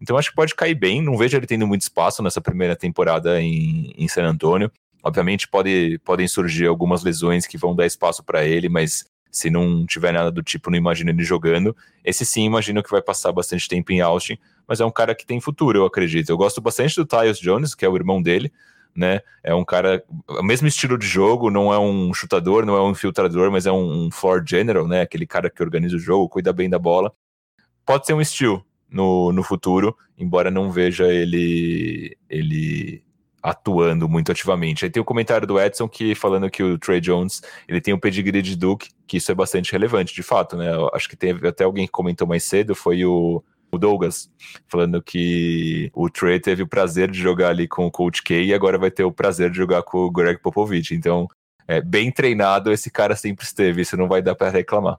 Então 0.00 0.16
acho 0.16 0.30
que 0.30 0.36
pode 0.36 0.54
cair 0.54 0.74
bem. 0.74 1.02
Não 1.02 1.16
vejo 1.16 1.36
ele 1.36 1.46
tendo 1.46 1.66
muito 1.66 1.82
espaço 1.82 2.22
nessa 2.22 2.40
primeira 2.40 2.74
temporada 2.74 3.40
em, 3.40 3.92
em 3.96 4.08
San 4.08 4.24
Antônio. 4.24 4.70
Obviamente 5.02 5.48
pode, 5.48 5.98
podem 6.04 6.26
surgir 6.26 6.66
algumas 6.66 7.02
lesões 7.02 7.46
que 7.46 7.58
vão 7.58 7.74
dar 7.74 7.86
espaço 7.86 8.22
para 8.22 8.44
ele, 8.44 8.68
mas 8.68 9.04
se 9.30 9.48
não 9.48 9.86
tiver 9.86 10.12
nada 10.12 10.30
do 10.30 10.42
tipo, 10.42 10.70
não 10.70 10.76
imagino 10.76 11.10
ele 11.10 11.22
jogando. 11.22 11.76
Esse 12.04 12.24
sim, 12.26 12.44
imagino 12.44 12.82
que 12.82 12.90
vai 12.90 13.00
passar 13.00 13.32
bastante 13.32 13.68
tempo 13.68 13.92
em 13.92 14.00
Austin, 14.00 14.36
mas 14.66 14.80
é 14.80 14.84
um 14.84 14.90
cara 14.90 15.14
que 15.14 15.26
tem 15.26 15.40
futuro, 15.40 15.78
eu 15.78 15.84
acredito. 15.84 16.30
Eu 16.30 16.36
gosto 16.36 16.60
bastante 16.60 16.96
do 16.96 17.06
Tyus 17.06 17.38
Jones, 17.38 17.74
que 17.74 17.84
é 17.84 17.88
o 17.88 17.96
irmão 17.96 18.20
dele, 18.20 18.52
né? 18.94 19.20
É 19.42 19.54
um 19.54 19.64
cara, 19.64 20.02
o 20.28 20.42
mesmo 20.42 20.66
estilo 20.68 20.98
de 20.98 21.06
jogo, 21.06 21.50
não 21.50 21.72
é 21.72 21.78
um 21.78 22.12
chutador, 22.12 22.66
não 22.66 22.76
é 22.76 22.82
um 22.82 22.90
infiltrador, 22.90 23.50
mas 23.50 23.66
é 23.66 23.72
um, 23.72 24.10
floor 24.10 24.42
general, 24.46 24.86
né? 24.86 25.02
Aquele 25.02 25.26
cara 25.26 25.50
que 25.50 25.62
organiza 25.62 25.96
o 25.96 26.00
jogo, 26.00 26.28
cuida 26.28 26.52
bem 26.52 26.68
da 26.68 26.78
bola. 26.78 27.12
Pode 27.84 28.06
ser 28.06 28.14
um 28.14 28.20
estilo, 28.20 28.64
no, 28.88 29.32
no 29.32 29.42
futuro, 29.42 29.96
embora 30.18 30.50
não 30.50 30.70
veja 30.70 31.06
ele 31.06 32.16
ele 32.28 33.02
atuando 33.42 34.08
muito 34.08 34.30
ativamente. 34.30 34.84
Aí 34.84 34.90
tem 34.90 35.00
o 35.00 35.04
comentário 35.04 35.46
do 35.46 35.58
Edson 35.58 35.88
que 35.88 36.14
falando 36.14 36.50
que 36.50 36.62
o 36.62 36.78
Trey 36.78 37.00
Jones 37.00 37.40
ele 37.66 37.80
tem 37.80 37.94
um 37.94 37.98
pedigree 37.98 38.42
de 38.42 38.54
Duke, 38.56 38.90
que 39.06 39.16
isso 39.16 39.32
é 39.32 39.34
bastante 39.34 39.72
relevante, 39.72 40.14
de 40.14 40.22
fato, 40.22 40.56
né? 40.56 40.68
Acho 40.92 41.08
que 41.08 41.16
teve 41.16 41.48
até 41.48 41.64
alguém 41.64 41.86
que 41.86 41.92
comentou 41.92 42.26
mais 42.28 42.44
cedo, 42.44 42.74
foi 42.74 43.04
o, 43.04 43.42
o 43.72 43.78
Douglas, 43.78 44.30
falando 44.68 45.02
que 45.02 45.90
o 45.94 46.08
Trey 46.10 46.40
teve 46.40 46.62
o 46.62 46.68
prazer 46.68 47.10
de 47.10 47.18
jogar 47.18 47.50
ali 47.50 47.68
com 47.68 47.86
o 47.86 47.90
Coach 47.90 48.22
K 48.22 48.42
e 48.42 48.54
agora 48.54 48.78
vai 48.78 48.90
ter 48.90 49.04
o 49.04 49.12
prazer 49.12 49.50
de 49.50 49.56
jogar 49.56 49.82
com 49.82 49.98
o 49.98 50.10
Greg 50.10 50.40
Popovich. 50.40 50.94
Então, 50.94 51.28
é, 51.68 51.80
bem 51.80 52.10
treinado 52.10 52.72
esse 52.72 52.90
cara 52.90 53.14
sempre 53.14 53.44
esteve, 53.44 53.82
isso 53.82 53.96
não 53.96 54.08
vai 54.08 54.20
dar 54.20 54.34
para 54.34 54.50
reclamar. 54.50 54.98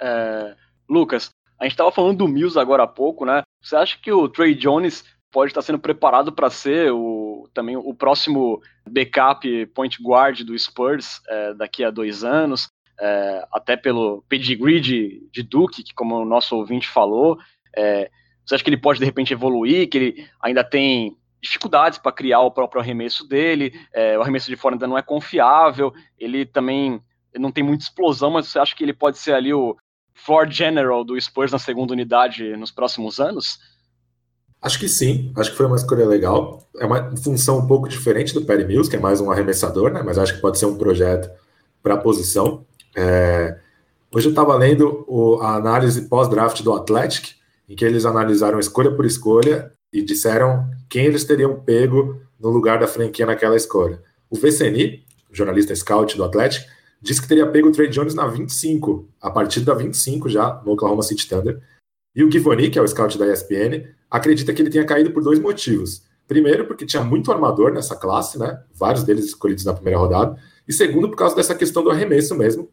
É, 0.00 0.54
Lucas, 0.88 1.30
a 1.58 1.64
gente 1.64 1.72
estava 1.72 1.90
falando 1.90 2.18
do 2.18 2.28
Mills 2.28 2.58
agora 2.58 2.82
há 2.82 2.86
pouco, 2.86 3.24
né? 3.24 3.42
Você 3.62 3.76
acha 3.76 3.98
que 3.98 4.12
o 4.12 4.28
Trey 4.28 4.54
Jones 4.54 5.04
pode 5.32 5.50
estar 5.50 5.62
sendo 5.62 5.78
preparado 5.78 6.32
para 6.32 6.50
ser 6.50 6.92
o, 6.92 7.48
também 7.54 7.76
o 7.76 7.94
próximo 7.94 8.62
backup 8.88 9.66
point 9.74 10.00
guard 10.02 10.42
do 10.42 10.56
Spurs 10.58 11.20
é, 11.28 11.54
daqui 11.54 11.82
a 11.82 11.90
dois 11.90 12.22
anos? 12.22 12.68
É, 13.00 13.44
até 13.52 13.76
pelo 13.76 14.22
pedigree 14.28 14.80
de, 14.80 15.28
de 15.32 15.42
Duke, 15.42 15.82
que 15.82 15.92
como 15.94 16.16
o 16.16 16.24
nosso 16.24 16.56
ouvinte 16.56 16.88
falou, 16.88 17.38
é, 17.76 18.10
você 18.44 18.54
acha 18.54 18.64
que 18.64 18.70
ele 18.70 18.76
pode 18.76 18.98
de 18.98 19.04
repente 19.04 19.32
evoluir, 19.32 19.88
que 19.88 19.98
ele 19.98 20.28
ainda 20.40 20.62
tem 20.62 21.16
dificuldades 21.42 21.98
para 21.98 22.12
criar 22.12 22.40
o 22.40 22.50
próprio 22.50 22.80
arremesso 22.80 23.26
dele, 23.26 23.72
é, 23.92 24.18
o 24.18 24.22
arremesso 24.22 24.48
de 24.48 24.56
fora 24.56 24.74
ainda 24.74 24.86
não 24.86 24.96
é 24.96 25.02
confiável, 25.02 25.92
ele 26.18 26.46
também 26.46 27.00
não 27.38 27.52
tem 27.52 27.62
muita 27.62 27.84
explosão, 27.84 28.30
mas 28.30 28.48
você 28.48 28.58
acha 28.58 28.74
que 28.74 28.82
ele 28.82 28.94
pode 28.94 29.18
ser 29.18 29.34
ali 29.34 29.52
o 29.52 29.76
floor 30.14 30.48
general 30.50 31.04
do 31.04 31.20
Spurs 31.20 31.52
na 31.52 31.58
segunda 31.58 31.92
unidade 31.92 32.56
nos 32.56 32.70
próximos 32.70 33.20
anos? 33.20 33.58
Acho 34.62 34.78
que 34.78 34.88
sim, 34.88 35.30
acho 35.36 35.50
que 35.50 35.56
foi 35.56 35.66
uma 35.66 35.76
escolha 35.76 36.06
legal. 36.06 36.66
É 36.78 36.86
uma 36.86 37.14
função 37.18 37.58
um 37.58 37.66
pouco 37.66 37.86
diferente 37.86 38.32
do 38.32 38.46
Perry 38.46 38.64
Mills, 38.64 38.88
que 38.88 38.96
é 38.96 38.98
mais 38.98 39.20
um 39.20 39.30
arremessador, 39.30 39.92
né? 39.92 40.02
Mas 40.02 40.16
acho 40.16 40.34
que 40.34 40.40
pode 40.40 40.58
ser 40.58 40.64
um 40.64 40.78
projeto 40.78 41.30
para 41.82 41.94
a 41.94 41.98
posição. 41.98 42.64
É... 42.96 43.58
Hoje 44.10 44.28
eu 44.28 44.30
estava 44.30 44.56
lendo 44.56 45.04
o, 45.06 45.38
a 45.42 45.56
análise 45.56 46.08
pós-draft 46.08 46.62
do 46.62 46.72
Athletic, 46.72 47.34
em 47.68 47.74
que 47.74 47.84
eles 47.84 48.04
analisaram 48.04 48.58
escolha 48.58 48.90
por 48.90 49.04
escolha 49.04 49.72
e 49.92 50.02
disseram 50.02 50.70
quem 50.88 51.06
eles 51.06 51.24
teriam 51.24 51.60
pego 51.60 52.20
no 52.38 52.50
lugar 52.50 52.78
da 52.78 52.86
franquia 52.86 53.26
naquela 53.26 53.56
escolha. 53.56 54.02
O 54.30 54.36
VCNI, 54.36 55.04
jornalista 55.32 55.74
scout 55.74 56.16
do 56.16 56.24
Athletic, 56.24 56.64
disse 57.00 57.20
que 57.22 57.28
teria 57.28 57.46
pego 57.46 57.68
o 57.68 57.72
Trey 57.72 57.88
Jones 57.88 58.14
na 58.14 58.26
25, 58.26 59.08
a 59.20 59.30
partir 59.30 59.60
da 59.60 59.74
25 59.74 60.28
já, 60.28 60.60
no 60.64 60.72
Oklahoma 60.72 61.02
City 61.02 61.28
Thunder. 61.28 61.60
E 62.14 62.24
o 62.24 62.30
Givoni, 62.30 62.70
que 62.70 62.78
é 62.78 62.82
o 62.82 62.88
scout 62.88 63.18
da 63.18 63.30
ESPN, 63.30 63.86
acredita 64.10 64.52
que 64.52 64.62
ele 64.62 64.70
tenha 64.70 64.86
caído 64.86 65.10
por 65.10 65.22
dois 65.22 65.38
motivos. 65.38 66.02
Primeiro, 66.26 66.66
porque 66.66 66.86
tinha 66.86 67.02
muito 67.04 67.30
armador 67.30 67.72
nessa 67.72 67.94
classe, 67.94 68.38
né? 68.38 68.62
Vários 68.72 69.04
deles 69.04 69.26
escolhidos 69.26 69.64
na 69.64 69.74
primeira 69.74 69.98
rodada. 69.98 70.40
E 70.66 70.72
segundo, 70.72 71.10
por 71.10 71.16
causa 71.16 71.36
dessa 71.36 71.54
questão 71.54 71.84
do 71.84 71.90
arremesso 71.90 72.34
mesmo, 72.34 72.70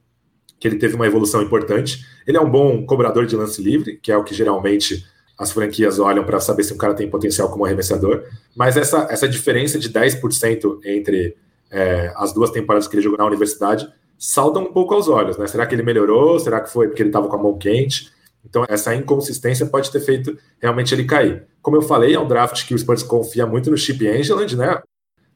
que 0.62 0.68
ele 0.68 0.78
teve 0.78 0.96
uma 0.96 1.08
evolução 1.08 1.42
importante. 1.42 2.06
Ele 2.26 2.38
é 2.38 2.40
um 2.40 2.50
bom 2.50 2.86
cobrador 2.86 3.26
de 3.26 3.36
lance 3.36 3.60
livre, 3.60 3.98
que 3.98 4.12
é 4.12 4.16
o 4.16 4.24
que 4.24 4.36
geralmente 4.36 5.04
as 5.36 5.52
franquias 5.52 5.98
olham 5.98 6.24
para 6.24 6.40
saber 6.40 6.64
se 6.64 6.72
um 6.72 6.78
cara 6.78 6.94
tem 6.94 7.10
potencial 7.10 7.50
como 7.50 7.66
arremessador. 7.66 8.24
Mas 8.56 8.78
essa, 8.78 9.08
essa 9.10 9.28
diferença 9.28 9.80
de 9.80 9.90
10% 9.90 10.82
entre 10.86 11.36
é, 11.72 12.14
as 12.16 12.32
duas 12.32 12.52
temporadas 12.52 12.88
que 12.88 12.96
ele 12.96 13.02
jogou 13.02 13.18
na 13.18 13.26
universidade 13.26 13.92
salta 14.20 14.60
um 14.60 14.72
pouco 14.72 14.94
aos 14.94 15.08
olhos, 15.08 15.36
né? 15.36 15.48
Será 15.48 15.66
que 15.66 15.74
ele 15.74 15.82
melhorou? 15.82 16.40
Será 16.40 16.62
que 16.62 16.70
foi 16.70 16.90
porque 16.90 17.02
ele 17.02 17.10
estava 17.10 17.28
com 17.28 17.36
a 17.36 17.42
mão 17.42 17.58
quente? 17.58 18.12
Então, 18.48 18.64
essa 18.70 18.94
inconsistência 18.94 19.66
pode 19.66 19.90
ter 19.92 20.00
feito 20.00 20.38
realmente 20.62 20.94
ele 20.94 21.06
cair. 21.06 21.44
Como 21.60 21.76
eu 21.76 21.82
falei, 21.82 22.14
é 22.14 22.20
um 22.20 22.28
draft 22.28 22.68
que 22.68 22.76
o 22.76 22.78
Spurs 22.78 23.02
confia 23.02 23.48
muito 23.48 23.72
no 23.72 23.78
Chip 23.78 24.08
Angeland, 24.08 24.56
né? 24.56 24.80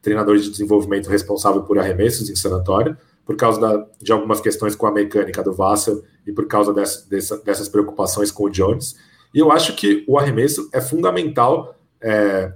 Treinador 0.00 0.36
de 0.36 0.48
desenvolvimento 0.48 1.08
responsável 1.08 1.62
por 1.62 1.80
arremessos 1.80 2.30
em 2.30 2.36
San 2.36 2.54
Antonio, 2.54 2.96
por 3.26 3.36
causa 3.36 3.60
da, 3.60 3.86
de 4.00 4.12
algumas 4.12 4.40
questões 4.40 4.76
com 4.76 4.86
a 4.86 4.92
mecânica 4.92 5.42
do 5.42 5.52
Vassell 5.52 6.02
e 6.24 6.32
por 6.32 6.46
causa 6.46 6.72
dessa, 6.72 7.06
dessa, 7.10 7.36
dessas 7.42 7.68
preocupações 7.68 8.30
com 8.30 8.44
o 8.44 8.50
Jones. 8.50 8.94
E 9.34 9.40
eu 9.40 9.50
acho 9.50 9.74
que 9.74 10.04
o 10.08 10.16
arremesso 10.16 10.70
é 10.72 10.80
fundamental 10.80 11.74
é, 12.00 12.52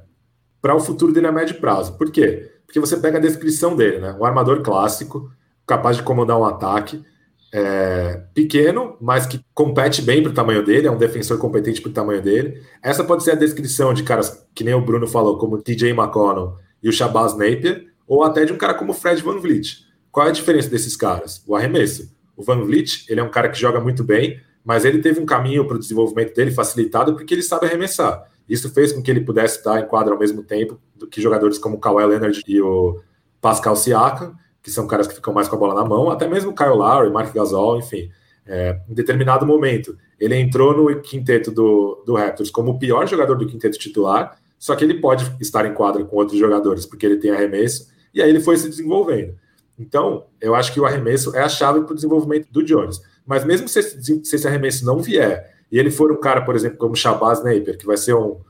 para 0.63 0.75
o 0.75 0.81
futuro 0.81 1.13
dele 1.13 1.27
a 1.27 1.33
médio 1.33 1.61
prazo. 1.61 1.99
Por 1.99 2.11
quê? 2.11 2.53
Porque 2.65 2.79
você 2.79 2.97
pega 2.97 3.19
a 3.19 3.21
descrição 3.21 3.75
dele, 3.75 3.99
né? 3.99 4.17
Um 4.19 4.25
armador 4.25 4.63
clássico, 4.63 5.29
capaz 5.67 5.97
de 5.97 6.05
comandar 6.05 6.39
um 6.39 6.45
ataque, 6.45 7.05
é, 7.53 8.23
pequeno, 8.33 8.97
mas 9.01 9.27
que 9.27 9.45
compete 9.53 10.03
bem 10.03 10.23
para 10.23 10.31
o 10.31 10.35
tamanho 10.35 10.65
dele, 10.65 10.87
é 10.87 10.91
um 10.91 10.97
defensor 10.97 11.37
competente 11.39 11.81
para 11.81 11.91
o 11.91 11.93
tamanho 11.93 12.23
dele. 12.23 12.63
Essa 12.81 13.03
pode 13.03 13.25
ser 13.25 13.33
a 13.33 13.35
descrição 13.37 13.93
de 13.93 14.05
caras 14.05 14.47
que 14.55 14.63
nem 14.63 14.75
o 14.75 14.81
Bruno 14.81 15.09
falou, 15.09 15.37
como 15.37 15.61
TJ 15.61 15.91
McConnell 15.91 16.57
e 16.81 16.89
o 16.89 16.93
Shabazz 16.93 17.37
Napier, 17.37 17.87
ou 18.07 18.23
até 18.23 18.45
de 18.45 18.53
um 18.53 18.57
cara 18.57 18.75
como 18.75 18.93
Fred 18.93 19.21
Van 19.23 19.39
Vliet. 19.39 19.90
Qual 20.11 20.27
é 20.27 20.31
a 20.31 20.33
diferença 20.33 20.69
desses 20.69 20.97
caras? 20.97 21.43
O 21.47 21.55
arremesso. 21.55 22.15
O 22.37 22.43
Van 22.43 22.61
Vliet, 22.63 23.05
ele 23.09 23.21
é 23.21 23.23
um 23.23 23.31
cara 23.31 23.49
que 23.49 23.59
joga 23.59 23.81
muito 23.81 24.03
bem, 24.03 24.41
mas 24.65 24.85
ele 24.85 25.01
teve 25.01 25.21
um 25.21 25.27
caminho 25.27 25.67
para 25.67 25.77
o 25.77 25.81
desenvolvimento 25.81 26.35
dele 26.35 26.51
facilitado 26.51 27.15
porque 27.15 27.35
ele 27.35 27.43
sabe 27.43 27.67
arremessar. 27.67 28.29
Isso 28.49 28.69
fez 28.71 28.93
com 28.93 29.03
que 29.03 29.11
ele 29.11 29.21
pudesse 29.21 29.59
estar 29.59 29.81
em 29.81 29.87
quadra 29.87 30.13
ao 30.13 30.19
mesmo 30.19 30.43
tempo 30.43 30.81
que 31.11 31.21
jogadores 31.21 31.59
como 31.59 31.77
o 31.77 31.79
Kawhi 31.79 32.05
Leonard 32.05 32.43
e 32.47 32.61
o 32.61 33.01
Pascal 33.41 33.77
Siakam, 33.77 34.35
que 34.63 34.71
são 34.71 34.87
caras 34.87 35.07
que 35.07 35.15
ficam 35.15 35.33
mais 35.33 35.49
com 35.49 35.57
a 35.57 35.59
bola 35.59 35.75
na 35.75 35.85
mão, 35.85 36.11
até 36.11 36.29
mesmo 36.29 36.51
o 36.51 36.55
Kyle 36.55 36.71
Lowry, 36.71 37.11
Mark 37.11 37.33
Gasol, 37.35 37.79
enfim. 37.79 38.11
É, 38.47 38.81
em 38.89 38.95
determinado 38.95 39.47
momento, 39.47 39.97
ele 40.19 40.35
entrou 40.37 40.77
no 40.77 41.01
quinteto 41.01 41.51
do, 41.51 42.03
do 42.05 42.15
Raptors 42.15 42.51
como 42.51 42.73
o 42.73 42.79
pior 42.79 43.07
jogador 43.07 43.37
do 43.37 43.47
quinteto 43.47 43.79
titular, 43.79 44.37
só 44.59 44.75
que 44.75 44.85
ele 44.85 44.95
pode 44.95 45.31
estar 45.41 45.65
em 45.65 45.73
quadra 45.73 46.05
com 46.05 46.17
outros 46.17 46.39
jogadores, 46.39 46.85
porque 46.85 47.07
ele 47.07 47.17
tem 47.17 47.31
arremesso, 47.31 47.89
e 48.13 48.21
aí 48.21 48.29
ele 48.29 48.41
foi 48.41 48.57
se 48.57 48.69
desenvolvendo. 48.69 49.35
Então, 49.81 50.27
eu 50.39 50.55
acho 50.55 50.75
que 50.75 50.79
o 50.79 50.85
arremesso 50.85 51.35
é 51.35 51.41
a 51.43 51.49
chave 51.49 51.81
para 51.81 51.93
o 51.93 51.95
desenvolvimento 51.95 52.53
do 52.53 52.63
Jones. 52.63 53.01
Mas 53.27 53.47
mesmo 53.47 53.67
se 53.67 53.79
esse, 53.79 54.23
se 54.23 54.37
esse, 54.37 54.47
arremesso 54.47 54.85
não 54.85 54.99
vier, 54.99 55.57
e 55.73 55.79
ele 55.79 55.91
for 55.91 56.13
um 56.13 56.21
cara, 56.21 56.43
por 56.43 56.55
exemplo, 56.55 56.77
como 56.77 56.95
Shabazz 56.95 57.43
Napier, 57.43 57.79
que 57.79 57.87
vai 57.87 57.97
ser 57.97 58.15
um, 58.15 58.41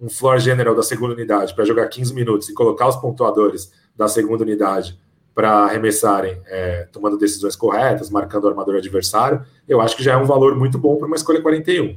um 0.00 0.10
floor 0.10 0.40
general 0.40 0.74
da 0.74 0.82
segunda 0.82 1.14
unidade, 1.14 1.54
para 1.54 1.64
jogar 1.64 1.86
15 1.86 2.12
minutos 2.12 2.48
e 2.48 2.52
colocar 2.54 2.88
os 2.88 2.96
pontuadores 2.96 3.70
da 3.96 4.08
segunda 4.08 4.42
unidade 4.42 4.98
para 5.32 5.50
arremessarem, 5.66 6.42
é, 6.46 6.88
tomando 6.92 7.16
decisões 7.16 7.54
corretas, 7.54 8.10
marcando 8.10 8.44
o 8.44 8.48
armador 8.48 8.74
adversário, 8.74 9.44
eu 9.68 9.80
acho 9.80 9.96
que 9.96 10.02
já 10.02 10.14
é 10.14 10.16
um 10.16 10.26
valor 10.26 10.56
muito 10.56 10.78
bom 10.78 10.96
para 10.96 11.06
uma 11.06 11.16
escolha 11.16 11.40
41. 11.40 11.96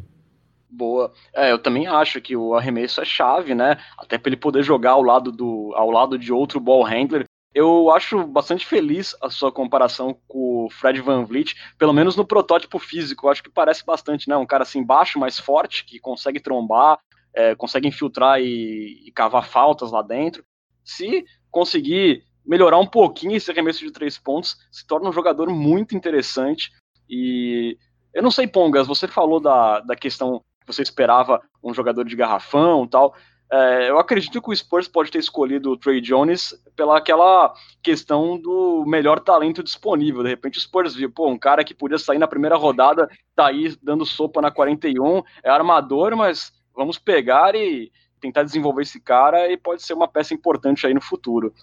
Boa. 0.70 1.12
É, 1.34 1.52
eu 1.52 1.58
também 1.58 1.88
acho 1.88 2.22
que 2.22 2.36
o 2.36 2.54
arremesso 2.54 3.02
é 3.02 3.06
chave, 3.06 3.56
né? 3.56 3.78
Até 3.98 4.18
para 4.18 4.30
ele 4.30 4.38
poder 4.38 4.62
jogar 4.62 4.92
ao 4.92 5.02
lado, 5.02 5.32
do, 5.32 5.74
ao 5.76 5.90
lado 5.90 6.20
de 6.20 6.32
outro 6.32 6.60
ball 6.60 6.84
handler. 6.84 7.26
Eu 7.56 7.90
acho 7.90 8.28
bastante 8.28 8.66
feliz 8.66 9.16
a 9.22 9.30
sua 9.30 9.50
comparação 9.50 10.20
com 10.28 10.66
o 10.66 10.70
Fred 10.70 11.00
Van 11.00 11.24
Vliet, 11.24 11.56
pelo 11.78 11.94
menos 11.94 12.18
no 12.18 12.28
protótipo 12.28 12.78
físico. 12.78 13.26
Eu 13.26 13.32
acho 13.32 13.42
que 13.42 13.50
parece 13.50 13.86
bastante, 13.86 14.28
né? 14.28 14.36
Um 14.36 14.46
cara 14.46 14.64
assim 14.64 14.84
baixo, 14.84 15.18
mais 15.18 15.40
forte, 15.40 15.86
que 15.86 15.98
consegue 15.98 16.42
trombar, 16.42 17.00
é, 17.34 17.56
consegue 17.56 17.88
infiltrar 17.88 18.42
e, 18.42 19.08
e 19.08 19.12
cavar 19.14 19.48
faltas 19.48 19.90
lá 19.90 20.02
dentro. 20.02 20.44
Se 20.84 21.24
conseguir 21.50 22.26
melhorar 22.46 22.78
um 22.78 22.86
pouquinho 22.86 23.38
esse 23.38 23.50
arremesso 23.50 23.80
de 23.80 23.92
três 23.92 24.18
pontos, 24.18 24.58
se 24.70 24.86
torna 24.86 25.08
um 25.08 25.14
jogador 25.14 25.50
muito 25.50 25.96
interessante. 25.96 26.72
E 27.10 27.78
eu 28.14 28.22
não 28.22 28.32
sei, 28.32 28.48
Pongas, 28.48 28.86
você 28.86 29.08
falou 29.08 29.40
da, 29.40 29.80
da 29.80 29.96
questão 29.96 30.44
que 30.60 30.68
você 30.68 30.82
esperava 30.82 31.42
um 31.64 31.74
jogador 31.74 32.04
de 32.04 32.18
garrafão 32.18 32.86
tal. 32.86 33.16
É, 33.52 33.90
eu 33.90 34.00
acredito 34.00 34.42
que 34.42 34.50
o 34.50 34.56
Spurs 34.56 34.88
pode 34.88 35.12
ter 35.12 35.20
escolhido 35.20 35.72
o 35.72 35.78
Trey 35.78 36.02
Jones 36.02 36.54
pela 36.76 36.98
aquela 36.98 37.54
questão 37.84 38.38
do 38.40 38.84
melhor 38.88 39.20
talento 39.20 39.64
disponível. 39.64 40.24
De 40.24 40.30
repente 40.30 40.58
o 40.58 40.62
Spurs 40.62 40.96
viu, 40.96 41.12
pô, 41.12 41.30
um 41.30 41.38
cara 41.38 41.64
que 41.64 41.74
podia 41.74 41.98
sair 41.98 42.18
na 42.18 42.28
primeira 42.28 42.56
rodada, 42.56 43.08
tá 43.36 43.48
aí 43.48 43.76
dando 43.84 44.06
sopa 44.06 44.42
na 44.42 44.50
41, 44.50 45.22
é 45.44 45.50
armador, 45.50 46.16
mas 46.16 46.52
vamos 46.76 46.98
pegar 46.98 47.56
e 47.56 47.92
tentar 48.20 48.44
desenvolver 48.44 48.82
esse 48.82 49.00
cara 49.00 49.52
e 49.52 49.58
pode 49.58 49.84
ser 49.84 49.94
uma 49.94 50.08
peça 50.08 50.34
importante 50.34 50.88
aí 50.88 50.94
no 50.94 51.02
futuro. 51.02 51.54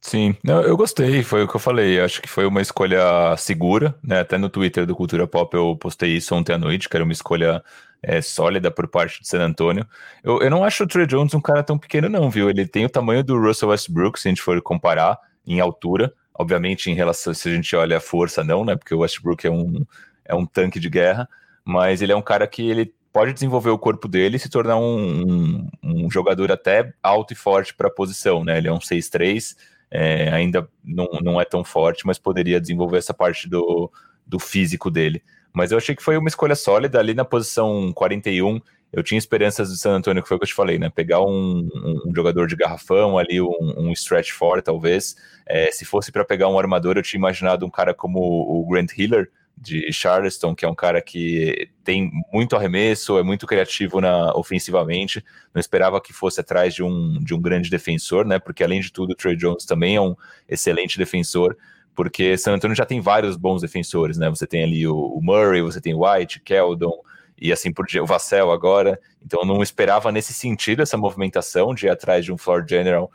Sim, 0.00 0.34
não, 0.42 0.60
eu 0.62 0.76
gostei, 0.76 1.22
foi 1.22 1.44
o 1.44 1.48
que 1.48 1.54
eu 1.54 1.60
falei. 1.60 2.00
Acho 2.00 2.20
que 2.20 2.28
foi 2.28 2.44
uma 2.44 2.60
escolha 2.60 3.36
segura, 3.36 3.94
né? 4.02 4.20
Até 4.20 4.36
no 4.36 4.48
Twitter 4.48 4.84
do 4.84 4.96
Cultura 4.96 5.28
Pop 5.28 5.54
eu 5.54 5.76
postei 5.76 6.16
isso 6.16 6.34
ontem 6.34 6.52
à 6.52 6.58
noite, 6.58 6.88
que 6.88 6.96
era 6.96 7.04
uma 7.04 7.12
escolha 7.12 7.62
é, 8.02 8.20
sólida 8.20 8.70
por 8.70 8.88
parte 8.88 9.20
de 9.20 9.28
San 9.28 9.40
Antonio. 9.40 9.86
Eu, 10.22 10.40
eu 10.40 10.50
não 10.50 10.64
acho 10.64 10.84
o 10.84 10.86
Trey 10.86 11.06
Jones 11.06 11.34
um 11.34 11.40
cara 11.40 11.62
tão 11.62 11.78
pequeno, 11.78 12.08
não, 12.08 12.28
viu? 12.30 12.50
Ele 12.50 12.66
tem 12.66 12.84
o 12.84 12.90
tamanho 12.90 13.22
do 13.22 13.40
Russell 13.40 13.68
Westbrook, 13.68 14.18
se 14.18 14.28
a 14.28 14.30
gente 14.30 14.42
for 14.42 14.60
comparar 14.60 15.18
em 15.46 15.60
altura. 15.60 16.12
Obviamente, 16.34 16.90
em 16.90 16.94
relação, 16.94 17.32
se 17.34 17.48
a 17.48 17.52
gente 17.52 17.74
olha 17.76 17.98
a 17.98 18.00
força, 18.00 18.42
não, 18.42 18.64
né? 18.64 18.74
Porque 18.74 18.94
o 18.94 19.00
Westbrook 19.00 19.46
é 19.46 19.50
um, 19.50 19.84
é 20.24 20.34
um 20.34 20.46
tanque 20.46 20.80
de 20.80 20.88
guerra, 20.88 21.28
mas 21.64 22.02
ele 22.02 22.12
é 22.12 22.16
um 22.16 22.22
cara 22.22 22.46
que 22.46 22.68
ele 22.68 22.92
pode 23.12 23.32
desenvolver 23.34 23.70
o 23.70 23.78
corpo 23.78 24.08
dele 24.08 24.36
e 24.36 24.40
se 24.40 24.48
tornar 24.48 24.78
um, 24.78 25.22
um, 25.22 25.70
um 25.82 26.10
jogador 26.10 26.50
até 26.50 26.92
alto 27.02 27.34
e 27.34 27.36
forte 27.36 27.74
para 27.74 27.88
a 27.88 27.92
posição, 27.92 28.42
né? 28.42 28.58
Ele 28.58 28.68
é 28.68 28.72
um 28.72 28.78
6'3 28.78 29.54
é, 29.94 30.32
ainda 30.32 30.66
não, 30.82 31.06
não 31.22 31.38
é 31.40 31.44
tão 31.44 31.62
forte, 31.62 32.06
mas 32.06 32.18
poderia 32.18 32.58
desenvolver 32.58 32.96
essa 32.96 33.12
parte 33.12 33.46
do, 33.46 33.92
do 34.26 34.38
físico 34.38 34.90
dele. 34.90 35.22
Mas 35.52 35.70
eu 35.70 35.78
achei 35.78 35.94
que 35.94 36.02
foi 36.02 36.16
uma 36.16 36.28
escolha 36.28 36.54
sólida 36.54 36.98
ali 36.98 37.14
na 37.14 37.24
posição 37.24 37.92
41. 37.92 38.60
Eu 38.92 39.02
tinha 39.02 39.18
esperanças 39.18 39.70
do 39.70 39.76
San 39.76 39.92
Antonio, 39.92 40.22
que 40.22 40.28
foi 40.28 40.36
o 40.36 40.40
que 40.40 40.44
eu 40.44 40.48
te 40.48 40.54
falei, 40.54 40.78
né? 40.78 40.90
Pegar 40.90 41.20
um, 41.20 41.68
um, 42.06 42.12
jogador 42.14 42.46
de 42.46 42.56
garrafão 42.56 43.18
ali, 43.18 43.40
um, 43.40 43.56
um 43.60 43.92
stretch 43.92 44.32
for, 44.32 44.62
talvez. 44.62 45.16
É, 45.46 45.70
se 45.70 45.84
fosse 45.84 46.12
para 46.12 46.24
pegar 46.24 46.48
um 46.48 46.58
armador, 46.58 46.96
eu 46.96 47.02
tinha 47.02 47.18
imaginado 47.18 47.64
um 47.64 47.70
cara 47.70 47.94
como 47.94 48.18
o 48.20 48.66
Grant 48.68 48.92
Hiller, 48.96 49.30
de 49.56 49.92
Charleston, 49.92 50.54
que 50.54 50.64
é 50.64 50.68
um 50.68 50.74
cara 50.74 51.00
que 51.00 51.68
tem 51.84 52.10
muito 52.32 52.56
arremesso, 52.56 53.16
é 53.16 53.22
muito 53.22 53.46
criativo 53.46 54.00
na, 54.00 54.34
ofensivamente. 54.34 55.24
Não 55.54 55.60
esperava 55.60 56.00
que 56.00 56.12
fosse 56.12 56.40
atrás 56.40 56.74
de 56.74 56.82
um, 56.82 57.18
de 57.22 57.32
um 57.32 57.40
grande 57.40 57.70
defensor, 57.70 58.26
né? 58.26 58.38
Porque 58.38 58.64
além 58.64 58.80
de 58.80 58.92
tudo, 58.92 59.12
o 59.12 59.14
Trey 59.14 59.36
Jones 59.36 59.64
também 59.64 59.96
é 59.96 60.00
um 60.00 60.16
excelente 60.48 60.98
defensor. 60.98 61.56
Porque 61.94 62.36
San 62.38 62.54
Antonio 62.54 62.76
já 62.76 62.86
tem 62.86 63.00
vários 63.00 63.36
bons 63.36 63.62
defensores, 63.62 64.16
né? 64.16 64.30
Você 64.30 64.46
tem 64.46 64.64
ali 64.64 64.86
o, 64.86 64.96
o 64.96 65.20
Murray, 65.22 65.62
você 65.62 65.80
tem 65.80 65.94
White, 65.94 66.40
Keldon 66.40 67.02
e 67.38 67.52
assim 67.52 67.72
por 67.72 67.86
diante, 67.86 68.04
o 68.04 68.06
Vassell 68.06 68.50
agora. 68.50 68.98
Então 69.24 69.44
não 69.44 69.62
esperava 69.62 70.12
nesse 70.12 70.32
sentido 70.32 70.82
essa 70.82 70.96
movimentação 70.96 71.74
de 71.74 71.86
ir 71.86 71.90
atrás 71.90 72.24
de 72.24 72.32
um 72.32 72.38
floor 72.38 72.64
general 72.66 73.10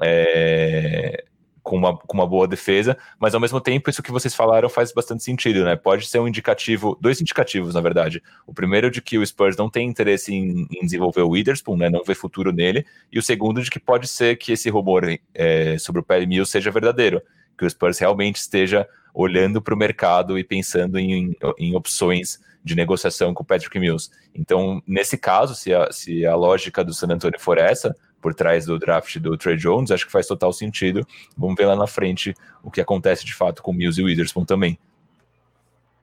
é, 0.00 1.24
com 1.62 1.76
uma, 1.76 1.96
com 1.96 2.14
uma 2.14 2.26
boa 2.26 2.48
defesa, 2.48 2.96
mas 3.18 3.34
ao 3.34 3.40
mesmo 3.40 3.60
tempo 3.60 3.88
isso 3.88 4.02
que 4.02 4.10
vocês 4.10 4.34
falaram 4.34 4.68
faz 4.68 4.92
bastante 4.92 5.22
sentido, 5.22 5.64
né? 5.64 5.76
Pode 5.76 6.06
ser 6.06 6.18
um 6.18 6.26
indicativo, 6.26 6.98
dois 7.00 7.20
indicativos, 7.20 7.74
na 7.74 7.80
verdade. 7.80 8.22
O 8.46 8.52
primeiro 8.52 8.90
de 8.90 9.00
que 9.00 9.16
o 9.16 9.26
Spurs 9.26 9.56
não 9.56 9.70
tem 9.70 9.88
interesse 9.88 10.34
em, 10.34 10.66
em 10.70 10.84
desenvolver 10.84 11.22
o 11.22 11.30
Witherspoon, 11.30 11.76
né? 11.76 11.88
Não 11.88 12.02
vê 12.04 12.14
futuro 12.14 12.52
nele, 12.52 12.84
e 13.12 13.18
o 13.18 13.22
segundo 13.22 13.62
de 13.62 13.70
que 13.70 13.78
pode 13.78 14.08
ser 14.08 14.36
que 14.36 14.52
esse 14.52 14.68
rumor 14.70 15.04
é, 15.34 15.78
sobre 15.78 16.00
o 16.00 16.04
Perry 16.04 16.26
Mills 16.26 16.50
seja 16.50 16.70
verdadeiro, 16.70 17.22
que 17.62 17.66
o 17.66 17.70
Spurs 17.70 17.98
realmente 17.98 18.36
esteja 18.36 18.88
olhando 19.14 19.62
para 19.62 19.72
o 19.72 19.76
mercado 19.76 20.36
e 20.36 20.42
pensando 20.42 20.98
em, 20.98 21.36
em 21.56 21.76
opções 21.76 22.40
de 22.64 22.74
negociação 22.74 23.32
com 23.32 23.42
o 23.42 23.46
Patrick 23.46 23.78
Mills. 23.78 24.10
Então, 24.34 24.82
nesse 24.86 25.16
caso, 25.16 25.54
se 25.54 25.72
a, 25.72 25.92
se 25.92 26.26
a 26.26 26.34
lógica 26.34 26.82
do 26.84 26.92
San 26.92 27.08
Antonio 27.08 27.38
for 27.38 27.58
essa, 27.58 27.94
por 28.20 28.34
trás 28.34 28.66
do 28.66 28.78
draft 28.78 29.18
do 29.18 29.36
Trey 29.36 29.56
Jones, 29.56 29.90
acho 29.90 30.06
que 30.06 30.12
faz 30.12 30.26
total 30.26 30.52
sentido. 30.52 31.06
Vamos 31.36 31.56
ver 31.56 31.66
lá 31.66 31.76
na 31.76 31.86
frente 31.86 32.34
o 32.62 32.70
que 32.70 32.80
acontece 32.80 33.24
de 33.24 33.34
fato 33.34 33.62
com 33.62 33.72
Mills 33.72 34.00
e 34.00 34.04
Witherspoon 34.04 34.44
também. 34.44 34.78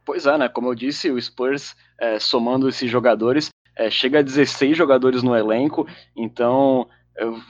Pois 0.06 0.26
é, 0.26 0.38
né? 0.38 0.50
Como 0.50 0.70
eu 0.70 0.76
disse, 0.76 1.12
o 1.12 1.22
Spurs, 1.22 1.76
é, 2.00 2.20
somando 2.20 2.70
esses 2.70 2.90
jogadores, 2.90 3.50
é, 3.76 3.90
chega 3.90 4.20
a 4.20 4.22
16 4.22 4.78
jogadores 4.78 5.24
no 5.24 5.36
elenco, 5.36 5.88
então 6.16 6.88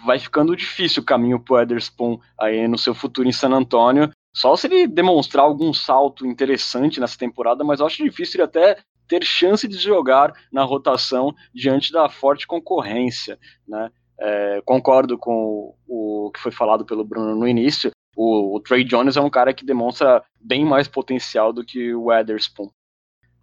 vai 0.05 0.19
ficando 0.19 0.55
difícil 0.55 1.01
o 1.01 1.05
caminho 1.05 1.39
para 1.39 1.53
o 1.53 1.57
Witherspoon 1.57 2.19
aí 2.39 2.67
no 2.67 2.77
seu 2.77 2.93
futuro 2.93 3.27
em 3.27 3.31
San 3.31 3.51
Antonio. 3.51 4.09
Só 4.35 4.55
se 4.55 4.67
ele 4.67 4.87
demonstrar 4.87 5.45
algum 5.45 5.73
salto 5.73 6.25
interessante 6.25 6.99
nessa 6.99 7.17
temporada, 7.17 7.63
mas 7.63 7.79
eu 7.79 7.85
acho 7.85 8.03
difícil 8.03 8.37
ele 8.37 8.43
até 8.43 8.77
ter 9.07 9.23
chance 9.23 9.67
de 9.67 9.77
jogar 9.77 10.31
na 10.51 10.63
rotação 10.63 11.33
diante 11.53 11.91
da 11.91 12.07
forte 12.07 12.45
concorrência, 12.45 13.39
né? 13.67 13.89
É, 14.21 14.61
concordo 14.65 15.17
com 15.17 15.75
o, 15.87 16.27
o, 16.27 16.31
que 16.31 16.41
foi 16.41 16.51
falado 16.51 16.85
pelo 16.85 17.05
Bruno 17.05 17.35
no 17.35 17.47
início. 17.47 17.89
O, 18.15 18.55
o, 18.55 18.59
Trey 18.59 18.83
Jones 18.83 19.15
é 19.15 19.21
um 19.21 19.29
cara 19.29 19.53
que 19.53 19.65
demonstra 19.65 20.21
bem 20.39 20.65
mais 20.65 20.89
potencial 20.89 21.53
do 21.53 21.63
que 21.63 21.93
o 21.93 22.05
Weatherspoon. 22.05 22.69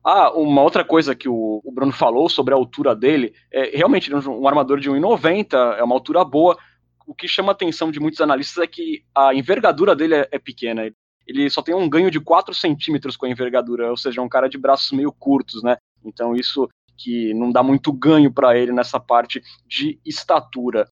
Ah, 0.08 0.30
uma 0.30 0.62
outra 0.62 0.84
coisa 0.84 1.16
que 1.16 1.28
o, 1.28 1.60
Bruno 1.74 1.90
falou 1.90 2.28
sobre 2.28 2.54
a 2.54 2.56
altura 2.56 2.94
dele, 2.94 3.34
é 3.52 3.76
realmente 3.76 4.14
um 4.14 4.46
armador 4.46 4.78
de 4.78 4.88
1,90 4.88 5.76
é 5.76 5.82
uma 5.82 5.96
altura 5.96 6.24
boa. 6.24 6.56
O 7.04 7.12
que 7.12 7.26
chama 7.26 7.50
a 7.50 7.52
atenção 7.52 7.90
de 7.90 7.98
muitos 7.98 8.20
analistas 8.20 8.62
é 8.62 8.68
que 8.68 9.02
a 9.12 9.34
envergadura 9.34 9.96
dele 9.96 10.14
é, 10.14 10.28
é 10.30 10.38
pequena. 10.38 10.88
Ele 11.26 11.50
só 11.50 11.60
tem 11.60 11.74
um 11.74 11.88
ganho 11.88 12.08
de 12.08 12.20
4 12.20 12.54
centímetros 12.54 13.16
com 13.16 13.26
a 13.26 13.28
envergadura, 13.28 13.90
ou 13.90 13.96
seja, 13.96 14.20
é 14.20 14.24
um 14.24 14.28
cara 14.28 14.48
de 14.48 14.56
braços 14.56 14.92
meio 14.92 15.10
curtos, 15.10 15.60
né? 15.64 15.76
Então 16.04 16.36
isso 16.36 16.68
que 16.96 17.34
não 17.34 17.50
dá 17.50 17.64
muito 17.64 17.92
ganho 17.92 18.32
para 18.32 18.56
ele 18.56 18.70
nessa 18.70 19.00
parte 19.00 19.42
de 19.66 19.98
estatura. 20.06 20.88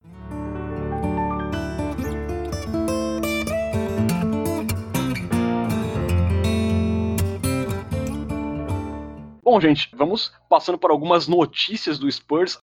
Bom, 9.45 9.61
gente, 9.61 9.91
vamos 9.93 10.33
passando 10.49 10.79
por 10.79 10.91
algumas 10.91 11.29
notícias 11.29 11.99
do 11.99 12.11
Spurs. 12.11 12.59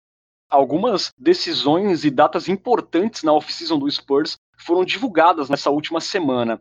Algumas 0.49 1.13
decisões 1.15 2.03
e 2.03 2.09
datas 2.09 2.49
importantes 2.49 3.21
na 3.21 3.31
off-season 3.31 3.77
do 3.77 3.89
Spurs 3.89 4.35
foram 4.57 4.83
divulgadas 4.83 5.47
nessa 5.47 5.69
última 5.69 6.01
semana. 6.01 6.57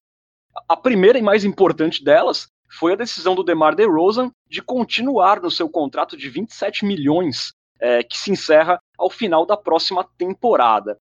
A 0.69 0.77
primeira 0.77 1.19
e 1.19 1.23
mais 1.23 1.43
importante 1.43 2.05
delas 2.05 2.49
foi 2.71 2.93
a 2.93 2.97
decisão 2.97 3.35
do 3.35 3.43
DeMar 3.43 3.75
DeRozan 3.75 4.31
de 4.47 4.61
continuar 4.61 5.41
no 5.41 5.51
seu 5.51 5.71
contrato 5.71 6.19
de 6.19 6.29
27 6.29 6.85
milhões, 6.85 7.55
é, 7.81 8.03
que 8.03 8.19
se 8.19 8.31
encerra 8.31 8.79
ao 8.99 9.09
final 9.09 9.47
da 9.47 9.57
próxima 9.57 10.07
temporada. 10.19 10.99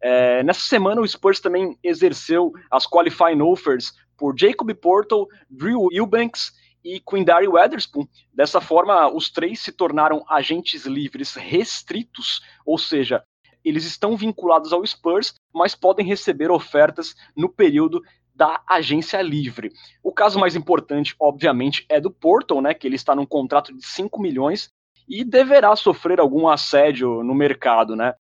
É, 0.00 0.44
nessa 0.44 0.60
semana, 0.60 1.00
o 1.00 1.08
Spurs 1.08 1.40
também 1.40 1.76
exerceu 1.82 2.52
as 2.70 2.86
qualifying 2.86 3.42
offers 3.42 3.92
por 4.16 4.38
Jacob 4.38 4.72
Portal, 4.74 5.26
Drew 5.50 5.88
Eubanks 5.90 6.52
e 6.84 7.00
Quindary 7.00 7.48
Weatherspoon. 7.48 8.06
Dessa 8.32 8.60
forma, 8.60 9.12
os 9.12 9.30
três 9.30 9.60
se 9.60 9.72
tornaram 9.72 10.24
agentes 10.28 10.86
livres 10.86 11.34
restritos, 11.34 12.40
ou 12.64 12.78
seja, 12.78 13.22
eles 13.64 13.84
estão 13.84 14.16
vinculados 14.16 14.72
ao 14.72 14.84
Spurs, 14.86 15.34
mas 15.52 15.74
podem 15.74 16.06
receber 16.06 16.50
ofertas 16.50 17.14
no 17.36 17.48
período 17.48 18.02
da 18.34 18.62
agência 18.66 19.20
livre. 19.20 19.70
O 20.02 20.12
caso 20.12 20.38
mais 20.38 20.56
importante, 20.56 21.14
obviamente, 21.20 21.84
é 21.88 22.00
do 22.00 22.10
Portal, 22.10 22.62
né, 22.62 22.72
que 22.72 22.86
ele 22.86 22.96
está 22.96 23.14
num 23.14 23.26
contrato 23.26 23.76
de 23.76 23.84
5 23.84 24.20
milhões 24.20 24.70
e 25.06 25.24
deverá 25.24 25.74
sofrer 25.76 26.20
algum 26.20 26.48
assédio 26.48 27.22
no 27.22 27.34
mercado, 27.34 27.94
né? 27.94 28.14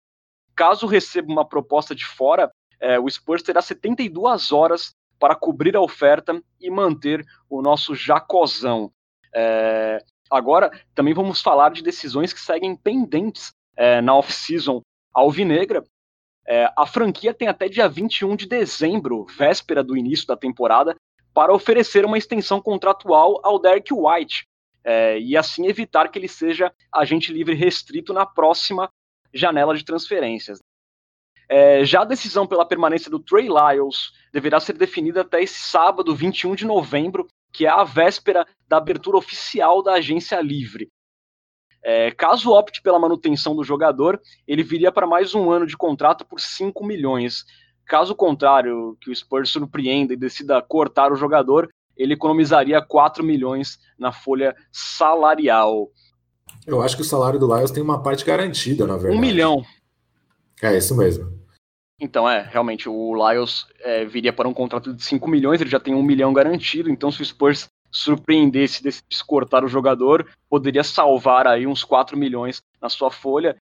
Caso 0.55 0.87
receba 0.87 1.31
uma 1.31 1.47
proposta 1.47 1.93
de 1.93 2.05
fora, 2.05 2.49
é, 2.79 2.99
o 2.99 3.09
Spurs 3.09 3.43
terá 3.43 3.61
72 3.61 4.51
horas 4.51 4.95
para 5.19 5.35
cobrir 5.35 5.75
a 5.75 5.81
oferta 5.81 6.41
e 6.59 6.69
manter 6.69 7.25
o 7.49 7.61
nosso 7.61 7.95
Jacozão. 7.95 8.91
É, 9.33 10.03
agora, 10.29 10.71
também 10.93 11.13
vamos 11.13 11.41
falar 11.41 11.71
de 11.71 11.83
decisões 11.83 12.33
que 12.33 12.39
seguem 12.39 12.75
pendentes 12.75 13.51
é, 13.75 14.01
na 14.01 14.15
off-season 14.15 14.81
alvinegra, 15.13 15.83
é, 16.47 16.71
a 16.77 16.85
franquia 16.85 17.33
tem 17.33 17.49
até 17.49 17.67
dia 17.67 17.89
21 17.89 18.35
de 18.37 18.47
dezembro, 18.47 19.25
véspera 19.37 19.83
do 19.83 19.97
início 19.97 20.25
da 20.25 20.37
temporada, 20.37 20.95
para 21.33 21.53
oferecer 21.53 22.05
uma 22.05 22.17
extensão 22.17 22.61
contratual 22.61 23.41
ao 23.43 23.59
Derek 23.59 23.93
White 23.93 24.47
é, 24.83 25.19
e 25.19 25.35
assim 25.35 25.67
evitar 25.67 26.07
que 26.07 26.17
ele 26.17 26.29
seja 26.29 26.73
agente 26.91 27.33
livre 27.33 27.53
restrito 27.53 28.13
na 28.13 28.25
próxima 28.25 28.89
janela 29.33 29.75
de 29.75 29.83
transferências. 29.83 30.59
É, 31.49 31.85
já 31.85 32.01
a 32.01 32.05
decisão 32.05 32.45
pela 32.45 32.65
permanência 32.65 33.09
do 33.09 33.19
Trey 33.19 33.47
Lyles 33.47 34.11
deverá 34.33 34.59
ser 34.59 34.73
definida 34.73 35.21
até 35.21 35.41
esse 35.41 35.59
sábado, 35.59 36.15
21 36.15 36.55
de 36.55 36.65
novembro, 36.65 37.27
que 37.53 37.65
é 37.65 37.69
a 37.69 37.83
véspera 37.83 38.45
da 38.67 38.77
abertura 38.77 39.17
oficial 39.17 39.81
da 39.81 39.93
agência 39.93 40.41
livre. 40.41 40.89
É, 41.83 42.11
caso 42.11 42.51
opte 42.51 42.81
pela 42.81 42.99
manutenção 42.99 43.55
do 43.55 43.63
jogador, 43.63 44.19
ele 44.45 44.61
viria 44.61 44.91
para 44.91 45.07
mais 45.07 45.33
um 45.33 45.49
ano 45.49 45.65
de 45.65 45.77
contrato 45.77 46.25
por 46.25 46.39
5 46.39 46.85
milhões. 46.85 47.45
Caso 47.85 48.13
contrário, 48.13 48.97
que 48.99 49.09
o 49.09 49.15
Spurs 49.15 49.49
surpreenda 49.49 50.11
e 50.11 50.17
decida 50.17 50.61
cortar 50.61 51.13
o 51.13 51.15
jogador, 51.15 51.69
ele 51.95 52.13
economizaria 52.13 52.81
4 52.81 53.23
milhões 53.23 53.79
na 53.97 54.11
folha 54.11 54.53
salarial. 54.71 55.89
Eu 56.65 56.81
acho 56.81 56.97
que 56.97 57.01
o 57.01 57.05
salário 57.05 57.39
do 57.39 57.53
Lyles 57.53 57.71
tem 57.71 57.81
uma 57.81 58.03
parte 58.03 58.25
garantida, 58.25 58.85
na 58.85 58.97
verdade. 58.97 59.17
Um 59.17 59.21
milhão. 59.21 59.63
É, 60.61 60.75
isso 60.75 60.95
mesmo. 60.95 61.37
Então, 61.99 62.29
é, 62.29 62.41
realmente, 62.41 62.87
o 62.87 63.15
Lyles 63.15 63.65
é, 63.79 64.05
viria 64.05 64.31
para 64.31 64.47
um 64.47 64.53
contrato 64.53 64.93
de 64.93 65.03
5 65.03 65.27
milhões, 65.27 65.59
ele 65.59 65.69
já 65.69 65.79
tem 65.79 65.95
um 65.95 66.03
milhão 66.03 66.31
garantido, 66.31 66.91
então 66.91 67.11
se 67.11 67.21
o 67.21 67.25
Spurs 67.25 67.67
surpreendesse, 67.91 68.83
decidisse 68.83 69.25
cortar 69.25 69.63
o 69.63 69.67
jogador, 69.67 70.27
poderia 70.49 70.83
salvar 70.83 71.47
aí 71.47 71.65
uns 71.65 71.83
4 71.83 72.15
milhões 72.15 72.61
na 72.79 72.89
sua 72.89 73.09
folha. 73.09 73.57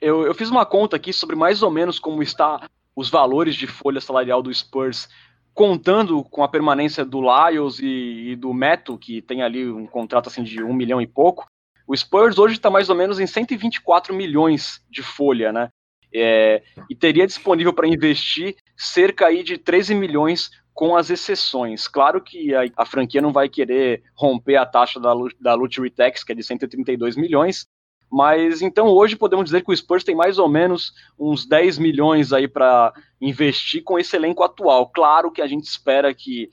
Eu, 0.00 0.22
eu 0.22 0.34
fiz 0.34 0.48
uma 0.48 0.64
conta 0.64 0.96
aqui 0.96 1.12
sobre 1.12 1.36
mais 1.36 1.62
ou 1.62 1.70
menos 1.70 1.98
como 1.98 2.22
está 2.22 2.68
os 2.96 3.10
valores 3.10 3.54
de 3.54 3.66
folha 3.66 4.00
salarial 4.00 4.42
do 4.42 4.52
Spurs, 4.54 5.08
contando 5.52 6.22
com 6.24 6.42
a 6.42 6.48
permanência 6.48 7.04
do 7.04 7.20
Lyles 7.20 7.78
e, 7.80 8.30
e 8.30 8.36
do 8.36 8.54
Meto, 8.54 8.96
que 8.96 9.20
tem 9.20 9.42
ali 9.42 9.68
um 9.68 9.86
contrato 9.86 10.28
assim 10.28 10.42
de 10.42 10.62
um 10.62 10.72
milhão 10.72 11.00
e 11.00 11.06
pouco. 11.06 11.46
O 11.86 11.96
Spurs 11.96 12.38
hoje 12.38 12.54
está 12.54 12.70
mais 12.70 12.88
ou 12.88 12.94
menos 12.94 13.18
em 13.18 13.26
124 13.26 14.14
milhões 14.14 14.84
de 14.88 15.02
folha, 15.02 15.52
né? 15.52 15.68
É, 16.14 16.62
e 16.88 16.94
teria 16.94 17.26
disponível 17.26 17.72
para 17.72 17.86
investir 17.86 18.56
cerca 18.76 19.26
aí 19.26 19.42
de 19.42 19.58
13 19.58 19.94
milhões 19.94 20.50
com 20.72 20.96
as 20.96 21.10
exceções. 21.10 21.88
Claro 21.88 22.20
que 22.20 22.54
a, 22.54 22.62
a, 22.76 22.86
franquia 22.86 23.20
não 23.20 23.32
vai 23.32 23.48
querer 23.48 24.02
romper 24.14 24.56
a 24.56 24.64
taxa 24.64 25.00
da, 25.00 25.12
da 25.40 25.54
Luxury 25.54 25.90
Tax, 25.90 26.22
que 26.22 26.32
é 26.32 26.34
de 26.34 26.42
132 26.42 27.16
milhões, 27.16 27.66
mas 28.10 28.62
então 28.62 28.86
hoje 28.86 29.16
podemos 29.16 29.46
dizer 29.46 29.62
que 29.62 29.70
o 29.70 29.76
Spurs 29.76 30.04
tem 30.04 30.14
mais 30.14 30.38
ou 30.38 30.48
menos 30.48 30.92
uns 31.18 31.44
10 31.46 31.78
milhões 31.78 32.32
aí 32.32 32.48
para 32.48 32.92
investir 33.20 33.82
com 33.82 33.98
esse 33.98 34.16
elenco 34.16 34.42
atual. 34.42 34.88
Claro 34.88 35.30
que 35.30 35.42
a 35.42 35.46
gente 35.46 35.64
espera 35.64 36.14
que 36.14 36.48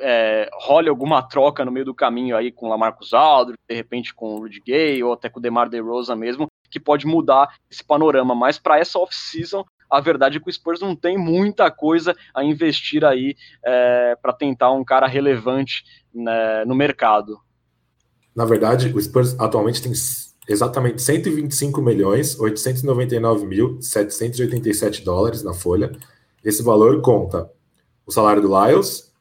é, 0.00 0.48
role 0.60 0.88
alguma 0.88 1.22
troca 1.22 1.64
no 1.64 1.72
meio 1.72 1.86
do 1.86 1.94
caminho 1.94 2.36
aí 2.36 2.52
com 2.52 2.66
o 2.66 2.68
Lamarcus 2.68 3.12
Aldridge, 3.12 3.58
de 3.68 3.74
repente 3.74 4.14
com 4.14 4.34
o 4.34 4.38
Rudy 4.40 4.60
Gay 4.60 5.02
ou 5.02 5.12
até 5.12 5.28
com 5.28 5.38
o 5.38 5.42
DeMar 5.42 5.68
DeRozan 5.68 6.16
mesmo, 6.16 6.48
que 6.74 6.80
pode 6.80 7.06
mudar 7.06 7.48
esse 7.70 7.84
panorama. 7.84 8.34
Mas 8.34 8.58
para 8.58 8.78
essa 8.78 8.98
off-season 8.98 9.64
a 9.88 10.00
verdade 10.00 10.38
é 10.38 10.40
que 10.40 10.48
o 10.48 10.52
Spurs 10.52 10.80
não 10.80 10.96
tem 10.96 11.16
muita 11.16 11.70
coisa 11.70 12.16
a 12.34 12.42
investir 12.42 13.04
aí 13.04 13.36
é, 13.64 14.16
para 14.20 14.32
tentar 14.32 14.72
um 14.72 14.84
cara 14.84 15.06
relevante 15.06 15.84
né, 16.12 16.64
no 16.64 16.74
mercado. 16.74 17.38
Na 18.34 18.44
verdade, 18.44 18.92
o 18.92 19.00
Spurs 19.00 19.38
atualmente 19.38 19.80
tem 19.80 19.92
exatamente 20.48 21.00
125 21.00 21.80
milhões 21.80 22.38
899 22.38 23.46
mil 23.46 23.80
787 23.80 25.04
dólares 25.04 25.44
na 25.44 25.54
folha. 25.54 25.92
Esse 26.44 26.60
valor 26.60 27.00
conta 27.00 27.48
o 28.04 28.10
salário 28.10 28.42
do 28.42 28.48
Lyles, 28.48 29.12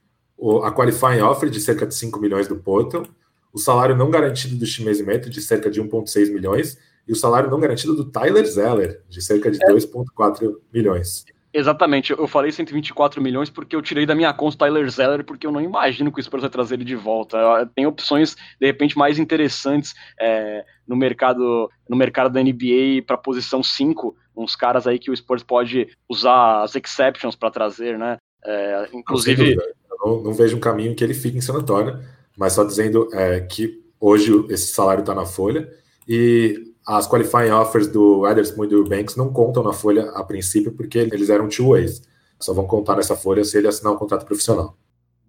a 0.63 0.71
qualifying 0.71 1.21
offer 1.21 1.51
de 1.51 1.61
cerca 1.61 1.85
de 1.85 1.93
5 1.93 2.19
milhões 2.19 2.47
do 2.47 2.55
Porto, 2.55 3.07
o 3.53 3.59
salário 3.59 3.95
não 3.95 4.09
garantido 4.09 4.55
do 4.55 4.65
Chimezimetro 4.65 5.29
de 5.29 5.39
cerca 5.39 5.69
de 5.69 5.79
1,6 5.79 6.33
milhões 6.33 6.77
e 7.07 7.11
o 7.11 7.15
salário 7.15 7.49
não 7.49 7.59
garantido 7.59 7.95
do 7.95 8.05
Tyler 8.05 8.45
Zeller, 8.45 9.01
de 9.09 9.21
cerca 9.21 9.51
de 9.51 9.63
é. 9.63 9.67
2,4 9.67 10.55
milhões. 10.71 11.25
Exatamente, 11.53 12.11
eu 12.11 12.27
falei 12.27 12.51
124 12.51 13.21
milhões 13.21 13.47
porque 13.47 13.75
eu 13.75 13.81
tirei 13.81 14.07
da 14.07 14.15
minha 14.15 14.33
conta 14.33 14.55
o 14.55 14.57
Tyler 14.57 14.89
Zeller, 14.89 15.23
porque 15.23 15.45
eu 15.45 15.51
não 15.51 15.61
imagino 15.61 16.11
que 16.11 16.19
o 16.19 16.23
Spurs 16.23 16.41
vai 16.41 16.49
trazer 16.49 16.73
ele 16.73 16.83
de 16.83 16.95
volta. 16.95 17.37
Tem 17.75 17.85
opções, 17.85 18.35
de 18.59 18.65
repente, 18.65 18.97
mais 18.97 19.19
interessantes 19.19 19.93
é, 20.19 20.65
no 20.87 20.95
mercado 20.95 21.69
no 21.87 21.95
mercado 21.95 22.33
da 22.33 22.41
NBA 22.41 23.03
para 23.05 23.17
posição 23.17 23.61
5, 23.61 24.15
uns 24.35 24.55
caras 24.55 24.87
aí 24.87 24.97
que 24.97 25.11
o 25.11 25.15
Spurs 25.15 25.43
pode 25.43 25.89
usar 26.09 26.63
as 26.63 26.75
exceptions 26.75 27.35
para 27.35 27.51
trazer, 27.51 27.99
né? 27.99 28.17
É, 28.43 28.89
inclusive. 28.91 29.55
Não, 30.03 30.23
não, 30.23 30.33
vejo 30.33 30.57
um 30.57 30.59
caminho 30.59 30.95
que 30.95 31.03
ele 31.03 31.13
fique 31.13 31.37
em 31.37 31.41
San 31.41 31.53
Antonio, 31.53 31.99
mas 32.35 32.53
só 32.53 32.63
dizendo 32.63 33.07
é, 33.13 33.41
que 33.41 33.79
hoje 33.99 34.31
esse 34.49 34.73
salário 34.73 35.01
está 35.01 35.13
na 35.13 35.25
folha 35.25 35.71
e 36.07 36.72
as 36.85 37.07
qualifying 37.07 37.51
offers 37.51 37.87
do 37.87 38.27
Ederson 38.27 38.63
e 38.63 38.67
do 38.67 38.83
Banks 38.83 39.15
não 39.15 39.31
contam 39.31 39.63
na 39.63 39.73
folha 39.73 40.09
a 40.11 40.23
princípio, 40.23 40.71
porque 40.71 40.97
eles 40.97 41.29
eram 41.29 41.47
two 41.47 41.69
ways. 41.69 42.01
Só 42.39 42.53
vão 42.53 42.67
contar 42.67 42.97
nessa 42.97 43.15
folha 43.15 43.43
se 43.43 43.57
ele 43.57 43.67
assinar 43.67 43.93
um 43.93 43.97
contrato 43.97 44.25
profissional. 44.25 44.75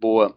Boa. 0.00 0.34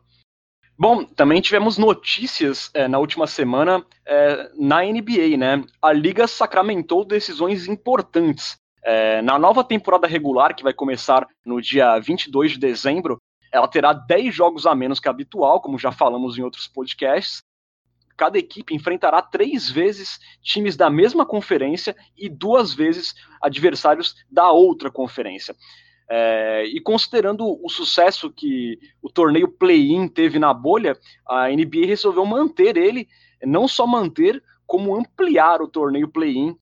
Bom, 0.80 1.04
também 1.04 1.42
tivemos 1.42 1.80
notícias 1.80 2.70
é, 2.72 2.88
na 2.88 3.00
última 3.00 3.26
semana 3.26 3.84
é, 4.06 4.52
na 4.56 4.84
NBA, 4.84 5.36
né? 5.36 5.64
A 5.82 5.92
liga 5.92 6.28
sacramentou 6.28 7.04
decisões 7.04 7.68
importantes. 7.68 8.58
É, 8.84 9.22
na 9.24 9.40
nova 9.40 9.64
temporada 9.64 10.06
regular, 10.06 10.56
que 10.56 10.64
vai 10.64 10.74
começar 10.74 11.28
no 11.44 11.60
dia 11.60 11.98
22 11.98 12.52
de 12.52 12.60
dezembro, 12.60 13.18
ela 13.52 13.68
terá 13.68 13.92
10 13.92 14.34
jogos 14.34 14.68
a 14.68 14.76
menos 14.76 15.00
que 15.00 15.08
a 15.08 15.12
habitual, 15.12 15.60
como 15.62 15.80
já 15.80 15.92
falamos 15.92 16.38
em 16.38 16.44
outros 16.44 16.68
podcasts, 16.68 17.42
cada 18.18 18.40
equipe 18.40 18.76
enfrentará 18.76 19.22
três 19.22 19.70
vezes 19.70 20.20
times 20.42 20.76
da 20.76 20.90
mesma 20.90 21.26
conferência 21.26 21.96
e 22.18 22.28
duas 22.28 22.74
vezes 22.74 23.14
adversários 23.40 24.16
da 24.30 24.52
outra 24.52 24.90
conferência. 24.92 25.56
É, 26.10 26.66
e 26.66 26.80
considerando 26.82 27.44
o 27.64 27.70
sucesso 27.70 28.32
que 28.32 28.80
o 29.02 29.10
torneio 29.10 29.48
play-in 29.48 30.08
teve 30.08 30.40
na 30.40 30.54
bolha, 30.54 30.98
a 31.28 31.50
NBA 31.50 31.86
resolveu 31.86 32.26
manter 32.26 32.76
ele, 32.76 33.08
não 33.44 33.68
só 33.68 33.86
manter, 33.86 34.42
como 34.66 34.96
ampliar 34.96 35.62
o 35.62 35.68
torneio 35.68 36.08
play-in. 36.08 36.58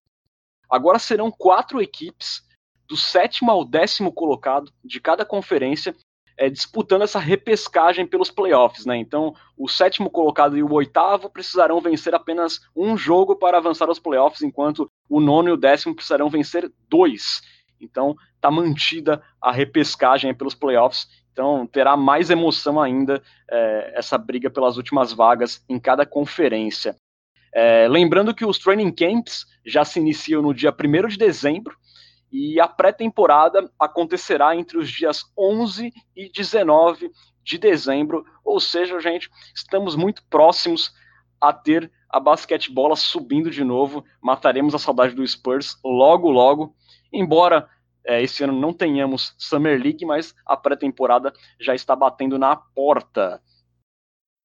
Agora 0.70 1.00
serão 1.00 1.32
quatro 1.32 1.82
equipes, 1.82 2.44
do 2.88 2.96
sétimo 2.96 3.52
ao 3.52 3.66
décimo 3.66 4.12
colocado 4.12 4.72
de 4.84 5.00
cada 5.00 5.26
conferência, 5.26 5.96
é, 6.38 6.50
disputando 6.50 7.04
essa 7.04 7.20
repescagem 7.20 8.06
pelos 8.06 8.30
playoffs, 8.30 8.86
né? 8.86 8.98
Então, 8.98 9.34
o 9.58 9.68
sétimo 9.68 10.10
colocado 10.10 10.58
e 10.58 10.64
o 10.64 10.74
oitavo 10.74 11.30
precisarão 11.30 11.80
vencer 11.80 12.14
apenas 12.14 12.60
um 12.76 12.98
jogo 12.98 13.36
para 13.36 13.58
avançar 13.58 13.88
aos 13.88 14.00
playoffs, 14.00 14.42
enquanto 14.42 14.90
o 15.10 15.20
nono 15.20 15.50
e 15.50 15.52
o 15.52 15.58
décimo 15.58 15.96
precisarão 15.96 16.30
vencer 16.30 16.72
dois. 16.90 17.42
Então, 17.80 18.16
está 18.36 18.52
mantida 18.52 19.22
a 19.42 19.52
repescagem 19.52 20.34
pelos 20.34 20.56
playoffs. 20.56 21.08
Então, 21.32 21.68
terá 21.68 21.98
mais 21.98 22.30
emoção 22.30 22.82
ainda 22.82 23.22
é, 23.50 23.94
essa 23.96 24.18
briga 24.18 24.50
pelas 24.50 24.78
últimas 24.78 25.12
vagas 25.12 25.64
em 25.68 25.80
cada 25.80 26.06
conferência. 26.06 26.96
É, 27.54 27.88
lembrando 27.88 28.34
que 28.34 28.46
os 28.46 28.60
training 28.60 28.92
camps 28.92 29.46
já 29.66 29.86
se 29.86 30.00
iniciam 30.00 30.42
no 30.42 30.54
dia 30.54 30.74
1 30.74 31.08
de 31.08 31.18
dezembro, 31.18 31.78
e 32.32 32.60
a 32.60 32.68
pré-temporada 32.68 33.72
acontecerá 33.80 34.56
entre 34.56 34.78
os 34.78 34.90
dias 34.90 35.24
11 35.38 35.94
e 36.16 36.30
19 36.30 37.12
de 37.44 37.58
dezembro, 37.58 38.26
ou 38.44 38.60
seja, 38.60 39.00
gente, 39.00 39.30
estamos 39.54 39.96
muito 39.96 40.24
próximos 40.30 40.94
a 41.40 41.54
ter 41.54 41.92
a 42.10 42.20
basquetebola 42.20 42.96
subindo 42.96 43.50
de 43.52 43.64
novo. 43.64 44.04
Mataremos 44.22 44.74
a 44.74 44.80
saudade 44.80 45.14
do 45.14 45.26
Spurs 45.26 45.78
logo, 45.84 46.30
logo. 46.32 46.76
Embora 47.14 47.70
é, 48.06 48.22
esse 48.22 48.44
ano 48.44 48.54
não 48.54 48.74
tenhamos 48.74 49.36
Summer 49.38 49.80
League, 49.82 50.06
mas 50.06 50.34
a 50.46 50.56
pré-temporada 50.56 51.34
já 51.60 51.76
está 51.76 51.96
batendo 51.96 52.38
na 52.38 52.56
porta. 52.56 53.42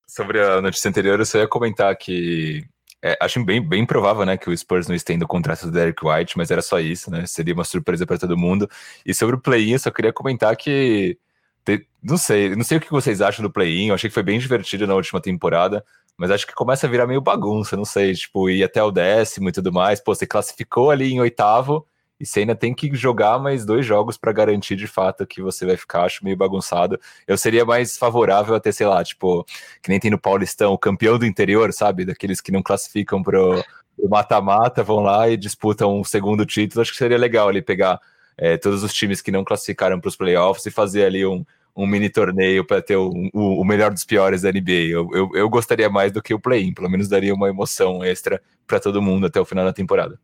Sobre 0.06 0.42
a 0.44 0.60
notícia 0.60 0.88
anterior, 0.88 1.18
eu 1.18 1.26
só 1.26 1.38
ia 1.38 1.48
comentar 1.48 1.96
que 1.96 2.64
é, 3.02 3.16
acho 3.20 3.42
bem, 3.44 3.66
bem 3.66 3.86
provável, 3.86 4.24
né, 4.26 4.36
que 4.36 4.50
o 4.50 4.56
Spurs 4.56 4.86
não 4.86 4.94
estenda 4.94 5.24
o 5.24 5.28
contrato 5.28 5.66
do 5.66 5.72
Derek 5.72 6.04
White, 6.04 6.36
mas 6.36 6.50
era 6.50 6.62
só 6.62 6.78
isso, 6.78 7.10
né? 7.10 7.26
Seria 7.26 7.54
uma 7.54 7.64
surpresa 7.64 8.06
para 8.06 8.18
todo 8.18 8.36
mundo. 8.36 8.68
E 9.04 9.14
sobre 9.14 9.36
o 9.36 9.40
play-in, 9.40 9.78
só 9.78 9.90
queria 9.90 10.12
comentar 10.12 10.54
que 10.56 11.18
não 12.02 12.16
sei, 12.16 12.54
não 12.56 12.64
sei 12.64 12.78
o 12.78 12.80
que 12.80 12.90
vocês 12.90 13.20
acham 13.20 13.42
do 13.42 13.50
play-in. 13.50 13.88
Eu 13.88 13.94
achei 13.94 14.08
que 14.08 14.14
foi 14.14 14.22
bem 14.22 14.38
divertido 14.38 14.86
na 14.86 14.94
última 14.94 15.20
temporada, 15.20 15.84
mas 16.16 16.30
acho 16.30 16.46
que 16.46 16.54
começa 16.54 16.86
a 16.86 16.90
virar 16.90 17.06
meio 17.06 17.20
bagunça, 17.20 17.76
não 17.76 17.84
sei, 17.84 18.14
tipo, 18.14 18.48
ir 18.48 18.64
até 18.64 18.82
o 18.82 18.90
décimo 18.90 19.48
e 19.48 19.52
tudo 19.52 19.72
mais. 19.72 20.00
Pô, 20.00 20.14
você 20.14 20.26
classificou 20.26 20.90
ali 20.90 21.12
em 21.12 21.20
oitavo, 21.20 21.86
e 22.20 22.26
você 22.26 22.40
ainda 22.40 22.54
tem 22.54 22.74
que 22.74 22.94
jogar 22.94 23.38
mais 23.38 23.64
dois 23.64 23.86
jogos 23.86 24.18
para 24.18 24.30
garantir 24.30 24.76
de 24.76 24.86
fato 24.86 25.26
que 25.26 25.40
você 25.40 25.64
vai 25.64 25.76
ficar, 25.76 26.04
acho 26.04 26.22
meio 26.22 26.36
bagunçado. 26.36 27.00
Eu 27.26 27.38
seria 27.38 27.64
mais 27.64 27.96
favorável 27.96 28.54
a 28.54 28.60
ter, 28.60 28.72
sei 28.72 28.86
lá, 28.86 29.02
tipo, 29.02 29.44
que 29.82 29.88
nem 29.88 29.98
tem 29.98 30.10
no 30.10 30.18
Paulistão, 30.18 30.74
o 30.74 30.78
campeão 30.78 31.18
do 31.18 31.24
interior, 31.24 31.72
sabe? 31.72 32.04
Daqueles 32.04 32.40
que 32.40 32.52
não 32.52 32.62
classificam 32.62 33.22
pro 33.22 33.64
mata-mata, 34.08 34.82
vão 34.82 35.00
lá 35.00 35.28
e 35.28 35.36
disputam 35.36 35.98
um 35.98 36.04
segundo 36.04 36.44
título. 36.44 36.82
Acho 36.82 36.92
que 36.92 36.98
seria 36.98 37.18
legal 37.18 37.48
ali 37.48 37.62
pegar 37.62 37.98
é, 38.36 38.56
todos 38.58 38.82
os 38.82 38.92
times 38.92 39.22
que 39.22 39.30
não 39.30 39.44
classificaram 39.44 39.98
para 39.98 40.08
os 40.08 40.16
playoffs 40.16 40.66
e 40.66 40.70
fazer 40.70 41.04
ali 41.04 41.24
um, 41.24 41.44
um 41.76 41.86
mini 41.86 42.10
torneio 42.10 42.66
para 42.66 42.82
ter 42.82 42.96
o, 42.96 43.10
o, 43.32 43.60
o, 43.60 43.64
melhor 43.64 43.90
dos 43.92 44.04
piores 44.04 44.42
da 44.42 44.52
NBA. 44.52 44.88
Eu, 44.90 45.08
eu, 45.12 45.30
eu 45.34 45.48
gostaria 45.48 45.88
mais 45.88 46.12
do 46.12 46.22
que 46.22 46.34
o 46.34 46.40
play-in, 46.40 46.74
pelo 46.74 46.90
menos 46.90 47.08
daria 47.08 47.34
uma 47.34 47.48
emoção 47.48 48.04
extra 48.04 48.42
para 48.66 48.80
todo 48.80 49.02
mundo 49.02 49.26
até 49.26 49.40
o 49.40 49.44
final 49.44 49.64
da 49.64 49.72
temporada. 49.72 50.18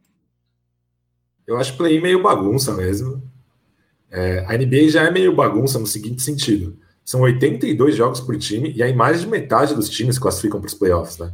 Eu 1.46 1.56
acho 1.56 1.76
play 1.76 2.00
meio 2.00 2.22
bagunça 2.22 2.74
mesmo. 2.74 3.22
É, 4.10 4.44
a 4.48 4.56
NBA 4.56 4.88
já 4.88 5.04
é 5.04 5.10
meio 5.10 5.34
bagunça 5.34 5.78
no 5.78 5.86
seguinte 5.86 6.22
sentido: 6.22 6.76
são 7.04 7.20
82 7.20 7.94
jogos 7.94 8.20
por 8.20 8.36
time 8.36 8.72
e 8.74 8.82
aí 8.82 8.94
mais 8.94 9.20
de 9.20 9.26
metade 9.26 9.74
dos 9.74 9.88
times 9.88 10.18
classificam 10.18 10.60
para 10.60 10.68
os 10.68 10.74
playoffs, 10.74 11.18
né? 11.18 11.32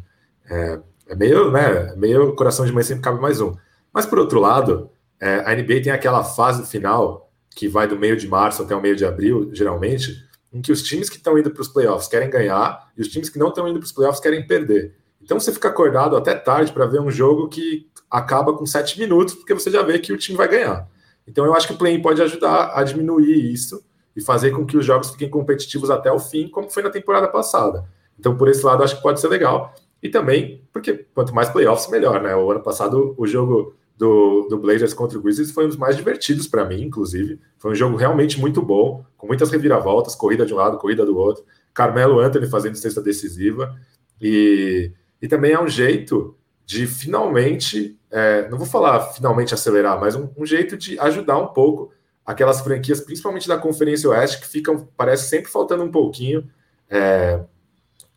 É, 0.50 0.80
é, 1.08 1.14
meio, 1.14 1.50
né? 1.50 1.94
Meio 1.96 2.34
coração 2.34 2.66
de 2.66 2.72
mãe 2.72 2.82
sempre 2.82 3.02
cabe 3.02 3.20
mais 3.20 3.40
um. 3.40 3.54
Mas 3.92 4.04
por 4.04 4.18
outro 4.18 4.40
lado, 4.40 4.90
é, 5.20 5.42
a 5.46 5.54
NBA 5.54 5.82
tem 5.82 5.92
aquela 5.92 6.24
fase 6.24 6.66
final 6.66 7.30
que 7.54 7.68
vai 7.68 7.86
do 7.86 7.98
meio 7.98 8.16
de 8.16 8.26
março 8.26 8.62
até 8.62 8.74
o 8.74 8.80
meio 8.80 8.96
de 8.96 9.04
abril, 9.04 9.50
geralmente, 9.52 10.16
em 10.52 10.60
que 10.60 10.72
os 10.72 10.82
times 10.82 11.08
que 11.08 11.16
estão 11.16 11.38
indo 11.38 11.50
para 11.50 11.62
os 11.62 11.68
playoffs 11.68 12.08
querem 12.08 12.28
ganhar 12.28 12.90
e 12.96 13.02
os 13.02 13.08
times 13.08 13.28
que 13.28 13.38
não 13.38 13.48
estão 13.48 13.68
indo 13.68 13.78
para 13.78 13.86
os 13.86 13.92
playoffs 13.92 14.20
querem 14.20 14.46
perder. 14.46 14.94
Então 15.22 15.38
você 15.38 15.52
fica 15.52 15.68
acordado 15.68 16.16
até 16.16 16.34
tarde 16.34 16.72
para 16.72 16.86
ver 16.86 17.00
um 17.00 17.10
jogo 17.10 17.48
que 17.48 17.86
acaba 18.12 18.52
com 18.52 18.66
sete 18.66 19.00
minutos, 19.00 19.34
porque 19.34 19.54
você 19.54 19.70
já 19.70 19.82
vê 19.82 19.98
que 19.98 20.12
o 20.12 20.18
time 20.18 20.36
vai 20.36 20.46
ganhar. 20.46 20.86
Então 21.26 21.46
eu 21.46 21.54
acho 21.54 21.66
que 21.66 21.72
o 21.72 21.78
play-in 21.78 22.02
pode 22.02 22.20
ajudar 22.20 22.72
a 22.74 22.84
diminuir 22.84 23.50
isso 23.50 23.82
e 24.14 24.20
fazer 24.20 24.50
com 24.50 24.66
que 24.66 24.76
os 24.76 24.84
jogos 24.84 25.10
fiquem 25.10 25.30
competitivos 25.30 25.90
até 25.90 26.12
o 26.12 26.18
fim, 26.18 26.46
como 26.48 26.68
foi 26.68 26.82
na 26.82 26.90
temporada 26.90 27.26
passada. 27.28 27.88
Então, 28.18 28.36
por 28.36 28.48
esse 28.48 28.64
lado, 28.64 28.82
acho 28.82 28.96
que 28.96 29.02
pode 29.02 29.18
ser 29.18 29.28
legal. 29.28 29.74
E 30.02 30.10
também, 30.10 30.62
porque 30.70 31.06
quanto 31.14 31.34
mais 31.34 31.48
playoffs, 31.48 31.90
melhor, 31.90 32.20
né? 32.22 32.36
O 32.36 32.50
ano 32.50 32.60
passado, 32.60 33.14
o 33.16 33.26
jogo 33.26 33.74
do, 33.96 34.46
do 34.50 34.58
Blazers 34.58 34.92
contra 34.92 35.18
o 35.18 35.22
Grizzlies 35.22 35.50
foi 35.50 35.64
um 35.64 35.68
dos 35.68 35.76
mais 35.76 35.96
divertidos 35.96 36.46
para 36.46 36.64
mim, 36.64 36.82
inclusive. 36.82 37.40
Foi 37.56 37.72
um 37.72 37.74
jogo 37.74 37.96
realmente 37.96 38.38
muito 38.38 38.60
bom, 38.60 39.04
com 39.16 39.26
muitas 39.26 39.50
reviravoltas, 39.50 40.14
corrida 40.14 40.44
de 40.44 40.52
um 40.52 40.56
lado, 40.56 40.76
corrida 40.76 41.06
do 41.06 41.16
outro. 41.16 41.44
Carmelo 41.72 42.20
Anthony 42.20 42.46
fazendo 42.46 42.76
cesta 42.76 43.00
decisiva. 43.00 43.74
E, 44.20 44.92
e 45.22 45.26
também 45.26 45.52
é 45.52 45.60
um 45.60 45.68
jeito 45.68 46.36
de 46.72 46.86
finalmente, 46.86 47.98
é, 48.10 48.48
não 48.48 48.56
vou 48.56 48.66
falar 48.66 49.00
finalmente 49.12 49.52
acelerar, 49.52 50.00
mas 50.00 50.16
um, 50.16 50.30
um, 50.38 50.46
jeito 50.46 50.74
de 50.74 50.98
ajudar 50.98 51.36
um 51.36 51.48
pouco 51.48 51.92
aquelas 52.24 52.62
franquias, 52.62 53.00
principalmente 53.00 53.46
da 53.46 53.58
Conferência 53.58 54.08
Oeste, 54.08 54.40
que 54.40 54.48
ficam, 54.48 54.88
parece 54.96 55.28
sempre 55.28 55.50
faltando 55.50 55.84
um 55.84 55.90
pouquinho. 55.90 56.48
É, 56.88 57.40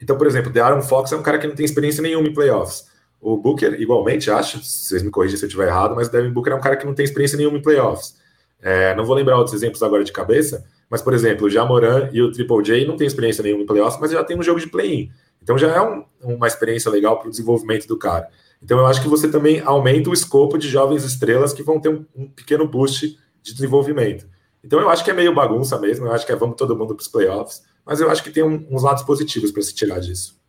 então, 0.02 0.18
por 0.18 0.26
exemplo, 0.26 0.54
The 0.54 0.62
Aaron 0.62 0.82
Fox 0.82 1.12
é 1.12 1.18
um 1.18 1.22
cara 1.22 1.38
que 1.38 1.48
não 1.48 1.56
tem 1.56 1.66
experiência 1.66 2.02
nenhuma 2.02 2.30
em 2.30 2.34
playoffs. 2.34 2.86
O 3.20 3.36
Booker, 3.36 3.74
igualmente, 3.82 4.32
acho, 4.32 4.64
vocês 4.64 5.04
me 5.04 5.10
corrigem 5.10 5.36
se 5.36 5.44
eu 5.44 5.48
estiver 5.48 5.68
errado, 5.68 5.96
mas 5.96 6.08
o 6.08 6.12
Devin 6.12 6.32
Booker 6.32 6.54
é 6.54 6.56
um 6.56 6.62
cara 6.62 6.78
que 6.78 6.86
não 6.86 6.94
tem 6.94 7.04
experiência 7.04 7.38
nenhuma 7.38 7.58
em 7.58 7.62
playoffs. 7.62 8.16
É, 8.62 8.96
não 8.96 9.04
vou 9.04 9.16
lembrar 9.16 9.38
outros 9.38 9.54
exemplos 9.54 9.84
agora 9.84 10.04
de 10.04 10.14
cabeça, 10.14 10.64
mas, 10.90 11.02
por 11.02 11.14
exemplo, 11.14 11.48
o 11.48 11.50
Jamoran 11.50 12.10
e 12.14 12.22
o 12.22 12.32
Triple 12.32 12.64
J 12.64 12.88
não 12.88 12.96
têm 12.96 13.08
experiência 13.08 13.44
nenhuma 13.44 13.64
em 13.64 13.66
playoffs, 13.66 14.00
mas 14.00 14.12
já 14.12 14.24
tem 14.24 14.40
um 14.40 14.44
jogo 14.44 14.62
de 14.62 14.68
play-in. 14.68 15.12
Então 15.42 15.58
já 15.58 15.76
é 15.76 15.82
um, 15.82 16.06
uma 16.22 16.48
experiência 16.48 16.90
legal 16.90 17.20
para 17.20 17.28
o 17.28 17.32
desenvolvimento 17.32 17.88
do 17.88 17.98
cara. 17.98 18.28
Então 18.66 18.80
eu 18.80 18.88
acho 18.88 19.00
que 19.00 19.08
você 19.08 19.30
também 19.30 19.60
aumenta 19.60 20.10
o 20.10 20.14
escopo 20.14 20.58
de 20.58 20.68
jovens 20.68 21.04
estrelas 21.04 21.54
que 21.54 21.62
vão 21.62 21.80
ter 21.80 21.90
um, 21.90 22.04
um 22.16 22.28
pequeno 22.28 22.68
boost 22.68 23.16
de 23.44 23.54
desenvolvimento. 23.54 24.28
Então 24.64 24.80
eu 24.80 24.90
acho 24.90 25.04
que 25.04 25.12
é 25.12 25.14
meio 25.14 25.36
bagunça 25.36 25.80
mesmo, 25.80 26.08
eu 26.08 26.12
acho 26.12 26.26
que 26.26 26.32
é 26.32 26.36
vamos 26.36 26.56
todo 26.56 26.76
mundo 26.76 26.96
para 26.96 27.04
os 27.04 27.08
playoffs, 27.08 27.64
mas 27.86 28.02
eu 28.02 28.10
acho 28.10 28.24
que 28.24 28.32
tem 28.32 28.42
um, 28.42 28.68
uns 28.72 28.82
lados 28.82 29.04
positivos 29.04 29.52
para 29.52 29.62
se 29.62 29.76
tirar 29.76 30.00
disso. 30.00 30.42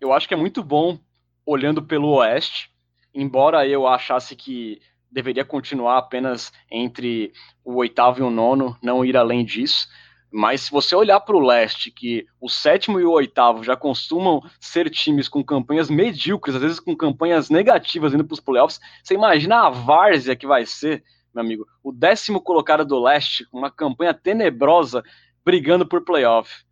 Eu 0.00 0.12
acho 0.12 0.26
que 0.26 0.34
é 0.34 0.36
muito 0.36 0.60
bom 0.60 0.98
olhando 1.46 1.80
pelo 1.80 2.08
Oeste, 2.16 2.68
embora 3.14 3.64
eu 3.64 3.86
achasse 3.86 4.34
que 4.34 4.80
deveria 5.08 5.44
continuar 5.44 5.98
apenas 5.98 6.52
entre 6.68 7.32
o 7.64 7.76
oitavo 7.76 8.18
e 8.18 8.22
o 8.24 8.30
nono, 8.30 8.76
não 8.82 9.04
ir 9.04 9.16
além 9.16 9.44
disso. 9.44 9.86
Mas 10.32 10.62
se 10.62 10.70
você 10.70 10.94
olhar 10.94 11.18
para 11.20 11.36
o 11.36 11.40
leste, 11.40 11.90
que 11.90 12.26
o 12.40 12.48
sétimo 12.48 13.00
e 13.00 13.04
o 13.04 13.10
oitavo 13.10 13.64
já 13.64 13.76
costumam 13.76 14.42
ser 14.60 14.88
times 14.88 15.28
com 15.28 15.42
campanhas 15.42 15.90
medíocres, 15.90 16.54
às 16.54 16.62
vezes 16.62 16.80
com 16.80 16.96
campanhas 16.96 17.50
negativas 17.50 18.14
indo 18.14 18.24
para 18.24 18.34
os 18.34 18.40
playoffs, 18.40 18.80
você 19.02 19.14
imagina 19.14 19.66
a 19.66 19.70
várzea 19.70 20.36
que 20.36 20.46
vai 20.46 20.64
ser 20.64 21.02
meu 21.34 21.44
amigo. 21.44 21.66
O 21.82 21.92
décimo 21.92 22.40
colocado 22.40 22.84
do 22.84 23.00
leste, 23.00 23.44
com 23.46 23.58
uma 23.58 23.70
campanha 23.70 24.12
tenebrosa, 24.12 25.02
brigando 25.44 25.86
por 25.86 26.04
playoff. 26.04 26.64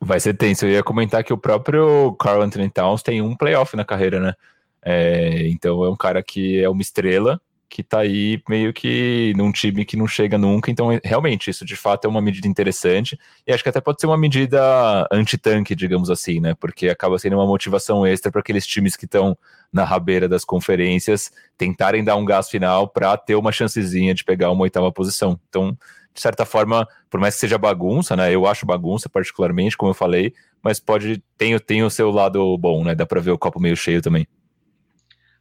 Vai 0.00 0.20
ser 0.20 0.34
tenso. 0.34 0.64
Eu 0.64 0.70
ia 0.70 0.82
comentar 0.82 1.24
que 1.24 1.32
o 1.32 1.38
próprio 1.38 2.12
Carl 2.18 2.42
Anthony 2.42 2.70
Towns 2.70 3.02
tem 3.02 3.20
um 3.20 3.36
playoff 3.36 3.76
na 3.76 3.84
carreira, 3.84 4.20
né? 4.20 4.34
É, 4.82 5.48
então 5.48 5.84
é 5.84 5.90
um 5.90 5.96
cara 5.96 6.22
que 6.22 6.62
é 6.62 6.68
uma 6.68 6.80
estrela, 6.80 7.40
que 7.68 7.82
tá 7.82 8.00
aí 8.00 8.42
meio 8.48 8.72
que 8.72 9.32
num 9.36 9.52
time 9.52 9.84
que 9.84 9.96
não 9.96 10.06
chega 10.06 10.38
nunca. 10.38 10.70
Então, 10.70 10.88
realmente, 11.04 11.50
isso 11.50 11.64
de 11.64 11.76
fato 11.76 12.06
é 12.06 12.08
uma 12.08 12.20
medida 12.20 12.48
interessante. 12.48 13.18
E 13.46 13.52
acho 13.52 13.62
que 13.62 13.68
até 13.68 13.80
pode 13.80 14.00
ser 14.00 14.06
uma 14.06 14.16
medida 14.16 15.06
anti-tanque, 15.12 15.74
digamos 15.74 16.08
assim, 16.08 16.40
né? 16.40 16.54
Porque 16.54 16.88
acaba 16.88 17.18
sendo 17.18 17.36
uma 17.36 17.46
motivação 17.46 18.06
extra 18.06 18.32
para 18.32 18.40
aqueles 18.40 18.66
times 18.66 18.96
que 18.96 19.04
estão 19.04 19.36
na 19.72 19.84
rabeira 19.84 20.28
das 20.28 20.44
conferências 20.44 21.30
tentarem 21.58 22.02
dar 22.02 22.16
um 22.16 22.24
gás 22.24 22.48
final 22.48 22.88
para 22.88 23.16
ter 23.16 23.34
uma 23.34 23.52
chancezinha 23.52 24.14
de 24.14 24.24
pegar 24.24 24.50
uma 24.50 24.62
oitava 24.62 24.90
posição. 24.90 25.38
Então, 25.48 25.76
de 26.14 26.20
certa 26.20 26.46
forma, 26.46 26.88
por 27.10 27.20
mais 27.20 27.34
que 27.34 27.40
seja 27.40 27.58
bagunça, 27.58 28.16
né? 28.16 28.34
Eu 28.34 28.46
acho 28.46 28.64
bagunça, 28.64 29.08
particularmente, 29.08 29.76
como 29.76 29.90
eu 29.90 29.94
falei, 29.94 30.32
mas 30.62 30.80
pode 30.80 31.22
tem, 31.36 31.58
tem 31.58 31.84
o 31.84 31.90
seu 31.90 32.10
lado 32.10 32.56
bom, 32.56 32.82
né? 32.82 32.94
Dá 32.94 33.04
para 33.04 33.20
ver 33.20 33.30
o 33.30 33.38
copo 33.38 33.60
meio 33.60 33.76
cheio 33.76 34.00
também. 34.00 34.26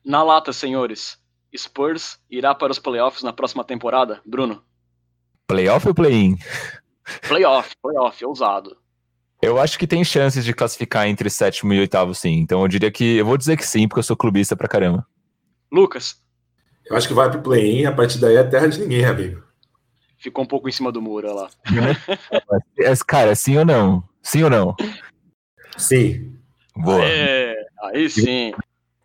Na 0.03 0.23
lata, 0.23 0.53
senhores. 0.53 1.17
Spurs 1.55 2.19
irá 2.29 2.53
para 2.53 2.71
os 2.71 2.79
playoffs 2.79 3.23
na 3.23 3.33
próxima 3.33 3.63
temporada, 3.63 4.21
Bruno? 4.25 4.63
Playoff 5.47 5.87
ou 5.87 5.93
play-in? 5.93 6.37
Playoff, 7.27 7.75
playoff, 7.81 8.25
ousado. 8.25 8.77
Eu 9.41 9.59
acho 9.59 9.77
que 9.77 9.87
tem 9.87 10.03
chances 10.03 10.43
de 10.43 10.53
classificar 10.53 11.07
entre 11.07 11.29
sétimo 11.29 11.73
e 11.73 11.79
oitavo, 11.79 12.13
sim. 12.13 12.33
Então 12.33 12.61
eu 12.61 12.67
diria 12.67 12.91
que. 12.91 13.17
Eu 13.17 13.25
vou 13.25 13.37
dizer 13.37 13.55
que 13.55 13.65
sim, 13.65 13.87
porque 13.87 13.99
eu 13.99 14.03
sou 14.03 14.17
clubista 14.17 14.55
pra 14.55 14.67
caramba. 14.67 15.07
Lucas. 15.71 16.21
Eu 16.85 16.95
acho 16.95 17.07
que 17.07 17.13
vai 17.13 17.29
pro 17.29 17.41
play-in, 17.41 17.85
a 17.85 17.91
partir 17.91 18.17
daí 18.17 18.35
é 18.35 18.43
terra 18.43 18.67
de 18.67 18.79
ninguém, 18.79 19.05
amigo. 19.05 19.43
Ficou 20.17 20.43
um 20.43 20.47
pouco 20.47 20.67
em 20.67 20.71
cima 20.71 20.91
do 20.91 21.01
muro, 21.01 21.27
olha 21.29 21.41
lá. 21.41 21.49
Cara, 23.05 23.35
sim 23.35 23.57
ou 23.57 23.65
não? 23.65 24.03
Sim 24.21 24.43
ou 24.43 24.49
não? 24.49 24.75
Sim. 25.77 26.35
Boa. 26.75 27.05
É, 27.05 27.55
aí 27.83 28.09
sim. 28.09 28.53